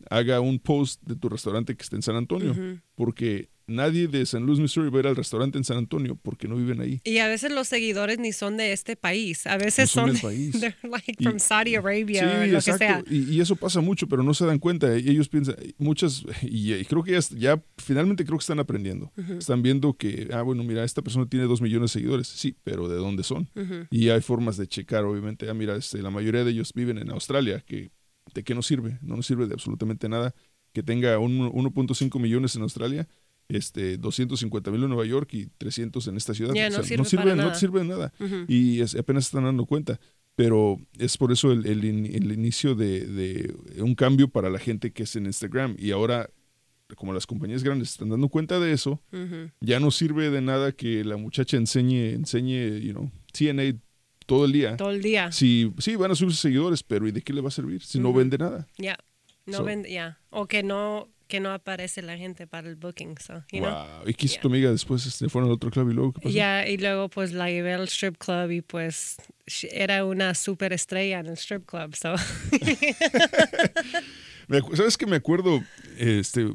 haga 0.08 0.40
un 0.40 0.58
post 0.58 1.02
de 1.02 1.14
tu 1.16 1.28
restaurante 1.28 1.76
que 1.76 1.82
está 1.82 1.96
en 1.96 2.02
San 2.02 2.16
Antonio. 2.16 2.54
Porque 2.94 3.50
nadie 3.68 4.08
de 4.08 4.22
St. 4.22 4.40
Louis, 4.44 4.58
Missouri 4.58 4.90
va 4.90 4.96
a 4.98 5.00
ir 5.00 5.06
al 5.06 5.14
restaurante 5.16 5.56
en 5.58 5.62
San 5.64 5.76
Antonio 5.76 6.18
porque 6.20 6.48
no 6.48 6.56
viven 6.56 6.80
ahí. 6.80 7.00
Y 7.04 7.18
a 7.18 7.28
veces 7.28 7.52
los 7.52 7.68
seguidores 7.68 8.18
ni 8.18 8.32
son 8.32 8.56
de 8.56 8.72
este 8.72 8.96
país. 8.96 9.46
A 9.46 9.56
veces 9.56 9.90
son 9.90 10.06
son, 10.06 10.12
del 10.14 10.22
país. 10.22 10.52
they're 10.60 10.74
like 10.82 11.14
Y- 11.18 11.22
from 11.24 11.38
Saudi 11.38 11.76
Arabia 11.76 12.22
o 12.42 12.46
lo 12.46 12.58
que 12.60 12.72
sea. 12.72 13.04
Y, 13.08 13.34
y 13.34 13.40
eso 13.40 13.54
pasa 13.54 13.80
mucho, 13.80 14.08
pero 14.08 14.22
no 14.22 14.34
se 14.34 14.44
dan 14.46 14.58
cuenta. 14.58 14.92
E- 14.96 14.98
Ellos 14.98 15.28
piensan, 15.28 15.54
muchas, 15.78 16.24
y, 16.42 16.74
y 16.74 16.84
creo 16.84 17.02
que 17.04 17.12
ya, 17.12 17.20
ya 17.36 17.62
finalmente 17.76 18.24
creo 18.24 18.38
que 18.38 18.42
están 18.42 18.58
aprendiendo. 18.58 19.12
Están 19.38 19.62
viendo 19.62 19.94
que, 19.94 20.28
ah, 20.32 20.42
bueno, 20.42 20.64
mira, 20.64 20.82
esta 20.84 21.02
persona 21.02 21.26
tiene 21.28 21.46
dos 21.46 21.60
millones 21.60 21.92
de 21.92 22.00
seguidores. 22.00 22.26
Sí, 22.28 22.56
pero 22.64 22.88
¿de 22.88 22.96
dónde 22.96 23.22
son? 23.22 23.48
Y 23.90 24.08
hay 24.08 24.20
formas 24.22 24.56
de 24.56 24.66
checar, 24.66 25.04
obviamente. 25.04 25.48
Ah, 25.48 25.54
mira, 25.54 25.76
este, 25.76 26.02
la 26.02 26.10
mayoría 26.10 26.42
de 26.44 26.50
ellos 26.50 26.72
viven 26.74 26.98
en 26.98 27.10
Australia, 27.10 27.62
que 27.66 27.90
¿de 28.34 28.42
qué 28.44 28.54
nos 28.54 28.66
sirve? 28.66 28.98
No 29.02 29.16
nos 29.16 29.26
sirve 29.26 29.46
de 29.46 29.54
absolutamente 29.54 30.08
nada. 30.08 30.34
Que 30.72 30.82
tenga 30.82 31.18
un 31.18 31.38
1.5 31.50 32.20
millones 32.20 32.54
en 32.56 32.62
Australia, 32.62 33.08
este, 33.48 33.96
250 33.96 34.70
mil 34.70 34.82
en 34.82 34.88
Nueva 34.90 35.06
York 35.06 35.32
y 35.34 35.46
300 35.58 36.06
en 36.08 36.16
esta 36.16 36.34
ciudad. 36.34 36.54
Ya, 36.54 36.66
O 36.66 36.70
no 36.70 36.82
sea, 36.84 37.04
sirve 37.04 37.16
para 37.24 37.30
no 37.36 37.42
nada. 37.42 37.52
te 37.52 37.58
sirve 37.58 37.80
de 37.80 37.86
nada 37.86 38.12
y 38.46 38.80
es- 38.80 38.94
apenas 38.94 39.26
están 39.26 39.44
dando 39.44 39.64
cuenta. 39.66 39.98
Pero 40.34 40.78
es 40.98 41.16
por 41.16 41.32
eso 41.32 41.50
el, 41.50 41.66
el 41.66 41.84
in- 41.84 42.06
el 42.06 42.30
inicio 42.30 42.76
de, 42.76 43.06
de 43.06 43.82
un 43.82 43.94
cambio 43.96 44.28
para 44.28 44.48
la 44.50 44.60
gente 44.60 44.92
que 44.92 45.02
es 45.02 45.16
en 45.16 45.26
Instagram. 45.26 45.74
Y 45.78 45.90
ahora, 45.90 46.30
como 46.94 47.12
las 47.12 47.26
compañías 47.26 47.64
grandes 47.64 47.90
están 47.90 48.10
dando 48.10 48.28
cuenta 48.28 48.60
de 48.60 48.72
eso, 48.72 49.02
ya 49.60 49.80
no 49.80 49.90
sirve 49.90 50.30
de 50.30 50.40
nada 50.40 50.70
que 50.70 51.02
la 51.04 51.16
muchacha 51.16 51.56
enseñe, 51.56 52.12
enseñe, 52.12 52.78
you 52.80 52.92
know, 52.92 53.10
TNA 53.32 53.80
todo 54.26 54.44
el 54.44 54.52
día. 54.52 54.76
Todo 54.76 54.90
el 54.92 55.02
día. 55.02 55.32
Sí, 55.32 55.72
sí, 55.78 55.96
van 55.96 56.12
a 56.12 56.14
subir 56.14 56.30
sus 56.32 56.40
seguidores, 56.40 56.84
pero 56.84 57.08
¿y 57.08 57.10
de 57.10 57.22
qué 57.22 57.32
le 57.32 57.40
va 57.40 57.48
a 57.48 57.50
servir 57.50 57.82
si 57.82 57.98
no 57.98 58.12
vende 58.12 58.38
nada? 58.38 58.68
Ya. 58.78 58.96
No 59.44 59.56
So- 59.58 59.64
vende, 59.64 59.90
ya. 59.90 60.20
O 60.30 60.46
que 60.46 60.62
no, 60.62 61.08
que 61.28 61.40
no 61.40 61.52
aparece 61.52 62.02
la 62.02 62.16
gente 62.16 62.46
para 62.46 62.68
el 62.68 62.76
booking. 62.76 63.16
So, 63.18 63.44
you 63.52 63.60
know? 63.60 63.70
Wow. 63.70 64.08
¿Y 64.08 64.14
qué 64.14 64.26
hizo 64.26 64.34
Yeah. 64.36 64.42
tu 64.42 64.48
amiga 64.48 64.70
después? 64.70 65.06
Este, 65.06 65.28
¿Fueron 65.28 65.50
al 65.50 65.54
otro 65.54 65.70
club 65.70 65.90
y 65.90 65.94
luego 65.94 66.12
qué 66.14 66.20
pasó? 66.22 66.34
Ya, 66.34 66.66
y 66.66 66.78
luego 66.78 67.08
pues 67.08 67.32
la 67.32 67.50
llevé 67.50 67.74
al 67.74 67.84
strip 67.88 68.16
club 68.18 68.50
y 68.50 68.62
pues 68.62 69.16
era 69.70 70.04
una 70.04 70.34
super 70.34 70.72
estrella 70.72 71.20
en 71.20 71.26
el 71.26 71.32
strip 71.34 71.66
club. 71.66 71.94
So. 71.94 72.14
¿Sabes 74.74 74.96
que 74.96 75.06
me 75.06 75.16
acuerdo? 75.16 75.62
Este, 75.98 76.52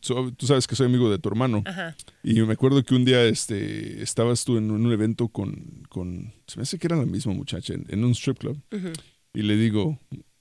so- 0.00 0.32
tú 0.32 0.46
sabes 0.46 0.66
que 0.66 0.76
soy 0.76 0.86
amigo 0.86 1.10
de 1.10 1.18
tu 1.18 1.28
hermano. 1.28 1.62
Ajá. 1.64 1.96
Y 2.22 2.40
me 2.42 2.52
acuerdo 2.52 2.82
que 2.84 2.94
un 2.94 3.04
día 3.04 3.24
este, 3.24 4.02
estabas 4.02 4.44
tú 4.44 4.58
en 4.58 4.70
un 4.70 4.90
evento 4.92 5.28
con, 5.28 5.82
con, 5.88 6.32
se 6.46 6.58
me 6.58 6.62
hace 6.64 6.78
que 6.78 6.86
era 6.86 6.96
la 6.96 7.06
misma 7.06 7.32
muchacha, 7.32 7.74
en, 7.74 7.86
en 7.88 8.04
un 8.04 8.12
strip 8.12 8.38
club. 8.38 8.60
Ujú. 8.72 8.92
Y 9.34 9.42
le 9.42 9.56
digo, 9.56 9.98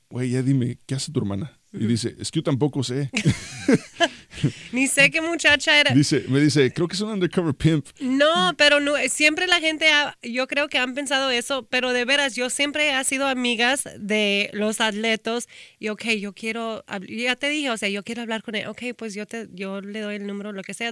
güey, 0.10 0.32
ya 0.32 0.42
dime, 0.42 0.80
¿qué 0.86 0.96
hace 0.96 1.12
tu 1.12 1.20
hermana? 1.20 1.58
Y 1.74 1.86
dice, 1.88 2.16
es 2.20 2.30
que 2.32 2.40
yo 2.40 2.44
tampoco 2.44 2.84
sé. 2.84 3.10
Ni 4.72 4.88
sé 4.88 5.12
qué 5.12 5.22
muchacha 5.22 5.80
era. 5.80 5.94
dice, 5.94 6.26
me 6.28 6.40
dice, 6.40 6.72
creo 6.74 6.88
que 6.88 6.96
es 6.96 7.02
un 7.02 7.10
undercover 7.12 7.54
pimp. 7.54 7.86
No, 8.00 8.54
pero 8.58 8.80
no, 8.80 8.94
siempre 9.10 9.46
la 9.48 9.60
gente, 9.60 9.90
ha- 9.90 10.18
yo 10.24 10.48
creo 10.48 10.68
que 10.68 10.78
han 10.78 10.94
pensado 10.96 11.30
eso, 11.30 11.64
pero 11.70 11.94
de 11.94 12.06
veras, 12.06 12.36
yo 12.36 12.50
siempre 12.50 12.90
he 12.98 13.04
sido 13.04 13.28
amigas 13.28 13.84
de 14.00 14.50
los 14.54 14.82
atletas 14.82 15.48
y, 15.80 15.90
ok, 15.90 16.04
yo 16.20 16.34
quiero, 16.34 16.84
ya 17.08 17.36
te 17.36 17.50
dije, 17.50 17.70
o 17.70 17.78
sea, 17.78 17.90
yo 17.90 18.04
quiero 18.04 18.22
hablar 18.22 18.42
con 18.44 18.56
él, 18.56 18.68
ok, 18.68 18.82
pues 18.98 19.14
yo, 19.14 19.26
te, 19.26 19.48
yo 19.54 19.82
le 19.82 20.00
doy 20.02 20.16
el 20.16 20.26
número, 20.28 20.52
lo 20.54 20.64
que 20.64 20.74
sea, 20.74 20.92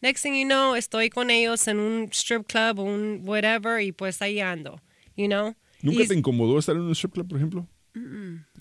next 0.00 0.22
thing 0.24 0.32
you 0.32 0.46
know, 0.46 0.74
estoy 0.74 1.10
con 1.10 1.30
ellos 1.30 1.66
en 1.68 1.78
un 1.78 2.08
strip 2.12 2.46
club 2.46 2.78
o 2.78 2.82
un 2.84 3.20
whatever 3.24 3.80
y 3.82 3.92
pues 3.92 4.22
ahí 4.22 4.40
ando, 4.40 4.80
you 5.16 5.26
know. 5.26 5.54
¿Nunca 5.82 6.02
Y- 6.04 6.08
te 6.08 6.14
incomodó 6.14 6.58
estar 6.58 6.74
en 6.76 6.82
un 6.82 6.92
strip 6.92 7.12
club, 7.12 7.28
por 7.28 7.36
ejemplo? 7.38 7.68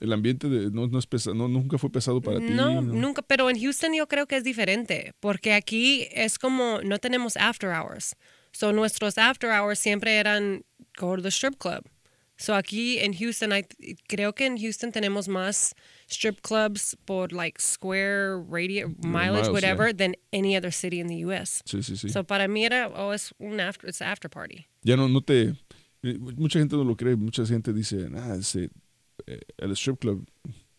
El 0.01 0.11
ambiente 0.13 0.49
de, 0.49 0.69
no, 0.71 0.87
no 0.87 0.99
es 0.99 1.07
pesa- 1.07 1.33
no, 1.33 1.47
nunca 1.47 1.77
fue 1.77 1.89
pesado 1.89 2.19
para 2.21 2.39
ti. 2.39 2.47
No, 2.49 2.81
nunca, 2.81 3.21
pero 3.21 3.49
en 3.49 3.57
Houston 3.61 3.93
yo 3.93 4.07
creo 4.07 4.25
que 4.25 4.35
es 4.35 4.43
diferente, 4.43 5.13
porque 5.21 5.53
aquí 5.53 6.07
es 6.11 6.37
como 6.37 6.81
no 6.83 6.97
tenemos 6.97 7.37
after 7.37 7.69
hours. 7.69 8.15
So 8.51 8.73
nuestros 8.73 9.17
after 9.17 9.49
hours 9.51 9.79
siempre 9.79 10.17
eran 10.17 10.63
go 10.99 11.15
to 11.15 11.21
the 11.21 11.29
strip 11.31 11.55
club. 11.57 11.83
So 12.37 12.55
aquí 12.55 12.97
en 12.97 13.13
Houston, 13.13 13.51
I, 13.53 13.63
creo 14.07 14.33
que 14.33 14.47
en 14.47 14.57
Houston 14.57 14.91
tenemos 14.91 15.27
más 15.27 15.75
strip 16.09 16.41
clubs 16.41 16.97
por 17.05 17.31
like 17.31 17.61
square 17.61 18.35
radio 18.49 18.87
mileage, 19.03 19.41
miles, 19.43 19.49
whatever, 19.49 19.93
than 19.95 20.15
any 20.33 20.57
other 20.57 20.71
city 20.73 20.99
in 20.99 21.07
the 21.07 21.23
U.S. 21.27 21.61
Sí, 21.65 21.83
sí, 21.83 21.95
sí. 21.95 22.09
So 22.09 22.23
para 22.23 22.47
mí 22.47 22.65
era, 22.65 22.87
oh, 22.89 23.13
es 23.13 23.31
un 23.37 23.59
after, 23.59 23.87
it's 23.87 24.01
after 24.01 24.27
party. 24.27 24.65
ya 24.83 24.95
no, 24.97 25.07
no 25.07 25.21
te... 25.21 25.53
eh, 26.01 26.17
Mucha 26.35 26.57
gente 26.57 26.75
no 26.75 26.83
lo 26.83 26.95
cree, 26.95 27.15
mucha 27.15 27.45
gente 27.45 27.71
dice, 27.73 28.07
ah, 28.17 28.37
eh, 29.27 29.39
el 29.57 29.71
strip 29.73 29.99
club 29.99 30.27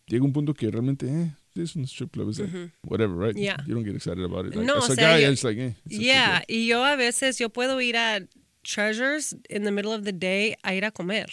llega 0.07 0.23
un 0.25 0.33
punto 0.33 0.53
que 0.53 0.69
realmente, 0.71 1.07
eh, 1.07 1.35
es 1.55 1.75
un 1.75 1.83
strip 1.85 2.11
club, 2.11 2.29
es 2.31 2.39
like, 2.39 2.71
whatever, 2.83 3.15
right? 3.17 3.35
Yeah. 3.37 3.57
You 3.67 3.75
don't 3.75 3.85
get 3.85 3.95
excited 3.95 4.23
about 4.23 4.45
it. 4.47 4.55
Like, 4.55 4.65
No, 4.67 4.77
as 4.77 4.89
o 4.89 4.93
a 4.93 4.95
sea, 4.95 5.15
guy, 5.17 5.21
yo- 5.23 5.31
it's 5.31 5.43
like, 5.43 5.61
eh, 5.61 5.75
it's 5.85 5.99
Yeah, 5.99 6.43
y 6.47 6.67
yo 6.67 6.83
a 6.83 6.95
veces 6.95 7.37
yo 7.39 7.49
puedo 7.49 7.79
ir 7.81 7.95
a 7.97 8.21
Treasures 8.63 9.35
in 9.49 9.63
the 9.65 9.71
middle 9.71 9.93
of 9.93 10.03
the 10.03 10.13
day 10.13 10.55
a 10.63 10.73
ir 10.73 10.85
a 10.85 10.91
comer. 10.91 11.27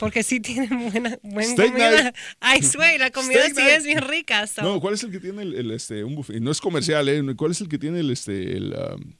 Porque 0.00 0.22
sí 0.22 0.40
tienen 0.40 0.90
buena, 0.90 1.18
buena 1.22 1.54
comida. 1.56 2.12
I 2.40 2.62
swear, 2.62 2.98
la 3.00 3.10
comida 3.10 3.42
Steak 3.42 3.54
sí 3.56 3.62
night. 3.62 3.76
es 3.78 3.84
bien 3.84 4.02
rica. 4.08 4.46
so- 4.46 4.62
No, 4.62 4.80
¿cuál 4.80 4.94
es 4.94 5.02
el 5.04 5.10
que 5.12 5.20
tiene 5.20 5.42
el, 5.42 5.54
el, 5.54 5.70
este, 5.72 6.02
un 6.04 6.14
buffet? 6.16 6.40
No 6.40 6.50
es 6.50 6.60
comercial, 6.60 7.08
¿eh? 7.08 7.22
¿Cuál 7.36 7.50
es 7.52 7.60
el 7.60 7.68
que 7.68 7.78
tiene 7.78 8.00
el, 8.00 8.10
este, 8.10 8.56
el, 8.56 8.72
um, 8.74 9.12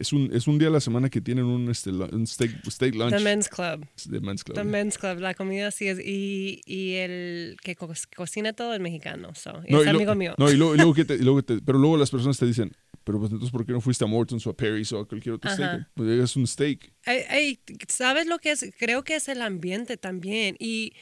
es 0.00 0.12
un, 0.12 0.30
es 0.34 0.46
un 0.48 0.58
día 0.58 0.68
a 0.68 0.70
la 0.70 0.80
semana 0.80 1.08
que 1.10 1.20
tienen 1.20 1.44
un, 1.44 1.70
este, 1.70 1.90
un 1.90 2.26
steak, 2.26 2.50
steak 2.68 2.94
lunch 2.94 3.12
The 3.14 3.20
Men's 3.20 3.48
Club. 3.48 3.86
de 4.06 4.20
Men's 4.20 4.42
Club. 4.42 4.56
The 4.56 4.64
Men's 4.64 4.98
Club, 4.98 5.20
la 5.20 5.34
comida 5.34 5.70
sí 5.70 5.86
es. 5.88 5.98
Y, 6.00 6.60
y 6.66 6.94
el 6.94 7.56
que 7.62 7.76
co- 7.76 7.92
cocina 8.16 8.52
todo 8.52 8.74
el 8.74 8.80
mexicano. 8.80 9.34
So, 9.34 9.62
y 9.66 9.72
No, 9.72 9.80
es 9.80 9.86
y 9.88 9.90
lo- 9.90 9.96
amigo 9.98 10.14
mío. 10.14 10.34
No, 10.38 10.50
y 10.50 10.56
luego, 10.56 10.74
y 10.74 10.78
luego 10.78 10.94
que 10.94 11.04
te- 11.04 11.14
y 11.14 11.20
luego 11.22 11.42
te- 11.42 11.60
pero 11.64 11.78
luego 11.78 11.96
las 11.96 12.10
personas 12.10 12.38
te 12.38 12.46
dicen, 12.46 12.72
pero 13.04 13.18
pues 13.18 13.30
entonces, 13.30 13.52
¿por 13.52 13.64
qué 13.64 13.72
no 13.72 13.80
fuiste 13.80 14.04
a 14.04 14.06
Morton's 14.08 14.46
o 14.46 14.50
a 14.50 14.56
Perry's 14.56 14.90
o 14.92 14.98
a 15.00 15.06
cualquier 15.06 15.34
otro 15.36 15.50
Ajá. 15.50 15.56
steak? 15.76 15.88
Pues 15.94 16.08
es 16.10 16.36
un 16.36 16.46
steak. 16.46 16.92
Ay, 17.04 17.20
ay, 17.28 17.60
¿Sabes 17.88 18.26
lo 18.26 18.38
que 18.38 18.50
es? 18.52 18.64
Creo 18.78 19.04
que 19.04 19.16
es 19.16 19.28
el 19.28 19.42
ambiente 19.42 19.96
también. 19.96 20.56
Y, 20.58 20.92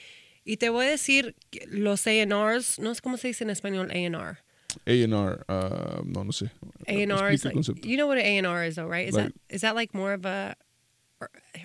y 0.44 0.56
te 0.58 0.70
voy 0.70 0.86
a 0.86 0.90
decir, 0.90 1.34
los 1.70 2.06
A&Rs, 2.06 2.78
no 2.78 2.94
sé 2.94 3.00
cómo 3.02 3.16
se 3.16 3.28
dice 3.28 3.44
en 3.44 3.50
español 3.50 3.90
A&R. 3.90 4.38
A&R, 4.86 5.44
ah, 5.48 6.00
no, 6.04 6.22
no 6.24 6.30
sé. 6.32 6.50
A&R 6.86 7.30
is 7.32 7.44
like, 7.44 7.84
you 7.84 7.96
know 7.96 8.06
what 8.06 8.18
an 8.18 8.24
A&R 8.44 8.64
is 8.64 8.76
though, 8.76 8.86
right? 8.86 9.08
Is 9.08 9.14
Like- 9.14 9.26
that 9.26 9.54
is 9.54 9.60
that 9.62 9.74
like 9.74 9.94
more 9.94 10.12
of 10.12 10.24
a 10.24 10.54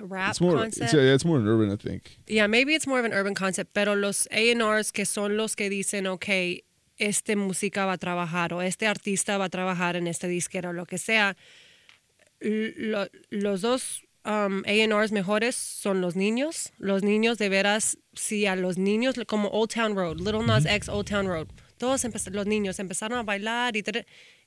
rap 0.01 0.31
It's 0.31 0.41
more, 0.41 0.57
concept? 0.57 0.83
it's, 0.85 0.93
yeah, 0.93 1.13
it's 1.13 1.25
more 1.25 1.37
an 1.37 1.47
urban, 1.47 1.69
I 1.71 1.75
think. 1.77 2.17
Yeah, 2.27 2.47
maybe 2.47 2.73
it's 2.73 2.87
more 2.87 2.99
of 2.99 3.05
an 3.05 3.13
urban 3.13 3.35
concept, 3.35 3.71
pero 3.73 3.93
los 3.95 4.27
A&Rs 4.31 4.91
que 4.91 5.05
son 5.05 5.37
los 5.37 5.55
que 5.55 5.69
dicen, 5.69 6.07
ok, 6.07 6.63
este 6.97 7.35
música 7.35 7.85
va 7.85 7.93
a 7.93 7.97
trabajar 7.97 8.53
o 8.53 8.61
este 8.61 8.87
artista 8.87 9.37
va 9.37 9.45
a 9.45 9.49
trabajar 9.49 9.95
en 9.95 10.07
este 10.07 10.27
disquera 10.27 10.69
o 10.69 10.73
lo 10.73 10.85
que 10.85 10.97
sea, 10.97 11.35
lo- 12.41 13.07
los 13.29 13.61
dos 13.61 14.01
um, 14.25 14.63
A&Rs 14.65 15.11
mejores 15.11 15.55
son 15.55 16.01
los 16.01 16.15
niños. 16.15 16.71
Los 16.77 17.03
niños 17.03 17.37
de 17.37 17.49
veras, 17.49 17.97
si 18.13 18.45
a 18.45 18.55
los 18.55 18.77
niños, 18.77 19.15
como 19.27 19.49
Old 19.49 19.69
Town 19.71 19.95
Road, 19.95 20.17
Little 20.19 20.43
Nas 20.45 20.65
X, 20.65 20.89
Old 20.89 21.07
Town 21.07 21.27
Road, 21.27 21.47
todos 21.83 22.05
los 22.31 22.45
niños 22.45 22.79
empezaron 22.79 23.17
a 23.19 23.23
bailar 23.23 23.75
y 23.75 23.83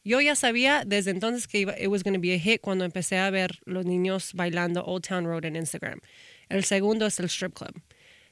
yo 0.04 0.20
ya 0.22 0.34
sabía 0.34 0.84
desde 0.86 1.10
entonces 1.10 1.46
que 1.46 1.60
iba, 1.60 1.78
it 1.78 1.88
was 1.88 2.02
going 2.02 2.14
to 2.14 2.20
be 2.20 2.34
a 2.34 2.38
hit 2.38 2.62
cuando 2.62 2.84
empecé 2.86 3.18
a 3.18 3.28
ver 3.28 3.58
los 3.66 3.84
niños 3.84 4.32
bailando 4.32 4.82
Old 4.84 5.04
Town 5.06 5.26
Road 5.26 5.44
en 5.44 5.56
Instagram. 5.56 6.00
El 6.48 6.64
segundo 6.64 7.04
es 7.04 7.20
el 7.20 7.26
strip 7.26 7.52
club. 7.52 7.74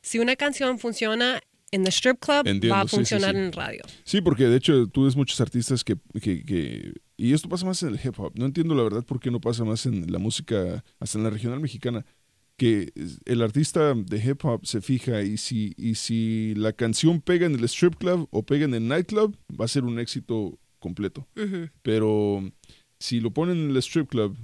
Si 0.00 0.18
una 0.18 0.36
canción 0.36 0.78
funciona 0.78 1.42
en 1.70 1.84
the 1.84 1.90
strip 1.90 2.18
club, 2.18 2.46
Entiendo, 2.46 2.74
va 2.76 2.80
a 2.80 2.84
sí, 2.84 2.90
sí, 2.90 2.96
funcionar 2.96 3.32
sí. 3.34 3.40
en 3.40 3.52
radio. 3.52 3.82
Sí, 4.04 4.20
porque 4.22 4.44
de 4.44 4.56
hecho 4.56 4.86
tú 4.86 5.04
ves 5.04 5.16
muchos 5.16 5.38
artistas 5.40 5.84
que, 5.84 5.96
que, 6.22 6.42
que- 6.44 6.94
Y 7.18 7.34
esto 7.34 7.48
pasa 7.48 7.66
más 7.66 7.82
en 7.82 7.90
el 7.90 8.00
hip 8.02 8.18
hop. 8.18 8.32
No 8.36 8.46
entiendo 8.46 8.74
la 8.74 8.84
verdad 8.84 9.04
por 9.04 9.20
qué 9.20 9.30
no 9.30 9.40
pasa 9.40 9.64
más 9.64 9.84
en 9.84 10.10
la 10.10 10.18
música, 10.18 10.82
hasta 10.98 11.18
en 11.18 11.24
la 11.24 11.30
regional 11.30 11.60
mexicana. 11.60 12.06
Que 12.56 12.92
el 13.24 13.42
artista 13.42 13.94
de 13.94 14.18
hip 14.18 14.44
hop 14.44 14.64
se 14.64 14.80
fija 14.80 15.22
y 15.22 15.36
si, 15.38 15.74
y 15.76 15.96
si 15.96 16.54
la 16.54 16.72
canción 16.72 17.20
pega 17.20 17.46
en 17.46 17.54
el 17.54 17.64
strip 17.64 17.96
club 17.96 18.28
o 18.30 18.44
pega 18.44 18.64
en 18.64 18.74
el 18.74 18.86
nightclub, 18.86 19.36
va 19.50 19.64
a 19.64 19.68
ser 19.68 19.84
un 19.84 19.98
éxito 19.98 20.58
completo. 20.78 21.26
Pero 21.82 22.48
si 22.98 23.20
lo 23.20 23.32
ponen 23.32 23.58
en 23.58 23.70
el 23.70 23.76
strip 23.78 24.08
club 24.08 24.36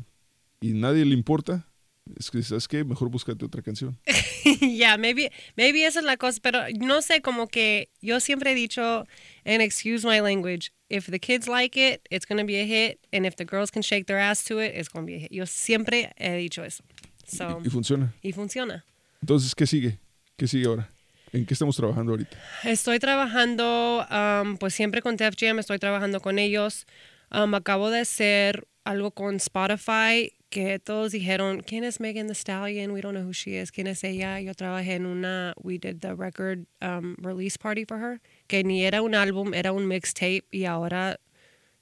y 0.60 0.72
nadie 0.72 1.04
le 1.04 1.14
importa, 1.14 1.70
es 2.18 2.30
que, 2.30 2.42
¿sabes 2.42 2.66
qué? 2.66 2.84
Mejor 2.84 3.10
búscate 3.10 3.44
otra 3.44 3.62
canción. 3.62 3.98
yeah, 4.60 4.96
maybe, 4.96 5.30
maybe 5.56 5.84
esa 5.84 6.00
es 6.00 6.04
la 6.04 6.16
cosa, 6.16 6.40
pero 6.42 6.60
no 6.78 7.02
sé, 7.02 7.20
como 7.20 7.46
que 7.46 7.88
yo 8.00 8.20
siempre 8.20 8.52
he 8.52 8.54
dicho, 8.54 9.06
and 9.44 9.62
excuse 9.62 10.04
my 10.04 10.20
language, 10.20 10.72
if 10.88 11.06
the 11.06 11.18
kids 11.18 11.46
like 11.46 11.76
it, 11.76 12.06
it's 12.10 12.26
going 12.26 12.38
to 12.38 12.44
be 12.44 12.60
a 12.60 12.64
hit, 12.64 12.98
and 13.12 13.26
if 13.26 13.36
the 13.36 13.44
girls 13.44 13.70
can 13.70 13.82
shake 13.82 14.06
their 14.06 14.18
ass 14.18 14.44
to 14.44 14.58
it, 14.58 14.74
it's 14.74 14.88
going 14.88 15.06
to 15.06 15.10
be 15.10 15.16
a 15.16 15.20
hit. 15.20 15.32
Yo 15.32 15.44
siempre 15.44 16.12
he 16.16 16.48
dicho 16.48 16.62
eso. 16.64 16.82
So, 17.30 17.60
Y, 17.62 17.68
y 17.68 17.70
funciona. 17.70 18.12
y 18.22 18.32
funciona. 18.32 18.84
Entonces, 19.20 19.54
¿qué 19.54 19.66
sigue? 19.66 19.98
¿Qué 20.36 20.46
sigue 20.48 20.66
ahora? 20.66 20.90
¿En 21.32 21.46
qué 21.46 21.54
estamos 21.54 21.76
trabajando 21.76 22.12
ahorita? 22.12 22.36
Estoy 22.64 22.98
trabajando, 22.98 24.04
um, 24.10 24.56
pues 24.56 24.74
siempre 24.74 25.00
con 25.02 25.16
Def 25.16 25.34
Jam, 25.38 25.58
estoy 25.58 25.78
trabajando 25.78 26.20
con 26.20 26.38
ellos. 26.38 26.86
Um, 27.30 27.54
acabo 27.54 27.90
de 27.90 28.00
hacer 28.00 28.66
algo 28.84 29.12
con 29.12 29.36
Spotify 29.36 30.32
que 30.48 30.80
todos 30.80 31.12
dijeron, 31.12 31.60
¿quién 31.64 31.84
es 31.84 32.00
Megan 32.00 32.26
Thee 32.26 32.34
Stallion? 32.34 32.90
We 32.90 33.00
don't 33.02 33.14
know 33.16 33.24
who 33.24 33.32
she 33.32 33.60
is. 33.60 33.70
¿Quién 33.70 33.86
es 33.86 34.02
ella? 34.02 34.40
Yo 34.40 34.52
trabajé 34.54 34.94
en 34.96 35.06
una, 35.06 35.54
we 35.62 35.78
did 35.78 35.98
the 36.00 36.14
record 36.14 36.66
um, 36.82 37.14
release 37.18 37.56
party 37.56 37.84
for 37.84 37.98
her, 38.00 38.20
que 38.48 38.64
ni 38.64 38.84
era 38.84 39.00
un 39.02 39.14
álbum, 39.14 39.54
era 39.54 39.70
un 39.70 39.86
mixtape 39.86 40.42
y 40.50 40.64
ahora 40.64 41.20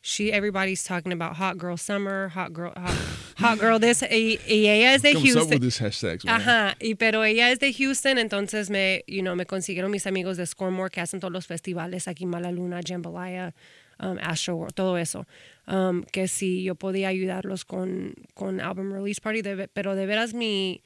she, 0.00 0.30
everybody's 0.32 0.84
talking 0.84 1.12
about 1.12 1.36
hot 1.36 1.58
girl 1.58 1.76
summer, 1.76 2.28
hot 2.28 2.52
girl, 2.52 2.72
hot, 2.76 2.94
hot 3.38 3.58
girl 3.58 3.78
this, 3.80 4.02
y, 4.02 4.38
y 4.46 4.66
ella 4.68 4.94
es 4.94 5.02
de 5.02 5.12
Comes 5.14 5.36
up 5.36 5.48
Houston. 5.50 5.60
hashtags. 5.86 6.24
Ajá, 6.26 6.76
y 6.80 6.94
pero 6.94 7.24
ella 7.24 7.50
es 7.50 7.58
de 7.58 7.72
Houston, 7.72 8.18
entonces 8.18 8.70
me, 8.70 9.02
you 9.06 9.22
know, 9.22 9.34
me 9.36 9.44
consiguieron 9.46 9.90
mis 9.90 10.06
amigos 10.06 10.36
de 10.36 10.46
Scoremore 10.46 10.90
que 10.90 11.00
hacen 11.00 11.20
todos 11.20 11.32
los 11.32 11.46
festivales 11.46 12.06
aquí, 12.08 12.26
Mala 12.26 12.52
Luna, 12.52 12.80
Jambalaya, 12.84 13.54
um, 14.00 14.16
Astro 14.22 14.56
World, 14.56 14.74
todo 14.74 14.96
eso. 14.98 15.26
Um, 15.66 16.02
que 16.04 16.28
si 16.28 16.62
yo 16.62 16.74
podía 16.76 17.08
ayudarlos 17.08 17.64
con, 17.64 18.14
con 18.34 18.60
album 18.60 18.92
release 18.92 19.20
party, 19.20 19.42
de 19.42 19.68
pero 19.68 19.94
de 19.96 20.06
veras 20.06 20.32
mi, 20.32 20.82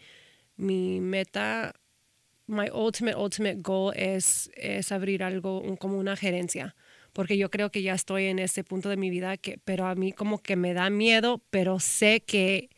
mi 0.57 1.01
meta, 1.01 1.75
my 2.49 2.69
ultimate, 2.73 3.17
ultimate 3.17 3.59
goal 3.63 3.93
es, 3.95 4.51
es 4.57 4.91
abrir 4.91 5.23
algo 5.23 5.61
un- 5.61 5.77
como 5.77 5.99
una 5.99 6.17
gerencia. 6.17 6.75
Porque 7.13 7.37
yo 7.37 7.51
creo 7.51 7.71
que 7.71 7.83
ya 7.83 7.95
estoy 7.95 8.27
en 8.27 8.39
ese 8.39 8.65
punto 8.65 8.89
de 8.89 8.97
mi 8.97 9.11
vida, 9.11 9.37
que, 9.37 9.59
pero 9.65 9.87
a 9.87 9.95
mí 9.95 10.13
como 10.13 10.39
que 10.39 10.57
me 10.57 10.73
da 10.75 10.89
miedo, 10.91 11.43
pero 11.51 11.79
sé 11.79 12.23
que 12.25 12.71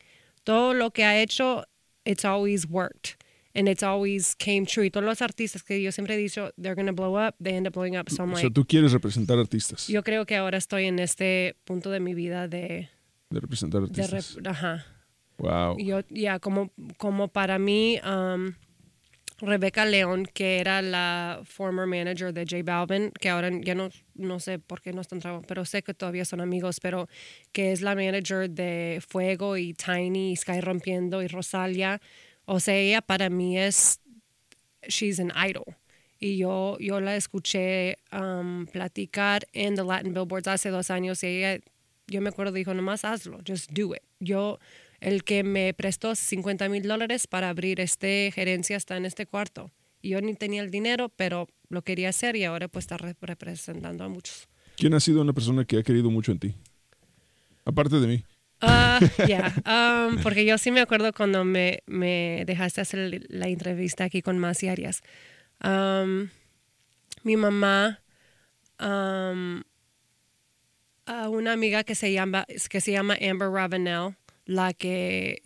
todo 0.43 0.73
lo 0.73 0.91
que 0.91 1.03
ha 1.05 1.21
hecho, 1.21 1.65
it's 2.05 2.25
always 2.25 2.67
worked. 2.69 3.15
And 3.57 3.69
it's 3.69 3.83
always 3.83 4.35
came 4.35 4.65
true. 4.65 4.85
Y 4.87 4.91
todos 4.91 5.05
los 5.05 5.21
artistas 5.21 5.63
que 5.63 5.81
yo 5.81 5.89
siempre 5.93 6.15
he 6.15 6.17
dicho, 6.17 6.51
they're 6.61 6.75
going 6.75 6.87
to 6.87 6.93
blow 6.93 7.15
up, 7.15 7.35
they 7.41 7.55
end 7.55 7.65
up 7.67 7.73
blowing 7.73 7.95
up. 7.97 8.09
So 8.09 8.23
I'm 8.23 8.31
O 8.31 8.33
like, 8.33 8.41
sea, 8.41 8.49
tú 8.49 8.65
quieres 8.67 8.91
representar 8.91 9.39
artistas. 9.39 9.87
yo 9.87 10.03
creo 10.03 10.25
que 10.25 10.35
ahora 10.35 10.57
estoy 10.57 10.87
en 10.87 10.99
este 10.99 11.55
punto 11.63 11.89
de 11.89 12.01
mi 12.01 12.13
vida 12.13 12.49
de... 12.49 12.89
De 13.29 13.39
representar 13.39 13.81
de 13.83 13.87
artistas. 14.03 14.35
rep- 14.37 14.47
ajá. 14.49 14.85
wow. 15.37 15.77
Yo, 15.79 16.01
ya, 16.09 16.39
como, 16.39 16.69
como 16.97 17.29
para 17.29 17.57
mí, 17.57 17.97
um, 18.05 18.53
Rebeca 19.39 19.85
León, 19.85 20.25
que 20.25 20.59
era 20.59 20.81
la 20.81 21.41
former 21.43 21.85
manager 21.85 22.33
de 22.33 22.45
J 22.45 22.63
Balvin, 22.63 23.11
que 23.11 23.29
ahora 23.29 23.49
ya 23.61 23.75
no, 23.75 23.89
no 24.13 24.39
sé 24.39 24.59
por 24.59 24.81
qué 24.81 24.93
no 24.93 25.01
están 25.01 25.19
trabajando, 25.19 25.47
pero 25.47 25.65
sé 25.65 25.83
que 25.83 25.93
todavía 25.93 26.23
son 26.23 26.39
amigos, 26.39 26.79
pero 26.79 27.09
que 27.51 27.71
es 27.71 27.81
la 27.81 27.95
manager 27.95 28.49
de 28.49 29.01
Fuego 29.05 29.57
y 29.57 29.73
Tiny 29.73 30.31
y 30.31 30.35
Sky 30.37 30.61
Rompiendo 30.61 31.21
y 31.21 31.27
Rosalia. 31.27 32.01
O 32.45 32.59
sea, 32.59 32.75
ella 32.75 33.01
para 33.01 33.29
mí 33.29 33.59
es, 33.59 33.99
she's 34.87 35.19
an 35.19 35.33
idol. 35.35 35.75
Y 36.17 36.37
yo, 36.37 36.77
yo 36.79 37.01
la 37.01 37.17
escuché 37.17 37.97
um, 38.13 38.65
platicar 38.67 39.47
en 39.51 39.75
The 39.75 39.83
Latin 39.83 40.13
Billboards 40.13 40.47
hace 40.47 40.69
dos 40.69 40.89
años 40.89 41.21
y 41.23 41.27
ella, 41.27 41.59
yo 42.07 42.21
me 42.21 42.29
acuerdo, 42.29 42.53
dijo, 42.53 42.73
nomás 42.73 43.03
hazlo, 43.03 43.39
just 43.45 43.71
do 43.71 43.93
it. 43.93 44.01
Yo, 44.19 44.59
el 45.05 45.23
que 45.23 45.43
me 45.43 45.73
prestó 45.73 46.15
50 46.15 46.67
mil 46.67 46.81
dólares 46.87 47.27
para 47.27 47.49
abrir 47.49 47.79
este 47.79 48.31
gerencia 48.33 48.75
está 48.75 48.97
en 48.97 49.05
este 49.05 49.27
cuarto. 49.27 49.71
Y 50.01 50.09
yo 50.09 50.21
ni 50.21 50.33
tenía 50.33 50.61
el 50.63 50.71
dinero, 50.71 51.09
pero 51.15 51.47
lo 51.69 51.83
quería 51.83 52.09
hacer 52.09 52.35
y 52.35 52.43
ahora 52.43 52.67
pues 52.67 52.83
está 52.85 52.97
re- 52.97 53.15
representando 53.21 54.03
a 54.03 54.09
muchos. 54.09 54.47
¿Quién 54.77 54.93
ha 54.95 54.99
sido 54.99 55.21
una 55.21 55.31
persona 55.33 55.63
que 55.63 55.77
ha 55.77 55.83
querido 55.83 56.09
mucho 56.09 56.31
en 56.31 56.39
ti? 56.39 56.55
Aparte 57.65 57.99
de 57.99 58.07
mí. 58.07 58.23
Ah, 58.61 58.99
ya, 59.27 59.53
um, 60.09 60.21
porque 60.23 60.43
yo 60.45 60.57
sí 60.57 60.71
me 60.71 60.79
acuerdo 60.81 61.11
cuando 61.13 61.43
me, 61.45 61.83
me 61.85 62.43
dejaste 62.47 62.81
hacer 62.81 63.25
la 63.29 63.47
entrevista 63.47 64.05
aquí 64.05 64.21
con 64.23 64.39
Masi 64.39 64.69
Arias. 64.69 65.01
Um, 65.63 66.29
mi 67.23 67.35
mamá, 67.37 67.99
um, 68.79 69.61
a 71.05 71.29
una 71.29 71.53
amiga 71.53 71.83
que 71.83 71.95
se 71.95 72.11
llama, 72.11 72.45
que 72.69 72.81
se 72.81 72.91
llama 72.91 73.15
Amber 73.21 73.49
Ravenel, 73.49 74.15
la 74.45 74.73
que 74.73 75.41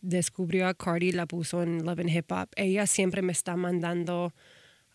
descubrió 0.00 0.66
a 0.66 0.74
Cardi 0.74 1.12
la 1.12 1.26
puso 1.26 1.62
en 1.62 1.84
Love 1.84 2.00
and 2.00 2.10
Hip 2.10 2.32
Hop, 2.32 2.48
ella 2.56 2.86
siempre 2.86 3.22
me 3.22 3.32
está 3.32 3.56
mandando 3.56 4.32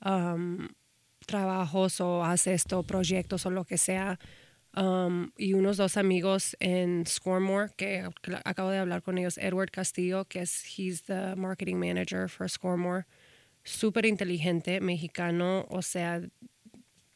um, 0.04 0.68
trabajos 1.26 2.01
o 2.01 2.24
hace 2.24 2.54
esto, 2.54 2.84
proyectos 2.84 3.45
o 3.45 3.51
lo 3.51 3.64
que 3.66 3.78
sea. 3.78 4.20
Um, 4.76 5.30
y 5.38 5.54
unos 5.54 5.78
dos 5.78 5.97
amigos 5.97 6.58
en 6.60 7.06
Scoremore, 7.06 7.74
que 7.78 8.10
acabo 8.43 8.72
de 8.72 8.80
hablar 8.80 9.04
con 9.04 9.20
ellos, 9.20 9.38
Edward 9.38 9.70
Castillo, 9.70 10.26
que 10.26 10.41
es, 10.41 10.66
he's 10.78 11.04
the 11.04 11.36
marketing 11.36 11.76
manager 11.76 12.28
for 12.28 12.49
Scoremore, 12.49 13.06
súper 13.64 14.08
inteligente, 14.08 14.82
mexicano, 14.82 15.68
o 15.70 15.84
sea, 15.84 16.22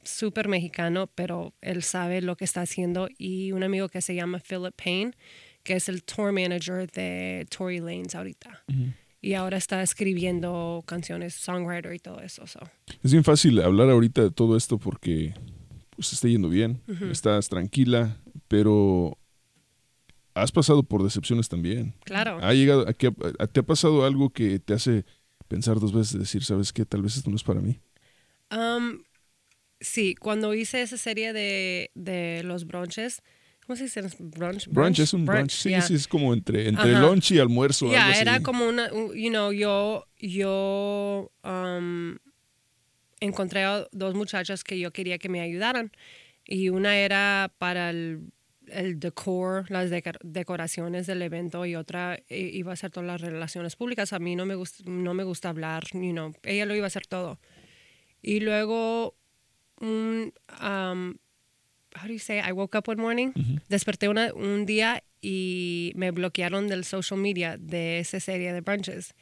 súper 0.04 0.48
mexicano, 0.48 1.08
pero 1.08 1.54
él 1.62 1.82
sabe 1.82 2.22
lo 2.22 2.38
que 2.38 2.46
está 2.46 2.62
haciendo. 2.62 3.10
Y 3.18 3.52
un 3.54 3.64
amigo 3.64 3.90
que 3.90 4.02
se 4.02 4.14
llama 4.14 4.40
Philip 4.40 4.76
Payne, 4.76 5.14
que 5.68 5.74
es 5.76 5.90
el 5.90 6.02
tour 6.04 6.32
manager 6.32 6.90
de 6.92 7.46
Tory 7.50 7.80
Lanez 7.82 8.16
ahorita. 8.16 8.64
Y 9.20 9.34
ahora 9.34 9.58
está 9.58 9.84
escribiendo 9.84 10.82
canciones, 10.88 11.34
songwriter 11.34 11.94
y 11.94 12.00
todo 12.00 12.22
eso. 12.22 12.48
so. 12.48 12.62
Es 13.04 13.12
bien 13.12 13.26
fácil 13.26 13.60
hablar 13.62 13.90
ahorita 13.90 14.22
de 14.24 14.32
todo 14.32 14.56
esto 14.56 14.78
porque 14.80 15.34
pues 15.90 16.14
está 16.14 16.30
yendo 16.30 16.48
bien, 16.48 16.82
estás 17.12 17.50
tranquila, 17.50 18.16
pero 18.48 19.18
has 20.34 20.54
pasado 20.54 20.84
por 20.84 21.04
decepciones 21.04 21.50
también. 21.50 21.94
Claro. 22.06 22.40
¿Ha 22.42 22.54
llegado, 22.54 22.88
a 22.88 22.94
que- 22.94 23.12
a- 23.40 23.48
¿Te 23.48 23.60
ha 23.60 23.64
pasado 23.64 24.06
algo 24.06 24.30
que 24.30 24.60
te 24.60 24.74
hace 24.74 25.04
pensar 25.50 25.82
dos 25.82 25.92
veces, 25.92 26.18
decir, 26.18 26.46
sabes 26.46 26.72
qué, 26.72 26.86
tal 26.86 27.02
vez 27.02 27.18
esto 27.18 27.30
no 27.30 27.36
es 27.36 27.44
para 27.44 27.60
mí? 27.60 27.82
Um, 28.52 29.04
sí, 29.82 30.16
cuando 30.16 30.54
hice 30.54 30.82
esa 30.82 30.96
serie 30.98 31.34
de, 31.34 31.92
de 31.96 32.44
los 32.46 32.66
brunches, 32.66 33.22
¿cómo 33.68 33.76
se 33.78 33.84
dice? 33.84 34.02
¿Brunch? 34.20 34.68
Brunch, 34.70 35.00
es 35.00 35.14
un 35.14 35.26
brunch, 35.26 35.52
sí, 35.52 35.70
yeah. 35.70 35.82
sí, 35.82 35.94
es 35.94 36.08
como 36.08 36.34
entre, 36.34 36.70
entre 36.70 36.96
Ajá. 36.96 37.02
lunch 37.02 37.32
y 37.32 37.40
almuerzo. 37.40 37.92
Ya, 37.92 38.06
algo 38.06 38.12
así. 38.14 38.22
era 38.22 38.40
como 38.40 38.68
una, 38.68 38.92
un- 38.94 39.14
you 39.14 39.30
know, 39.30 39.52
yo, 39.52 40.08
yo 40.18 41.32
um, 41.44 42.16
encontré 43.20 43.64
a 43.66 43.86
dos 43.92 44.16
muchachas 44.16 44.64
que 44.64 44.80
yo 44.80 44.92
quería 44.92 45.18
que 45.18 45.30
me 45.30 45.42
ayudaran. 45.42 45.92
Y 46.46 46.70
una 46.70 46.98
era 46.98 47.54
para 47.58 47.90
el, 47.90 48.32
el 48.68 49.00
decor, 49.00 49.70
las 49.70 49.92
decoraciones 50.24 51.06
del 51.06 51.22
evento 51.22 51.66
y 51.66 51.76
otra 51.76 52.20
iba 52.30 52.72
a 52.72 52.74
hacer 52.74 52.90
todas 52.90 53.08
las 53.08 53.20
relaciones 53.22 53.76
públicas. 53.76 54.14
A 54.14 54.20
mí 54.20 54.36
no 54.38 54.46
me, 54.46 54.56
gusta, 54.56 54.84
no 54.88 55.14
me 55.14 55.26
gusta 55.26 55.50
hablar, 55.50 55.84
you 55.92 56.12
know, 56.14 56.34
ella 56.44 56.66
lo 56.66 56.74
iba 56.74 56.86
a 56.86 56.88
hacer 56.88 57.06
todo. 57.06 57.40
Y 58.22 58.40
luego, 58.40 59.18
un, 59.82 60.34
um, 60.62 61.16
how 61.98 62.08
do 62.08 62.14
you 62.14 62.20
say, 62.20 62.40
I 62.40 62.52
woke 62.54 62.78
up 62.78 62.88
one 62.88 63.02
morning, 63.02 63.32
desperté 63.70 64.08
una- 64.10 64.34
un 64.34 64.66
día 64.66 65.04
y 65.22 65.92
me 65.96 66.12
bloquearon 66.12 66.68
del 66.68 66.84
social 66.86 67.20
media 67.20 67.58
de 67.58 68.00
esa 68.00 68.20
serie 68.20 68.54
de 68.54 68.62
brunches. 68.62 69.14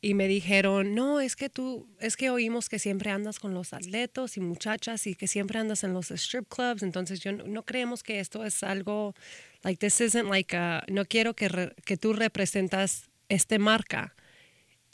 Y 0.00 0.12
me 0.12 0.28
dijeron, 0.28 0.94
no, 0.94 1.20
es 1.20 1.34
que 1.34 1.48
tú, 1.48 1.88
es 1.98 2.16
que 2.18 2.28
oímos 2.28 2.68
que 2.68 2.78
siempre 2.78 3.10
andas 3.10 3.38
con 3.38 3.54
los 3.54 3.72
atletos 3.72 4.36
y 4.36 4.40
muchachas 4.40 5.06
y 5.06 5.14
que 5.14 5.26
siempre 5.26 5.58
andas 5.58 5.82
en 5.82 5.94
los 5.94 6.10
strip 6.10 6.46
clubs, 6.48 6.82
entonces 6.82 7.20
yo 7.20 7.32
no, 7.32 7.44
no 7.46 7.62
creemos 7.64 8.02
que 8.02 8.20
esto 8.20 8.44
es 8.44 8.62
algo, 8.62 9.14
like 9.62 9.78
this 9.78 10.00
isn't 10.02 10.28
like 10.28 10.54
a, 10.54 10.84
no 10.90 11.06
quiero 11.06 11.34
que, 11.34 11.48
re- 11.48 11.74
que 11.86 11.96
tú 11.96 12.12
representas 12.12 13.08
este 13.30 13.58
marca. 13.58 14.14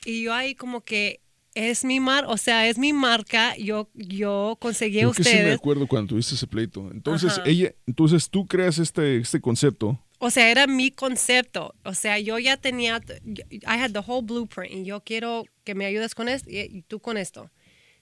Y 0.04 0.22
yo 0.22 0.32
ahí 0.32 0.54
como 0.54 0.82
que 0.82 1.18
es 1.54 1.84
mi 1.84 2.00
mar, 2.00 2.24
o 2.28 2.36
sea, 2.36 2.68
es 2.68 2.78
mi 2.78 2.92
marca, 2.92 3.56
yo, 3.56 3.90
yo 3.94 4.56
conseguí 4.60 4.98
a 4.98 5.02
Creo 5.02 5.12
que 5.12 5.24
sí 5.24 5.36
me 5.36 5.52
acuerdo 5.52 5.86
cuando 5.86 6.10
tuviste 6.10 6.34
ese 6.34 6.46
pleito. 6.46 6.90
Entonces, 6.92 7.38
Ajá. 7.38 7.42
ella, 7.46 7.74
entonces 7.86 8.30
tú 8.30 8.46
creas 8.46 8.78
este, 8.78 9.18
este 9.18 9.40
concepto. 9.40 9.98
O 10.18 10.30
sea, 10.30 10.50
era 10.50 10.66
mi 10.66 10.90
concepto. 10.90 11.74
O 11.84 11.94
sea, 11.94 12.18
yo 12.18 12.38
ya 12.38 12.56
tenía, 12.56 13.00
I 13.24 13.60
had 13.64 13.92
the 13.92 14.02
whole 14.06 14.24
blueprint 14.24 14.72
y 14.72 14.84
yo 14.84 15.02
quiero 15.02 15.44
que 15.64 15.74
me 15.74 15.86
ayudes 15.86 16.14
con 16.14 16.28
esto 16.28 16.48
y, 16.50 16.82
tú 16.82 17.00
con 17.00 17.16
esto. 17.16 17.50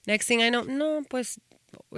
Next 0.05 0.27
thing 0.27 0.39
I 0.39 0.49
know, 0.49 0.65
no, 0.65 1.01
pues, 1.09 1.39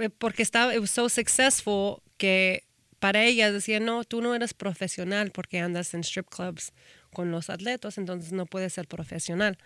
eh, 0.00 0.10
porque 0.10 0.42
estaba, 0.42 0.74
it 0.74 0.80
was 0.80 0.90
so 0.90 1.08
successful 1.08 2.02
que 2.18 2.64
para 2.98 3.24
ellas 3.24 3.52
decían, 3.52 3.84
no, 3.84 4.04
tú 4.04 4.22
no 4.22 4.34
eres 4.34 4.54
profesional 4.54 5.32
porque 5.32 5.58
andas 5.58 5.92
en 5.92 6.00
strip 6.00 6.28
clubs 6.28 6.72
con 7.12 7.30
los 7.32 7.50
atletas, 7.50 7.98
entonces 7.98 8.32
no 8.32 8.46
puedes 8.46 8.72
ser 8.72 8.86
profesional. 8.86 9.58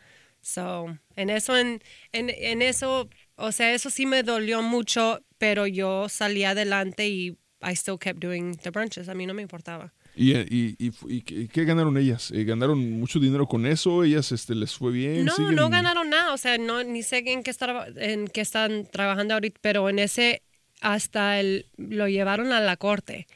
So, 0.47 0.97
en 1.16 1.28
eso, 1.28 1.57
en, 1.57 1.82
en, 2.12 2.30
en 2.30 2.62
eso, 2.62 3.09
o 3.34 3.51
sea, 3.51 3.74
eso 3.74 3.90
sí 3.90 4.07
me 4.07 4.22
dolió 4.22 4.62
mucho, 4.62 5.20
pero 5.38 5.66
yo 5.66 6.09
salí 6.09 6.44
adelante 6.44 7.09
y 7.09 7.36
I 7.61 7.72
still 7.74 7.99
kept 7.99 8.20
doing 8.20 8.57
the 8.59 8.70
brunches. 8.70 9.09
A 9.09 9.14
mí 9.14 9.26
no 9.26 9.34
me 9.34 9.42
importaba. 9.42 9.92
¿Y, 10.14 10.36
y, 10.36 10.76
y, 10.78 10.92
y 11.09 11.49
qué 11.49 11.64
ganaron 11.64 11.99
ellas? 11.99 12.30
Eh, 12.30 12.44
¿Ganaron 12.44 12.78
mucho 12.92 13.18
dinero 13.18 13.49
con 13.49 13.66
eso? 13.66 14.05
¿Ellas 14.05 14.30
este, 14.30 14.55
les 14.55 14.72
fue 14.72 14.92
bien? 14.92 15.24
No, 15.24 15.34
¿Siguen- 15.34 15.57
no 15.57 15.68
ganaron 15.68 16.11
nada, 16.11 16.32
o 16.32 16.36
sea, 16.36 16.59
no, 16.59 16.84
ni 16.84 17.03
sé 17.03 17.24
en 17.26 17.42
qué, 17.42 17.51
está, 17.51 17.88
en 17.97 18.28
qué 18.28 18.40
están 18.40 18.86
trabajando 18.86 19.34
ahorita, 19.34 19.59
pero 19.61 19.88
en 19.90 19.99
ese 19.99 20.42
hasta 20.80 21.40
el, 21.40 21.66
lo 21.76 22.07
llevaron 22.07 22.53
a 22.53 22.61
la 22.61 22.76
corte 22.76 23.26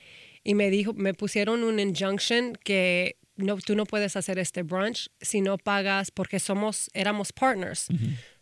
y 0.45 0.55
me 0.55 0.71
dijo, 0.71 0.93
me 0.95 1.13
pusieron 1.13 1.65
un 1.65 1.81
injunction 1.81 2.57
que 2.63 3.17
no, 3.41 3.57
tú 3.59 3.75
no 3.77 3.85
puedes 3.87 4.17
hacer 4.17 4.39
este 4.39 4.63
brunch 4.63 5.09
si 5.21 5.41
no 5.41 5.59
pagas 5.59 6.11
porque 6.11 6.39
somos, 6.41 6.89
éramos 6.95 7.33
partners. 7.33 7.89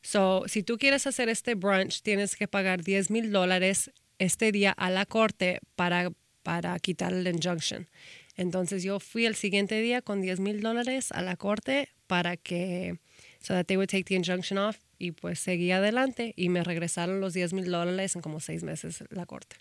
So, 0.03 0.45
si 0.47 0.63
tú 0.63 0.79
quieres 0.79 1.07
hacer 1.07 1.29
este 1.29 1.55
brunch, 1.55 2.03
tienes 2.03 2.37
que 2.37 2.47
pagar 2.49 2.83
10 2.83 3.11
mil 3.11 3.31
dólares 3.33 3.91
este 4.19 4.53
día 4.53 4.73
a 4.73 4.91
la 4.91 5.07
corte 5.07 5.61
para, 5.77 6.11
para 6.43 6.79
quitar 6.79 7.13
el 7.13 7.27
injunction. 7.27 7.89
Entonces 8.37 8.83
yo 8.83 9.01
fui 9.01 9.27
el 9.27 9.35
siguiente 9.35 9.81
día 9.81 10.01
con 10.03 10.21
10 10.23 10.39
mil 10.41 10.61
dólares 10.61 11.11
a 11.13 11.23
la 11.23 11.37
corte 11.37 11.89
para 12.07 12.37
que, 12.37 12.99
so 13.41 13.55
that 13.55 13.67
they 13.67 13.77
would 13.77 13.89
take 13.91 14.05
the 14.05 14.15
injunction 14.15 14.59
off 14.59 14.77
y 14.99 15.11
pues 15.13 15.41
seguí 15.41 15.71
adelante 15.73 16.33
y 16.37 16.49
me 16.49 16.63
regresaron 16.63 17.21
los 17.21 17.35
10 17.35 17.53
mil 17.53 17.71
dólares 17.71 18.15
en 18.17 18.23
como 18.23 18.39
seis 18.41 18.63
meses 18.63 19.03
la 19.11 19.27
corte. 19.27 19.57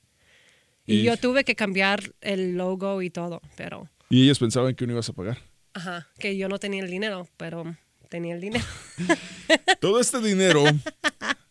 Y, 0.85 0.99
Y- 0.99 1.03
yo 1.03 1.17
tuve 1.17 1.43
que 1.43 1.55
cambiar 1.55 2.13
el 2.21 2.55
logo 2.55 3.01
y 3.01 3.09
todo, 3.09 3.41
pero, 3.55 3.89
Y 4.09 4.23
ellos 4.23 4.39
pensaban 4.39 4.75
que 4.75 4.85
no 4.87 4.93
ibas 4.93 5.09
a 5.09 5.13
pagar. 5.13 5.37
ajá, 5.73 6.07
que 6.19 6.37
yo 6.37 6.47
no 6.49 6.59
tenía 6.59 6.83
el 6.83 6.89
dinero, 6.89 7.27
pero 7.37 7.75
tenía 8.09 8.35
el 8.35 8.41
dinero. 8.41 8.63
Todo 9.79 9.99
este 9.99 10.19
dinero, 10.21 10.63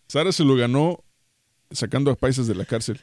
Sara 0.09 0.33
se 0.33 0.45
lo 0.45 0.57
ganó 0.57 1.03
sacando 1.71 2.11
a 2.11 2.17
paisas 2.17 2.47
de 2.47 2.55
la 2.55 2.65
cárcel. 2.65 3.01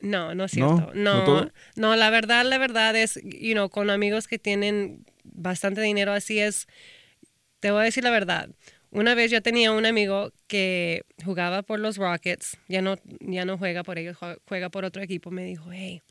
No, 0.00 0.34
no 0.34 0.44
es 0.44 0.54
¿No? 0.56 0.74
cierto. 0.76 0.94
¿No 0.94 1.18
No, 1.18 1.24
todo? 1.24 1.52
no, 1.76 1.96
la 1.96 2.10
verdad, 2.10 2.44
la 2.44 2.58
verdad 2.58 2.96
es, 2.96 3.20
you 3.22 3.52
know, 3.52 3.68
con 3.70 3.88
amigos 3.88 4.26
que 4.26 4.38
tienen 4.38 5.04
bastante 5.22 5.80
dinero, 5.80 6.12
así 6.12 6.40
es. 6.40 6.66
Te 7.60 7.70
voy 7.70 7.82
a 7.82 7.84
decir 7.84 8.02
la 8.02 8.10
verdad. 8.10 8.50
Una 8.90 9.14
vez 9.14 9.30
yo 9.30 9.40
tenía 9.42 9.70
un 9.72 9.86
amigo 9.86 10.32
que 10.48 11.04
jugaba 11.24 11.62
por 11.62 11.78
los 11.78 11.96
Rockets, 11.96 12.58
ya 12.68 12.82
no, 12.82 12.96
ya 13.20 13.44
no 13.44 13.56
juega 13.56 13.84
por 13.84 13.96
ellos, 13.98 14.16
jue- 14.18 14.38
juega 14.48 14.68
por 14.70 14.84
otro 14.84 15.02
equipo. 15.02 15.30
Me 15.30 15.44
dijo, 15.44 15.70
hey, 15.72 16.02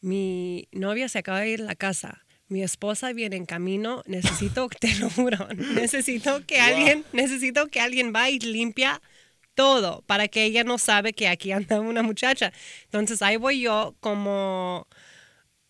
mi 0.00 0.68
novia 0.72 1.08
se 1.08 1.18
acaba 1.18 1.40
de 1.40 1.50
ir 1.50 1.62
a 1.62 1.64
la 1.64 1.74
casa. 1.74 2.24
Mi 2.48 2.62
esposa 2.62 3.12
viene 3.12 3.36
en 3.36 3.46
camino. 3.46 4.02
Necesito, 4.06 4.68
te 4.80 4.94
lo 4.96 5.10
juro, 5.10 5.48
necesito 5.54 6.44
que 6.46 6.60
alguien, 6.60 7.04
necesito 7.12 7.68
que 7.68 7.80
alguien 7.80 8.12
va 8.14 8.30
y 8.30 8.38
limpia 8.38 9.00
todo 9.54 10.02
para 10.06 10.28
que 10.28 10.44
ella 10.44 10.62
no 10.62 10.78
sabe 10.78 11.12
que 11.12 11.26
aquí 11.26 11.50
anda 11.50 11.80
una 11.80 12.02
muchacha. 12.02 12.52
Entonces 12.84 13.22
ahí 13.22 13.36
voy 13.36 13.60
yo 13.60 13.96
como, 14.00 14.86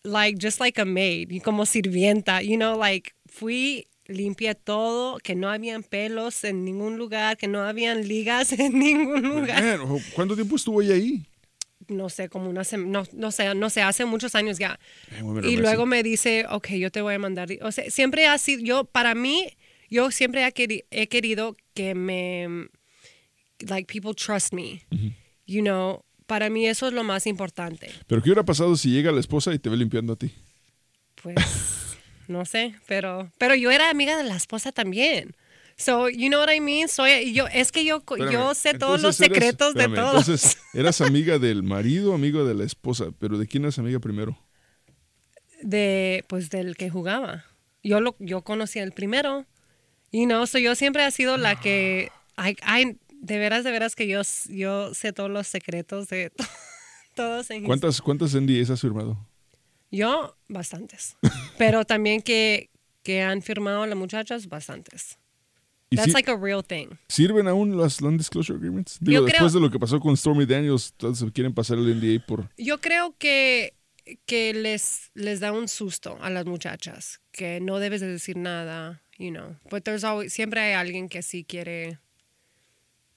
like, 0.03 0.37
just 0.39 0.59
like 0.59 0.79
a 0.79 0.85
maid, 0.85 1.31
y 1.31 1.39
como 1.39 1.65
sirvienta, 1.65 2.43
you 2.43 2.55
know, 2.55 2.79
like, 2.79 3.13
fui, 3.25 3.87
limpié 4.05 4.53
todo, 4.53 5.17
que 5.17 5.33
no 5.33 5.49
habían 5.49 5.81
pelos 5.81 6.43
en 6.43 6.65
ningún 6.65 6.97
lugar, 6.97 7.35
que 7.37 7.47
no 7.47 7.63
habían 7.63 8.07
ligas 8.07 8.51
en 8.59 8.77
ningún 8.77 9.23
lugar. 9.23 9.63
Man, 9.63 9.99
¿Cuánto 10.13 10.35
tiempo 10.35 10.55
estuvo 10.55 10.83
ella 10.83 10.93
ahí? 10.93 11.25
No 11.87 12.09
sé, 12.09 12.29
como 12.29 12.49
una 12.49 12.63
semana, 12.63 12.91
no, 12.91 13.03
no 13.13 13.31
sé, 13.31 13.55
no 13.55 13.69
sé, 13.69 13.81
hace 13.81 14.05
muchos 14.05 14.35
años 14.35 14.59
ya. 14.59 14.79
Y 15.49 15.55
luego 15.61 15.85
me 15.85 16.03
dice, 16.03 16.45
ok, 16.49 16.67
yo 16.73 16.91
te 16.91 17.01
voy 17.01 17.15
a 17.15 17.19
mandar. 17.19 17.47
O 17.61 17.71
sea, 17.71 17.89
siempre 17.89 18.27
ha 18.27 18.37
sido, 18.37 18.61
yo, 18.63 18.85
para 18.85 19.15
mí, 19.15 19.47
yo 19.89 20.11
siempre 20.11 20.45
he 20.45 20.53
queri- 20.53 20.85
he 20.91 21.07
querido 21.07 21.55
que 21.73 21.95
me, 21.95 22.67
like, 23.59 23.91
people 23.91 24.13
trust 24.13 24.53
me. 24.53 24.85
You 25.47 25.61
know, 25.61 26.03
para 26.27 26.49
mí 26.49 26.67
eso 26.67 26.87
es 26.87 26.93
lo 26.93 27.03
más 27.03 27.25
importante. 27.25 27.89
Pero 28.07 28.21
¿qué 28.21 28.29
hubiera 28.29 28.43
pasado 28.45 28.75
si 28.75 28.91
llega 28.91 29.11
la 29.11 29.19
esposa 29.19 29.53
y 29.53 29.57
te 29.59 29.69
ve 29.69 29.77
limpiando 29.77 30.13
a 30.13 30.15
ti? 30.15 30.31
Pues, 31.23 31.35
no 32.27 32.45
sé, 32.45 32.75
pero, 32.87 33.31
pero 33.39 33.55
yo 33.55 33.71
era 33.71 33.89
amiga 33.89 34.15
de 34.17 34.23
la 34.25 34.35
esposa 34.35 34.71
también. 34.71 35.35
So, 35.79 36.09
you 36.09 36.29
know 36.29 36.39
what 36.39 36.53
I 36.53 36.59
mean? 36.59 36.89
Soy, 36.89 37.33
yo, 37.33 37.47
es 37.47 37.71
que 37.71 37.83
yo, 37.83 38.03
yo 38.05 38.15
Espérame, 38.25 38.53
sé 38.55 38.73
todos 38.73 39.01
los 39.01 39.15
secretos 39.15 39.73
de 39.73 39.85
espérame, 39.85 39.95
todos. 39.95 40.27
Entonces, 40.27 40.57
eras 40.73 41.01
amiga 41.01 41.39
del 41.39 41.63
marido, 41.63 42.13
amigo 42.13 42.43
de 42.43 42.53
la 42.53 42.65
esposa, 42.65 43.05
pero 43.17 43.37
¿de 43.37 43.47
quién 43.47 43.63
eras 43.63 43.79
amiga 43.79 43.99
primero? 43.99 44.37
de 45.61 46.25
pues 46.27 46.49
del 46.49 46.75
que 46.75 46.89
jugaba. 46.89 47.45
Yo 47.83 48.01
lo 48.01 48.15
yo 48.19 48.43
conocí 48.43 48.79
el 48.79 48.91
primero. 48.91 49.45
Y 50.11 50.25
no, 50.25 50.47
so 50.47 50.57
yo 50.57 50.75
siempre 50.75 51.05
he 51.05 51.11
sido 51.11 51.37
la 51.37 51.59
que 51.59 52.11
ay, 52.35 52.57
ay, 52.63 52.97
de 53.11 53.37
veras 53.37 53.63
de 53.63 53.71
veras 53.71 53.95
que 53.95 54.07
yo 54.07 54.21
yo 54.49 54.93
sé 54.93 55.13
todos 55.13 55.29
los 55.29 55.47
secretos 55.47 56.07
de 56.07 56.31
todos 57.15 57.49
en 57.51 57.63
¿Cuántas, 57.63 58.01
cuántas 58.01 58.33
NDAs 58.33 58.69
has 58.71 58.81
firmado? 58.81 59.17
Yo 59.91 60.35
bastantes. 60.47 61.15
Pero 61.57 61.85
también 61.85 62.21
que 62.21 62.69
que 63.03 63.21
han 63.21 63.41
firmado 63.41 63.85
las 63.85 63.97
muchachas 63.97 64.47
bastantes. 64.47 65.17
¿Y 65.91 65.95
That's 65.95 66.07
si- 66.09 66.13
like 66.13 66.29
a 66.29 66.35
real 66.37 66.63
thing. 66.63 66.87
¿Sirven 67.07 67.47
aún 67.47 67.75
las 67.77 68.01
non-disclosure 68.01 68.57
agreements? 68.57 68.97
Digo, 69.01 69.21
Yo 69.21 69.25
creo- 69.25 69.33
después 69.33 69.53
de 69.53 69.59
lo 69.59 69.71
que 69.71 69.79
pasó 69.79 69.99
con 69.99 70.15
Stormy 70.15 70.45
Daniels, 70.45 70.93
todos 70.97 71.23
quieren 71.33 71.53
pasar 71.53 71.77
el 71.79 71.87
NDA 71.95 72.23
por... 72.25 72.47
Yo 72.57 72.79
creo 72.79 73.15
que, 73.17 73.73
que 74.27 74.53
les, 74.53 75.09
les 75.15 75.39
da 75.39 75.51
un 75.51 75.67
susto 75.67 76.17
a 76.21 76.29
las 76.29 76.45
muchachas, 76.45 77.21
que 77.31 77.59
no 77.59 77.79
debes 77.79 78.01
de 78.01 78.07
decir 78.07 78.37
nada, 78.37 79.01
you 79.17 79.31
know. 79.31 79.55
But 79.71 79.83
there's 79.83 80.03
always, 80.03 80.31
siempre 80.31 80.59
hay 80.61 80.73
alguien 80.73 81.09
que 81.09 81.21
sí 81.23 81.43
quiere 81.43 81.97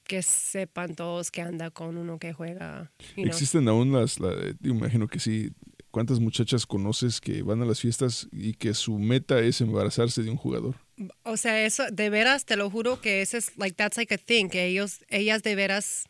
que 0.04 0.22
sepan 0.22 0.94
todos 0.96 1.30
que 1.30 1.42
anda 1.42 1.70
con 1.70 1.96
uno 1.96 2.18
que 2.18 2.32
juega, 2.32 2.90
you 3.16 3.24
know. 3.24 3.26
Existen 3.26 3.68
aún 3.68 3.92
las, 3.92 4.18
la- 4.18 4.34
imagino 4.62 5.08
que 5.08 5.18
sí. 5.20 5.50
¿Cuántas 5.92 6.20
muchachas 6.20 6.64
conoces 6.66 7.20
que 7.20 7.42
van 7.42 7.60
a 7.62 7.66
las 7.66 7.78
fiestas 7.78 8.26
y 8.32 8.54
que 8.54 8.72
su 8.72 8.98
meta 8.98 9.38
es 9.40 9.60
embarazarse 9.60 10.22
de 10.22 10.30
un 10.30 10.38
jugador? 10.38 10.74
O 11.22 11.36
sea, 11.36 11.64
eso, 11.64 11.84
de 11.92 12.08
veras, 12.08 12.46
te 12.46 12.56
lo 12.56 12.70
juro 12.70 13.00
que 13.02 13.20
ese 13.20 13.36
es, 13.36 13.56
like, 13.58 13.76
that's 13.76 13.98
like 13.98 14.12
a 14.12 14.16
thing, 14.18 14.48
que 14.48 14.64
ellos, 14.66 15.04
ellas 15.08 15.42
de 15.42 15.54
veras 15.54 16.04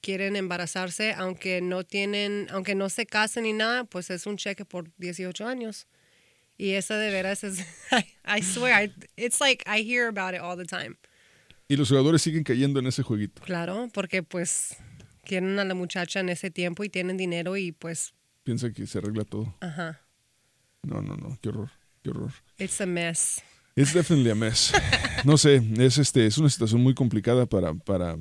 quieren 0.00 0.34
embarazarse, 0.34 1.12
aunque 1.12 1.60
no 1.60 1.84
tienen, 1.84 2.46
aunque 2.50 2.74
no 2.74 2.88
se 2.88 3.04
casen 3.04 3.42
ni 3.44 3.52
nada, 3.52 3.84
pues 3.84 4.08
es 4.08 4.26
un 4.26 4.38
cheque 4.38 4.64
por 4.64 4.90
18 4.96 5.46
años. 5.46 5.86
Y 6.56 6.70
eso 6.70 6.94
de 6.94 7.10
veras 7.10 7.44
es, 7.44 7.60
I, 7.92 8.38
I 8.38 8.42
swear, 8.42 8.82
I- 8.82 8.92
it's 9.16 9.40
like, 9.42 9.62
I 9.68 9.82
hear 9.84 10.08
about 10.08 10.34
it 10.34 10.40
all 10.40 10.56
the 10.56 10.64
time. 10.64 10.96
Y 11.68 11.76
los 11.76 11.90
jugadores 11.90 12.22
siguen 12.22 12.44
cayendo 12.44 12.80
en 12.80 12.86
ese 12.86 13.02
jueguito. 13.02 13.42
Claro, 13.42 13.88
porque 13.92 14.22
pues 14.22 14.74
quieren 15.22 15.58
a 15.58 15.64
la 15.66 15.74
muchacha 15.74 16.20
en 16.20 16.30
ese 16.30 16.50
tiempo 16.50 16.82
y 16.82 16.88
tienen 16.88 17.18
dinero 17.18 17.58
y 17.58 17.72
pues, 17.72 18.14
Piensa 18.42 18.72
que 18.72 18.86
se 18.86 18.98
arregla 18.98 19.24
todo. 19.24 19.54
ajá, 19.60 20.00
No, 20.82 21.00
no, 21.00 21.16
no. 21.16 21.38
Qué 21.40 21.48
horror. 21.50 21.70
Qué 22.02 22.10
horror. 22.10 22.32
it's 22.58 22.80
a 22.80 22.86
mess. 22.86 23.40
It's 23.74 23.94
definitely 23.94 24.30
a 24.30 24.34
mess. 24.34 24.72
No 25.24 25.38
sé, 25.38 25.62
es 25.78 25.98
este, 25.98 26.26
es 26.26 26.36
una 26.38 26.48
situación 26.50 26.82
muy 26.82 26.94
complicada 26.94 27.46
para, 27.46 27.72
para, 27.74 28.16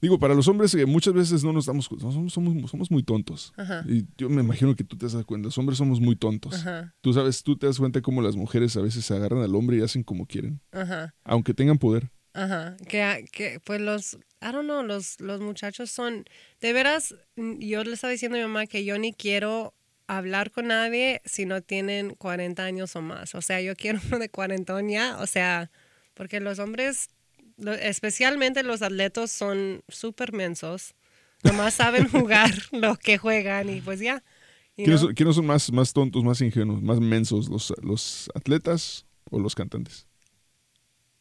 digo, 0.00 0.20
para 0.20 0.34
los 0.34 0.46
hombres 0.46 0.70
que 0.76 0.86
muchas 0.86 1.12
veces 1.12 1.42
no 1.42 1.52
nos 1.52 1.66
damos, 1.66 1.88
cu- 1.88 1.98
somos, 1.98 2.32
somos, 2.32 2.70
somos 2.70 2.90
muy 2.92 3.02
tontos. 3.02 3.52
Ajá. 3.56 3.84
Y 3.88 4.06
yo 4.16 4.28
me 4.30 4.40
imagino 4.42 4.76
que 4.76 4.84
tú 4.84 4.96
te 4.96 5.06
das 5.06 5.24
cuenta, 5.24 5.46
los 5.46 5.58
hombres 5.58 5.78
somos 5.78 5.98
muy 6.00 6.14
tontos. 6.14 6.54
Ajá, 6.54 6.94
Tú 7.00 7.12
sabes, 7.12 7.42
tú 7.42 7.56
te 7.58 7.66
das 7.66 7.78
cuenta 7.78 8.00
cómo 8.02 8.22
las 8.22 8.36
mujeres 8.36 8.76
a 8.76 8.82
veces 8.82 9.04
se 9.04 9.14
agarran 9.16 9.42
al 9.42 9.52
hombre 9.56 9.78
y 9.78 9.80
hacen 9.82 10.04
como 10.04 10.26
quieren, 10.26 10.60
ajá. 10.70 11.12
aunque 11.24 11.54
tengan 11.54 11.78
poder. 11.78 12.12
Ajá, 12.34 12.76
que, 12.88 13.24
que 13.32 13.58
pues 13.64 13.80
los, 13.80 14.16
I 14.40 14.52
don't 14.52 14.64
know, 14.66 14.82
los, 14.82 15.20
los 15.20 15.40
muchachos 15.40 15.90
son, 15.90 16.24
de 16.60 16.72
veras, 16.72 17.14
yo 17.36 17.82
le 17.84 17.92
estaba 17.94 18.12
diciendo 18.12 18.36
a 18.36 18.40
mi 18.40 18.46
mamá 18.46 18.66
que 18.66 18.84
yo 18.84 18.96
ni 18.98 19.12
quiero 19.12 19.74
hablar 20.06 20.50
con 20.52 20.68
nadie 20.68 21.20
si 21.24 21.44
no 21.44 21.60
tienen 21.60 22.14
40 22.14 22.64
años 22.64 22.94
o 22.96 23.02
más. 23.02 23.34
O 23.34 23.42
sea, 23.42 23.60
yo 23.60 23.74
quiero 23.74 24.00
uno 24.06 24.18
de 24.20 24.28
cuarentón 24.28 24.88
ya, 24.88 25.18
o 25.18 25.26
sea, 25.26 25.70
porque 26.14 26.38
los 26.40 26.58
hombres, 26.60 27.08
especialmente 27.80 28.62
los 28.62 28.82
atletas, 28.82 29.30
son 29.32 29.82
súper 29.88 30.32
mensos. 30.32 30.94
Nomás 31.42 31.74
saben 31.74 32.08
jugar 32.10 32.50
lo 32.72 32.96
que 32.96 33.18
juegan 33.18 33.68
y 33.70 33.80
pues 33.80 33.98
ya. 34.00 34.22
you 34.76 34.84
¿Quiénes, 34.84 35.00
know. 35.00 35.08
son- 35.08 35.14
quiénes 35.14 35.34
son 35.34 35.46
más, 35.46 35.72
más 35.72 35.92
tontos, 35.92 36.22
más 36.22 36.40
ingenuos, 36.40 36.80
más 36.80 37.00
mensos, 37.00 37.48
los, 37.48 37.74
los 37.82 38.30
atletas 38.36 39.04
o 39.30 39.40
los 39.40 39.54
cantantes? 39.56 40.06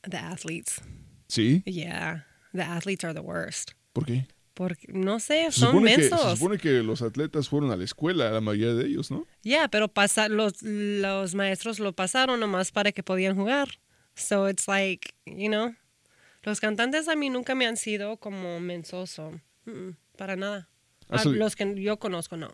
The 0.07 0.17
athletes. 0.17 0.81
¿Sí? 1.27 1.61
Yeah, 1.65 2.26
the 2.53 2.61
athletes 2.61 3.03
are 3.03 3.13
the 3.13 3.19
worst. 3.21 3.71
¿Por 3.93 4.05
qué? 4.05 4.27
Porque, 4.53 4.87
no 4.91 5.19
sé, 5.19 5.45
Se 5.51 5.59
son 5.59 5.69
supone, 5.71 5.91
que, 5.91 5.97
mensos. 5.99 6.21
se 6.21 6.35
supone 6.37 6.57
que 6.57 6.81
los 6.81 7.01
atletas 7.03 7.47
fueron 7.47 7.71
a 7.71 7.75
la 7.75 7.83
escuela, 7.83 8.31
la 8.31 8.41
mayoría 8.41 8.73
de 8.73 8.87
ellos, 8.87 9.11
¿no? 9.11 9.27
Yeah, 9.43 9.67
pero 9.67 9.87
pasa, 9.87 10.29
los, 10.29 10.63
los 10.63 11.35
maestros 11.35 11.79
lo 11.79 11.93
pasaron 11.93 12.39
nomás 12.39 12.71
para 12.71 12.91
que 12.91 13.03
podían 13.03 13.35
jugar. 13.35 13.67
So 14.15 14.49
it's 14.49 14.67
like, 14.67 15.13
you 15.27 15.47
know, 15.49 15.75
los 16.41 16.59
cantantes 16.59 17.07
a 17.07 17.15
mí 17.15 17.29
nunca 17.29 17.53
me 17.53 17.67
han 17.67 17.77
sido 17.77 18.17
como 18.17 18.59
mensoso. 18.59 19.39
Mm, 19.65 19.91
para 20.17 20.35
nada. 20.35 20.69
¿Has 21.09 21.27
A 21.27 21.29
los 21.29 21.55
que 21.55 21.79
yo 21.79 21.99
conozco, 21.99 22.35
no. 22.35 22.49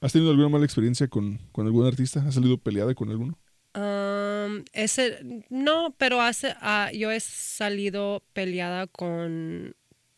¿Has 0.00 0.12
tenido 0.12 0.30
alguna 0.32 0.48
mala 0.48 0.64
experiencia 0.64 1.06
con, 1.06 1.38
con 1.52 1.66
algún 1.66 1.86
artista? 1.86 2.24
¿Has 2.26 2.34
salido 2.34 2.58
peleada 2.58 2.94
con 2.94 3.08
alguno? 3.10 3.38
Um, 3.72 4.64
ese, 4.72 5.20
no, 5.48 5.94
pero 5.96 6.20
hace, 6.20 6.54
ah, 6.60 6.90
yo 6.92 7.10
he 7.12 7.20
salido 7.20 8.22
peleada 8.32 8.88
con, 8.88 9.76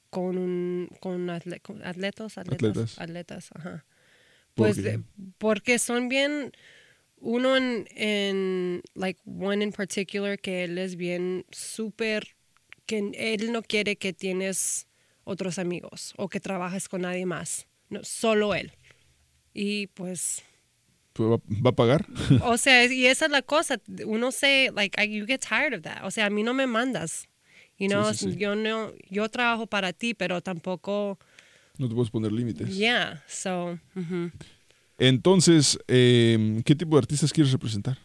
con, 0.09 0.39
un, 0.39 0.89
con, 1.01 1.29
atle- 1.29 1.61
con 1.61 1.85
atletas, 1.85 2.39
atletas, 2.39 2.65
Atletas. 2.71 2.99
atletas, 2.99 3.51
ajá. 3.55 3.85
¿Por 4.55 4.69
Pues 4.69 4.83
de- 4.83 5.03
porque 5.39 5.79
son 5.79 6.09
bien, 6.09 6.53
uno 7.19 7.57
en, 7.57 7.87
en, 7.95 8.83
like, 8.95 9.21
one 9.27 9.63
in 9.63 9.73
particular 9.73 10.39
que 10.39 10.65
él 10.65 10.79
es 10.79 10.97
bien 10.97 11.45
súper, 11.51 12.35
que 12.87 13.11
él 13.15 13.53
no 13.53 13.63
quiere 13.63 13.97
que 13.97 14.15
tienes 14.15 14.87
otros 15.25 15.59
amigos 15.59 16.15
o 16.17 16.29
que 16.29 16.41
trabajes 16.41 16.89
con 16.89 17.03
nadie 17.03 17.27
más, 17.27 17.67
no, 17.91 18.03
solo 18.03 18.55
él. 18.55 18.73
Y 19.53 19.89
¿Pues 19.89 20.43
¿Va, 21.19 21.37
va 21.65 21.71
a 21.71 21.75
pagar? 21.75 22.07
o 22.45 22.57
sea, 22.57 22.85
y 22.87 23.07
esa 23.07 23.27
es 23.27 23.31
la 23.31 23.43
cosa. 23.43 23.81
Uno 24.07 24.33
se, 24.33 24.71
like, 24.75 25.01
I- 25.03 25.09
you 25.19 25.27
get 25.27 25.41
tired 25.41 25.75
of 25.75 25.83
that. 25.83 26.05
O 26.05 26.11
sea, 26.11 26.27
a 26.27 26.31
mí 26.31 26.43
no 26.43 26.55
me 26.55 26.67
mandas. 26.67 27.29
You 27.79 27.89
know, 27.89 28.13
sí, 28.15 28.31
sí. 28.33 28.37
yo 28.37 28.55
no, 28.55 28.93
yo 29.11 29.29
trabajo 29.29 29.67
para 29.67 29.93
ti, 29.93 30.15
pero 30.15 30.41
tampoco, 30.41 31.19
No 31.79 31.89
te 31.89 31.95
puedes 31.95 32.11
poner 32.11 32.31
límites. 32.33 32.77
yeah. 32.77 33.23
So, 33.27 33.79
ujú. 33.97 34.31
Entonces, 34.99 35.79
em, 35.89 36.63
¿qué 36.63 36.75
tipo 36.77 36.97
de 36.97 37.01
artistas 37.01 37.33
quieres 37.33 37.53
representar? 37.53 37.99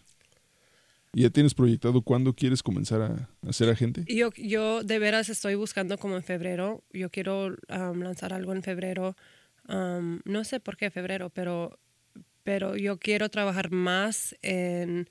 ¿Y 1.13 1.21
¿Ya 1.23 1.29
tienes 1.29 1.53
proyectado 1.53 2.01
cuándo 2.01 2.33
quieres 2.33 2.61
comenzar 2.63 3.01
a, 3.01 3.29
a 3.47 3.53
ser 3.53 3.69
agente? 3.69 4.03
Yo, 4.07 4.31
yo 4.35 4.83
de 4.83 4.99
veras 4.99 5.29
estoy 5.29 5.55
buscando 5.55 5.97
como 5.97 6.15
en 6.15 6.23
febrero. 6.23 6.83
Yo 6.91 7.09
quiero 7.09 7.47
um, 7.69 8.01
lanzar 8.01 8.33
algo 8.33 8.53
en 8.53 8.63
febrero. 8.63 9.15
Um, 9.67 10.21
no 10.25 10.43
sé 10.43 10.59
por 10.59 10.77
qué 10.77 10.89
febrero, 10.91 11.29
pero, 11.29 11.77
pero 12.47 12.77
yo 12.77 12.97
quiero 12.97 13.27
trabajar 13.27 13.71
más 13.71 14.33
en 14.41 15.09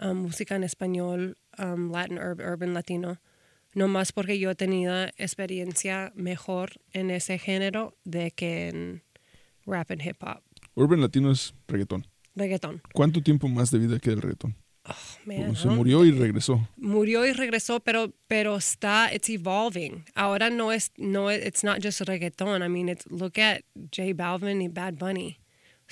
um, 0.00 0.16
música 0.16 0.56
en 0.56 0.64
español, 0.64 1.38
um, 1.56 1.92
Latin, 1.92 2.18
ur- 2.18 2.40
urban 2.44 2.74
latino. 2.74 3.20
No 3.72 3.86
más 3.86 4.10
porque 4.10 4.36
yo 4.40 4.50
he 4.50 4.56
tenido 4.56 4.92
experiencia 5.16 6.10
mejor 6.16 6.72
en 6.92 7.10
ese 7.12 7.38
género 7.38 7.96
de 8.04 8.32
que 8.32 8.68
en 8.68 9.02
rap 9.64 9.92
and 9.92 10.02
hip 10.04 10.16
hop. 10.24 10.42
Urban 10.74 11.00
Latino 11.00 11.30
es 11.30 11.54
reggaetón. 11.68 12.04
Reggaetón. 12.34 12.82
¿Cuánto 12.92 13.22
tiempo 13.22 13.46
más 13.46 13.70
de 13.70 13.78
vida 13.78 14.00
queda 14.00 14.14
el 14.14 14.22
reggaetón? 14.22 14.56
Man, 15.24 15.54
Se 15.54 15.68
murió 15.68 16.04
y 16.04 16.10
regresó. 16.10 16.68
murió 16.76 17.24
y 17.24 17.32
regresó, 17.32 17.78
pero, 17.78 18.12
pero 18.26 18.56
está, 18.56 19.14
it's 19.14 19.30
evolving. 19.30 20.04
Ahora 20.16 20.50
no 20.50 20.72
es, 20.72 20.90
no, 20.96 21.30
it's 21.30 21.62
not 21.62 21.78
just 21.80 22.00
reggaeton. 22.00 22.60
I 22.64 22.68
mean, 22.68 22.88
it's, 22.88 23.06
look 23.08 23.38
at 23.38 23.62
J 23.96 24.12
Balvin 24.16 24.60
y 24.60 24.66
Bad 24.68 24.94
Bunny. 24.94 25.38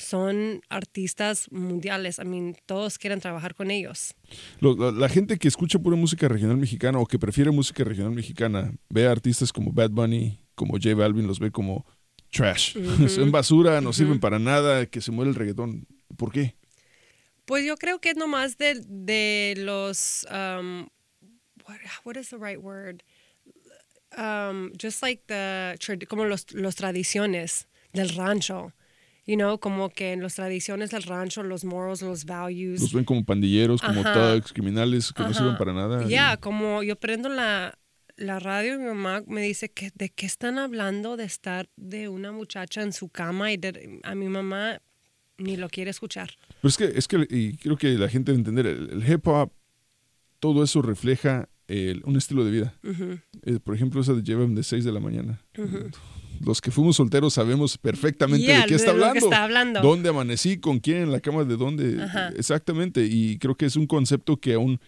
Son 0.01 0.63
artistas 0.71 1.47
mundiales. 1.53 2.19
I 2.19 2.25
mean, 2.25 2.57
todos 2.67 2.99
quieren 2.99 3.21
trabajar 3.21 3.55
con 3.55 3.71
ellos. 3.71 4.15
Lo- 4.61 4.75
la, 4.75 4.91
la 4.93 5.09
gente 5.09 5.39
que 5.39 5.47
escucha 5.49 5.79
pura 5.79 5.97
música 5.97 6.27
regional 6.29 6.57
mexicana 6.57 6.99
o 6.99 7.07
que 7.07 7.19
prefiere 7.19 7.51
música 7.51 7.85
regional 7.85 8.13
mexicana 8.13 8.73
ve 8.89 9.07
a 9.07 9.11
artistas 9.13 9.53
como 9.53 9.73
Bad 9.73 9.91
Bunny, 9.91 10.41
como 10.55 10.75
J 10.75 10.95
Balvin, 10.95 11.27
los 11.27 11.39
ve 11.39 11.51
como 11.51 11.85
trash. 12.31 12.77
Son 13.09 13.31
basura, 13.31 13.81
no 13.81 13.93
sirven 13.93 14.21
para 14.21 14.39
nada, 14.39 14.87
que 14.87 15.01
se 15.01 15.11
muere 15.13 15.31
el 15.31 15.35
reggaetón. 15.37 15.87
¿Por 16.17 16.33
qué? 16.33 16.57
Pues 17.45 17.65
yo 17.67 17.77
creo 17.77 18.01
que 18.01 18.11
es 18.11 18.17
nomás 18.17 18.57
de, 18.59 18.81
de 18.87 19.55
los, 19.59 20.27
um, 20.31 20.87
what, 21.67 21.79
what 22.05 22.17
is 22.17 22.29
the 22.31 22.37
right 22.39 22.59
word? 22.59 23.03
Um, 24.17 24.73
just 24.81 25.03
like 25.03 25.23
the, 25.27 25.77
como 26.09 26.25
los, 26.25 26.53
los 26.53 26.75
tradiciones 26.77 27.69
del 27.93 28.09
rancho. 28.11 28.73
You 29.27 29.37
know, 29.37 29.59
como 29.61 29.91
que 29.91 30.13
en 30.13 30.23
las 30.23 30.35
tradiciones 30.35 30.91
del 30.91 31.03
rancho, 31.05 31.43
los 31.43 31.65
morals, 31.65 32.03
los 32.03 32.25
values. 32.25 32.81
Los 32.81 32.93
ven 32.93 33.05
como 33.05 33.25
pandilleros, 33.25 33.81
como 33.83 34.03
thugs, 34.03 34.53
criminales 34.53 35.13
que 35.13 35.23
no 35.23 35.33
sirven 35.35 35.57
para 35.59 35.73
nada. 35.73 36.07
Ya, 36.09 36.35
Y- 36.35 36.37
como 36.39 36.83
yo 36.83 36.97
prendo 36.97 37.29
la, 37.29 37.79
la 38.17 38.39
radio 38.41 38.75
y 38.75 38.79
mi 38.79 38.85
mamá 38.87 39.23
me 39.27 39.43
dice 39.43 39.71
que 39.71 39.91
de 39.95 40.09
qué 40.09 40.27
están 40.27 40.59
hablando 40.59 41.17
de 41.17 41.25
estar 41.25 41.69
de 41.77 42.09
una 42.09 42.33
muchacha 42.33 42.83
en 42.83 42.93
su 42.93 43.09
cama 43.09 43.53
y 43.53 43.57
de- 43.57 44.01
a 44.03 44.15
mi 44.15 44.29
mamá 44.29 44.81
ni 45.39 45.57
lo 45.57 45.69
quiere 45.69 45.91
escuchar. 45.91 46.31
Pero 46.61 46.69
es 46.69 46.77
que, 46.77 46.85
es 46.85 47.07
que, 47.09 47.27
y 47.31 47.57
creo 47.57 47.77
que 47.77 47.89
la 47.99 48.09
gente 48.09 48.33
debe 48.33 48.41
entender, 48.41 48.67
el, 48.67 48.91
el 49.03 49.11
hip 49.13 49.27
hop, 49.29 49.53
todo 50.39 50.65
eso 50.65 50.83
refleja 50.83 51.49
el- 51.69 52.03
un 52.05 52.17
estilo 52.17 52.45
de 52.45 52.51
vida. 52.51 52.75
Eh, 53.45 53.61
por 53.63 53.75
ejemplo, 53.75 54.01
esa 54.01 54.13
de 54.15 54.23
Llevan 54.23 54.55
de 54.55 54.63
6 54.65 54.85
de 54.85 54.93
la 54.93 55.01
mañana. 55.01 55.41
Los 56.45 56.61
que 56.61 56.71
fuimos 56.71 56.97
solteros 56.97 57.35
sabemos 57.35 57.77
perfectamente 57.79 58.47
Yeah, 58.47 58.63
de 58.63 58.67
qué 58.67 58.75
está 58.75 58.93
de 58.93 59.03
hablando. 59.03 59.19
está 59.27 59.45
hablando. 59.45 59.81
¿Dónde 59.83 60.09
amanecí? 60.09 60.59
¿Con 60.59 60.79
quién? 60.81 61.03
¿En 61.03 61.13
la 61.13 61.21
cama? 61.21 61.45
¿De 61.45 61.57
dónde? 61.57 62.03
Ajá. 62.03 62.29
Exactamente. 62.37 63.05
Y 63.05 63.39
creo 63.39 63.55
que 63.57 63.67
es 63.67 63.77
un 63.77 63.87
concepto 63.87 64.39
que 64.39 64.55
aún 64.55 64.81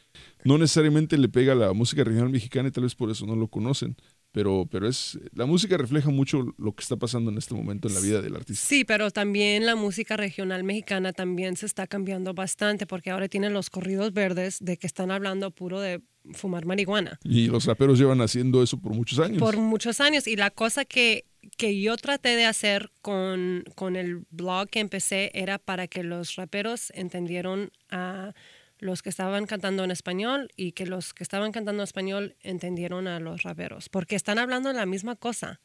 no 0.44 0.56
necesariamente 0.58 1.18
le 1.18 1.28
pega 1.28 1.52
a 1.52 1.56
la 1.56 1.72
música 1.72 2.02
regional 2.04 2.30
mexicana 2.30 2.68
y 2.68 2.72
tal 2.72 2.84
vez 2.84 2.94
por 2.94 3.10
eso 3.10 3.26
no 3.26 3.36
lo 3.36 3.48
conocen. 3.48 3.96
Pero, 4.32 4.66
pero 4.70 4.88
es 4.88 5.18
la 5.34 5.44
música 5.44 5.76
refleja 5.76 6.08
mucho 6.08 6.54
lo 6.56 6.72
que 6.74 6.80
está 6.82 6.96
pasando 6.96 7.30
en 7.30 7.36
este 7.36 7.54
momento 7.54 7.88
en 7.88 7.94
la 7.94 8.00
vida 8.00 8.22
del 8.22 8.34
artista. 8.34 8.66
Sí, 8.66 8.82
pero 8.84 9.10
también 9.10 9.66
la 9.66 9.76
música 9.76 10.16
regional 10.16 10.64
mexicana 10.64 11.12
también 11.12 11.54
se 11.58 11.66
está 11.66 11.86
cambiando 11.86 12.32
bastante 12.32 12.86
porque 12.86 13.10
ahora 13.10 13.28
tienen 13.28 13.52
los 13.52 13.68
corridos 13.68 14.14
verdes 14.14 14.56
de 14.60 14.78
que 14.78 14.86
están 14.86 15.10
hablando 15.10 15.50
puro 15.50 15.80
de 15.82 16.00
fumar 16.32 16.64
marihuana. 16.64 17.18
Y 17.24 17.48
los 17.48 17.66
raperos 17.66 17.98
llevan 17.98 18.22
haciendo 18.22 18.62
eso 18.62 18.78
por 18.80 18.94
muchos 18.94 19.18
años. 19.18 19.38
por 19.38 19.58
muchos 19.58 20.00
años. 20.00 20.26
Y 20.26 20.36
la 20.36 20.48
cosa 20.50 20.86
que, 20.86 21.26
que 21.56 21.80
yo 21.80 21.96
traté 21.96 22.36
de 22.36 22.46
hacer 22.46 22.90
con, 23.02 23.64
con 23.74 23.96
el 23.96 24.24
blog 24.30 24.68
que 24.68 24.80
empecé 24.80 25.30
era 25.34 25.58
para 25.58 25.86
que 25.86 26.02
los 26.02 26.36
raperos 26.36 26.90
entendieron 26.94 27.72
a 27.90 28.32
los 28.78 29.02
que 29.02 29.10
estaban 29.10 29.46
cantando 29.46 29.84
en 29.84 29.90
español 29.90 30.50
y 30.56 30.72
que 30.72 30.86
los 30.86 31.14
que 31.14 31.22
estaban 31.22 31.52
cantando 31.52 31.82
en 31.82 31.84
español 31.84 32.36
entendieron 32.40 33.06
a 33.06 33.20
los 33.20 33.42
raperos, 33.42 33.88
porque 33.88 34.16
están 34.16 34.38
hablando 34.38 34.72
la 34.72 34.86
misma 34.86 35.14
cosa. 35.16 35.60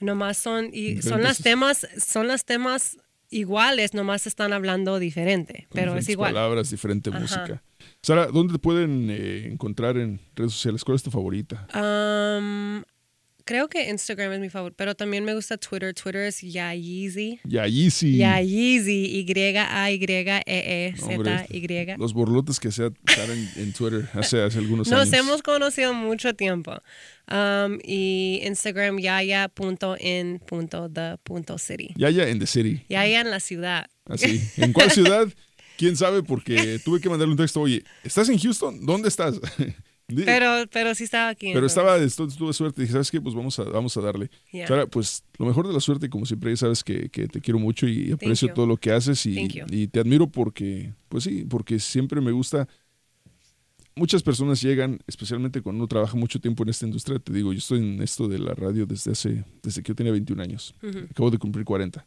Nomás 0.00 0.36
son, 0.36 0.68
y 0.72 1.00
son 1.02 1.22
las 1.22 1.38
temas, 1.38 1.86
son 1.96 2.28
las 2.28 2.44
temas 2.44 2.98
iguales, 3.30 3.94
nomás 3.94 4.26
están 4.26 4.52
hablando 4.52 4.98
diferente, 4.98 5.66
pero 5.72 5.96
es 5.96 6.08
igual. 6.08 6.34
palabras, 6.34 6.70
diferente 6.70 7.10
Ajá. 7.10 7.20
música. 7.20 7.62
Sara, 8.02 8.26
¿dónde 8.26 8.54
te 8.54 8.58
pueden 8.58 9.08
eh, 9.10 9.48
encontrar 9.50 9.96
en 9.96 10.20
redes 10.34 10.52
sociales? 10.52 10.84
¿Cuál 10.84 10.96
es 10.96 11.02
tu 11.02 11.10
favorita? 11.10 11.66
Um, 11.74 12.82
creo 13.44 13.68
que 13.68 13.88
Instagram 13.90 14.32
es 14.32 14.40
mi 14.40 14.50
favorito, 14.50 14.76
pero 14.76 14.94
también 14.94 15.24
me 15.24 15.34
gusta 15.34 15.56
Twitter. 15.56 15.94
Twitter 15.94 16.22
es 16.22 16.40
Yayeezy. 16.40 17.40
Ya, 17.44 17.66
Yeezy. 17.66 18.16
Yayeezy, 18.16 19.24
Hombre, 21.02 21.46
Y-A-Y-E-E-Z-Y. 21.48 21.96
Los 21.98 22.14
borlotes 22.14 22.60
que 22.60 22.70
se 22.70 22.90
Sara 23.06 23.34
en, 23.56 23.72
Twitter 23.72 24.08
hace, 24.14 24.42
hace 24.42 24.58
algunos 24.58 24.88
Nos 24.88 25.12
años. 25.12 25.14
hemos 25.14 25.42
conocido 25.42 25.94
mucho 25.94 26.34
tiempo. 26.34 26.72
Um, 27.30 27.78
y 27.82 28.40
Instagram 28.44 28.98
yaya.in.the.city. 28.98 31.94
Yaya 31.96 32.28
en 32.28 32.38
The 32.38 32.46
City. 32.46 32.84
Yaya 32.88 33.20
en 33.20 33.30
la 33.30 33.40
ciudad. 33.40 33.86
Así. 34.06 34.40
¿En 34.56 34.72
cuál 34.72 34.90
ciudad? 34.94 35.28
¿Quién 35.76 35.96
sabe? 35.96 36.22
Porque 36.22 36.78
tuve 36.84 37.00
que 37.00 37.08
mandarle 37.08 37.32
un 37.32 37.38
texto. 37.38 37.60
Oye, 37.60 37.82
¿estás 38.04 38.28
en 38.28 38.38
Houston? 38.38 38.84
¿Dónde 38.84 39.08
estás? 39.08 39.40
Pero, 40.06 40.64
pero 40.70 40.94
sí 40.94 41.04
estaba 41.04 41.30
aquí. 41.30 41.46
Pero 41.52 41.66
entonces. 41.66 41.78
estaba, 41.78 41.98
estu- 41.98 42.36
tuve 42.36 42.52
suerte. 42.52 42.82
Dije, 42.82 42.92
¿sabes 42.92 43.10
qué? 43.10 43.20
Pues 43.20 43.34
vamos 43.34 43.58
a, 43.58 43.64
vamos 43.64 43.96
a 43.96 44.00
darle. 44.02 44.30
Yeah. 44.52 44.66
Sara, 44.68 44.86
pues 44.86 45.24
lo 45.38 45.46
mejor 45.46 45.66
de 45.66 45.72
la 45.72 45.80
suerte, 45.80 46.10
como 46.10 46.26
siempre, 46.26 46.50
ya 46.50 46.56
sabes 46.56 46.84
que, 46.84 47.08
que 47.08 47.26
te 47.26 47.40
quiero 47.40 47.58
mucho 47.58 47.86
y 47.88 48.12
aprecio 48.12 48.48
todo 48.54 48.66
lo 48.66 48.76
que 48.76 48.92
haces 48.92 49.24
y, 49.26 49.34
y 49.70 49.86
te 49.88 50.00
admiro 50.00 50.26
porque, 50.26 50.92
pues 51.08 51.24
sí, 51.24 51.44
porque 51.48 51.78
siempre 51.78 52.20
me 52.20 52.32
gusta. 52.32 52.68
Muchas 53.96 54.24
personas 54.24 54.60
llegan, 54.60 54.98
especialmente 55.06 55.62
cuando 55.62 55.78
uno 55.84 55.86
trabaja 55.88 56.16
mucho 56.16 56.40
tiempo 56.40 56.64
en 56.64 56.68
esta 56.70 56.84
industria. 56.84 57.18
Te 57.20 57.32
digo, 57.32 57.52
yo 57.52 57.58
estoy 57.58 57.78
en 57.78 58.02
esto 58.02 58.26
de 58.26 58.40
la 58.40 58.52
radio 58.52 58.86
desde 58.86 59.12
hace, 59.12 59.44
desde 59.62 59.82
que 59.84 59.90
yo 59.90 59.94
tenía 59.94 60.10
21 60.12 60.42
años. 60.42 60.74
Acabo 61.10 61.30
de 61.30 61.38
cumplir 61.38 61.64
40. 61.64 62.04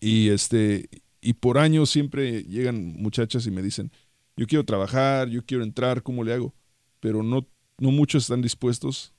Y 0.00 0.28
este, 0.28 0.88
y 1.22 1.32
por 1.32 1.56
años 1.58 1.88
siempre 1.90 2.42
llegan 2.44 2.92
muchachas 2.96 3.46
y 3.46 3.50
me 3.50 3.62
dicen, 3.62 3.90
yo 4.36 4.46
quiero 4.46 4.64
trabajar, 4.64 5.28
yo 5.30 5.44
quiero 5.44 5.64
entrar, 5.64 6.02
¿cómo 6.02 6.22
le 6.22 6.34
hago? 6.34 6.54
Pero 7.00 7.22
no, 7.22 7.46
no 7.78 7.90
muchos 7.90 8.24
están 8.24 8.42
dispuestos 8.42 9.12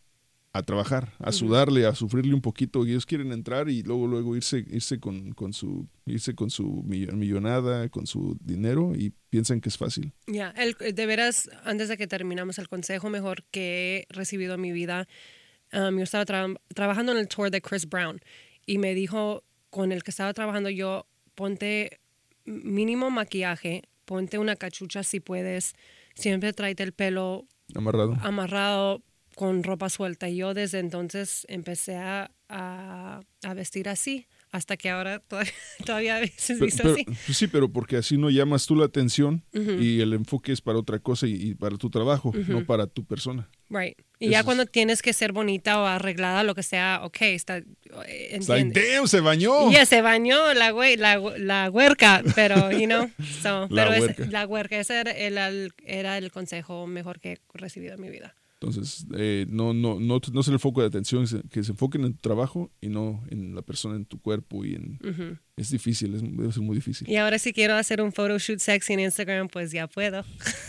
a 0.52 0.64
trabajar, 0.64 1.14
a 1.20 1.32
sudarle, 1.32 1.86
a 1.86 1.94
sufrirle 1.94 2.34
un 2.34 2.42
poquito. 2.42 2.84
Ellos 2.84 3.06
quieren 3.06 3.32
entrar 3.32 3.70
y 3.70 3.84
luego, 3.84 4.08
luego 4.08 4.36
irse, 4.36 4.66
irse 4.68 5.00
con, 5.00 5.32
con 5.34 5.54
su, 5.54 5.88
irse 6.08 6.34
con 6.34 6.50
su 6.50 6.82
mill- 6.88 7.14
millonada, 7.14 7.88
con 7.90 8.08
su 8.08 8.36
dinero 8.42 8.94
y 8.96 9.14
piensan 9.30 9.62
que 9.62 9.70
es 9.70 9.78
fácil. 9.78 10.12
Ya, 10.26 10.50
el- 10.58 10.76
de 10.96 11.06
veras, 11.06 11.50
antes 11.66 11.88
de 11.88 11.98
que 11.98 12.08
terminamos 12.08 12.58
el 12.58 12.68
consejo 12.68 13.10
mejor 13.12 13.44
que 13.52 14.08
he 14.10 14.14
recibido 14.14 14.56
en 14.56 14.62
mi 14.62 14.72
vida, 14.72 15.08
um, 15.72 15.96
yo 15.98 16.04
estaba 16.04 16.26
tra- 16.26 16.60
trabajando 16.74 17.12
en 17.12 17.20
el 17.20 17.28
tour 17.28 17.52
de 17.52 17.62
Chris 17.62 17.88
Brown 17.88 18.20
y 18.66 18.80
me 18.80 18.96
dijo, 18.96 19.44
con 19.70 19.92
el 19.92 20.02
que 20.02 20.10
estaba 20.10 20.34
trabajando 20.34 20.72
yo, 20.72 21.06
ponte 21.36 22.00
mínimo 22.46 23.12
maquillaje, 23.12 23.84
ponte 24.06 24.40
una 24.40 24.56
cachucha 24.56 25.04
si 25.04 25.20
puedes, 25.20 25.76
siempre 26.16 26.54
tráete 26.54 26.82
el 26.82 26.92
pelo 26.94 27.46
Amarrado. 27.76 28.18
amarrado 28.22 29.02
con 29.36 29.64
ropa 29.64 29.90
suelta. 29.90 30.28
Y 30.30 30.38
yo 30.38 30.54
desde 30.54 30.80
entonces 30.80 31.46
empecé 31.50 31.98
a, 31.98 32.32
a- 32.50 33.22
a 33.44 33.54
vestir 33.54 33.88
así, 33.90 34.28
hasta 34.52 34.78
que 34.78 34.90
ahora 34.90 35.20
todavía, 35.20 35.54
todavía 35.86 36.16
a 36.18 36.20
veces 36.22 36.60
así. 36.62 37.06
pues 37.06 37.38
sí, 37.38 37.48
pero 37.48 37.72
porque 37.72 37.98
así 37.98 38.18
no 38.18 38.30
llamas 38.30 38.66
tú 38.66 38.76
la 38.76 38.86
atención 38.86 39.44
y 39.54 40.02
el 40.02 40.14
enfoque 40.14 40.52
es 40.52 40.62
para 40.62 40.80
otra 40.80 41.00
cosa 41.00 41.28
y, 41.28 41.34
y 41.50 41.56
para 41.56 41.78
tu 41.78 41.90
trabajo, 41.90 42.32
no 42.48 42.66
para 42.66 42.88
tu 42.88 43.06
persona. 43.06 43.48
Right. 43.70 43.98
Y 44.20 44.26
Eso 44.26 44.32
ya 44.32 44.40
es- 44.40 44.46
cuando 44.46 44.66
tienes 44.66 45.02
que 45.04 45.14
ser 45.14 45.32
bonita 45.32 45.80
o 45.80 45.86
arreglada, 45.86 46.44
lo 46.44 46.56
que 46.56 46.64
sea, 46.64 47.02
ok, 47.04 47.18
está. 47.22 47.58
eh, 47.58 47.66
like, 47.86 48.36
entiende. 48.62 48.94
damn, 48.96 49.08
se 49.08 49.20
bañó. 49.22 49.72
Ya 49.72 49.86
se 49.86 50.02
bañó 50.02 50.54
la, 50.56 50.72
güey, 50.72 50.98
la, 50.98 51.18
la 51.38 51.70
huerca, 51.70 52.24
pero, 52.36 52.72
you 52.72 52.88
know, 52.88 53.10
so, 53.44 53.68
La 53.70 53.84
pero 53.84 53.94
es- 53.94 54.02
huerca. 54.02 54.26
la 54.32 54.48
huerca, 54.48 54.80
ese 54.80 55.00
era 55.00 55.48
el- 55.48 55.72
era 55.86 56.18
el 56.18 56.32
consejo 56.32 56.88
mejor 56.88 57.20
que 57.20 57.34
he 57.34 57.40
recibido 57.54 57.94
en 57.96 58.02
mi 58.02 58.10
vida. 58.10 58.36
Entonces, 58.62 59.06
eh, 59.16 59.46
no, 59.48 59.74
no, 59.74 60.02
no, 60.02 60.20
no 60.34 60.42
es 60.42 60.48
el 60.50 60.60
foco 60.60 60.82
de 60.82 60.88
atención, 60.88 61.26
que 61.50 61.64
se 61.64 61.72
enfoquen 61.72 62.04
en 62.04 62.14
tu 62.14 62.20
trabajo 62.20 62.70
y 62.82 62.90
no 62.90 63.24
en 63.30 63.56
la 63.56 63.62
persona, 63.62 63.96
en 63.96 64.04
tu 64.06 64.20
cuerpo 64.20 64.66
y 64.66 64.76
en... 64.76 65.40
Es 65.56 65.70
difícil, 65.72 66.14
es, 66.16 66.22
debe 66.22 66.52
ser 66.52 66.62
muy 66.62 66.76
difícil. 66.76 67.10
Y 67.10 67.16
ahora 67.16 67.40
si 67.40 67.54
quiero 67.54 67.76
hacer 67.76 68.02
un 68.02 68.12
photoshoot 68.12 68.60
sexy 68.60 68.94
en 68.94 69.00
Instagram, 69.02 69.48
pues 69.48 69.72
ya 69.72 69.88
puedo. 69.88 70.26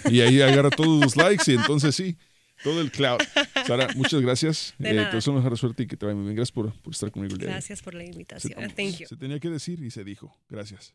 Y 0.08 0.20
ahí 0.20 0.40
agarra 0.42 0.70
todos 0.70 1.00
los 1.02 1.16
likes 1.16 1.50
y 1.50 1.56
entonces 1.56 1.96
sí, 1.96 2.16
todo 2.62 2.80
el 2.80 2.92
cloud. 2.92 3.18
Sara, 3.66 3.88
muchas 3.96 4.20
gracias. 4.20 4.74
De 4.78 4.90
Eh, 4.90 4.94
nada. 4.94 5.10
te 5.10 5.16
deseo 5.16 5.32
mejor 5.32 5.58
suerte 5.58 5.82
y 5.82 5.86
que 5.88 5.96
te 5.96 6.06
vaya 6.06 6.14
muy 6.14 6.26
bien. 6.26 6.36
Gracias 6.36 6.52
por, 6.52 6.72
por 6.82 6.92
estar 6.92 7.10
conmigo 7.10 7.34
el 7.34 7.40
día. 7.40 7.48
Gracias 7.50 7.82
por 7.82 7.94
la 7.94 8.02
Se, 8.04 8.06
invitación. 8.10 8.70
Thank 8.76 8.98
you. 8.98 9.06
se 9.08 9.16
tenía 9.16 9.40
que 9.40 9.48
decir 9.50 9.82
y 9.82 9.90
se 9.90 10.04
dijo. 10.04 10.32
Gracias. 10.48 10.94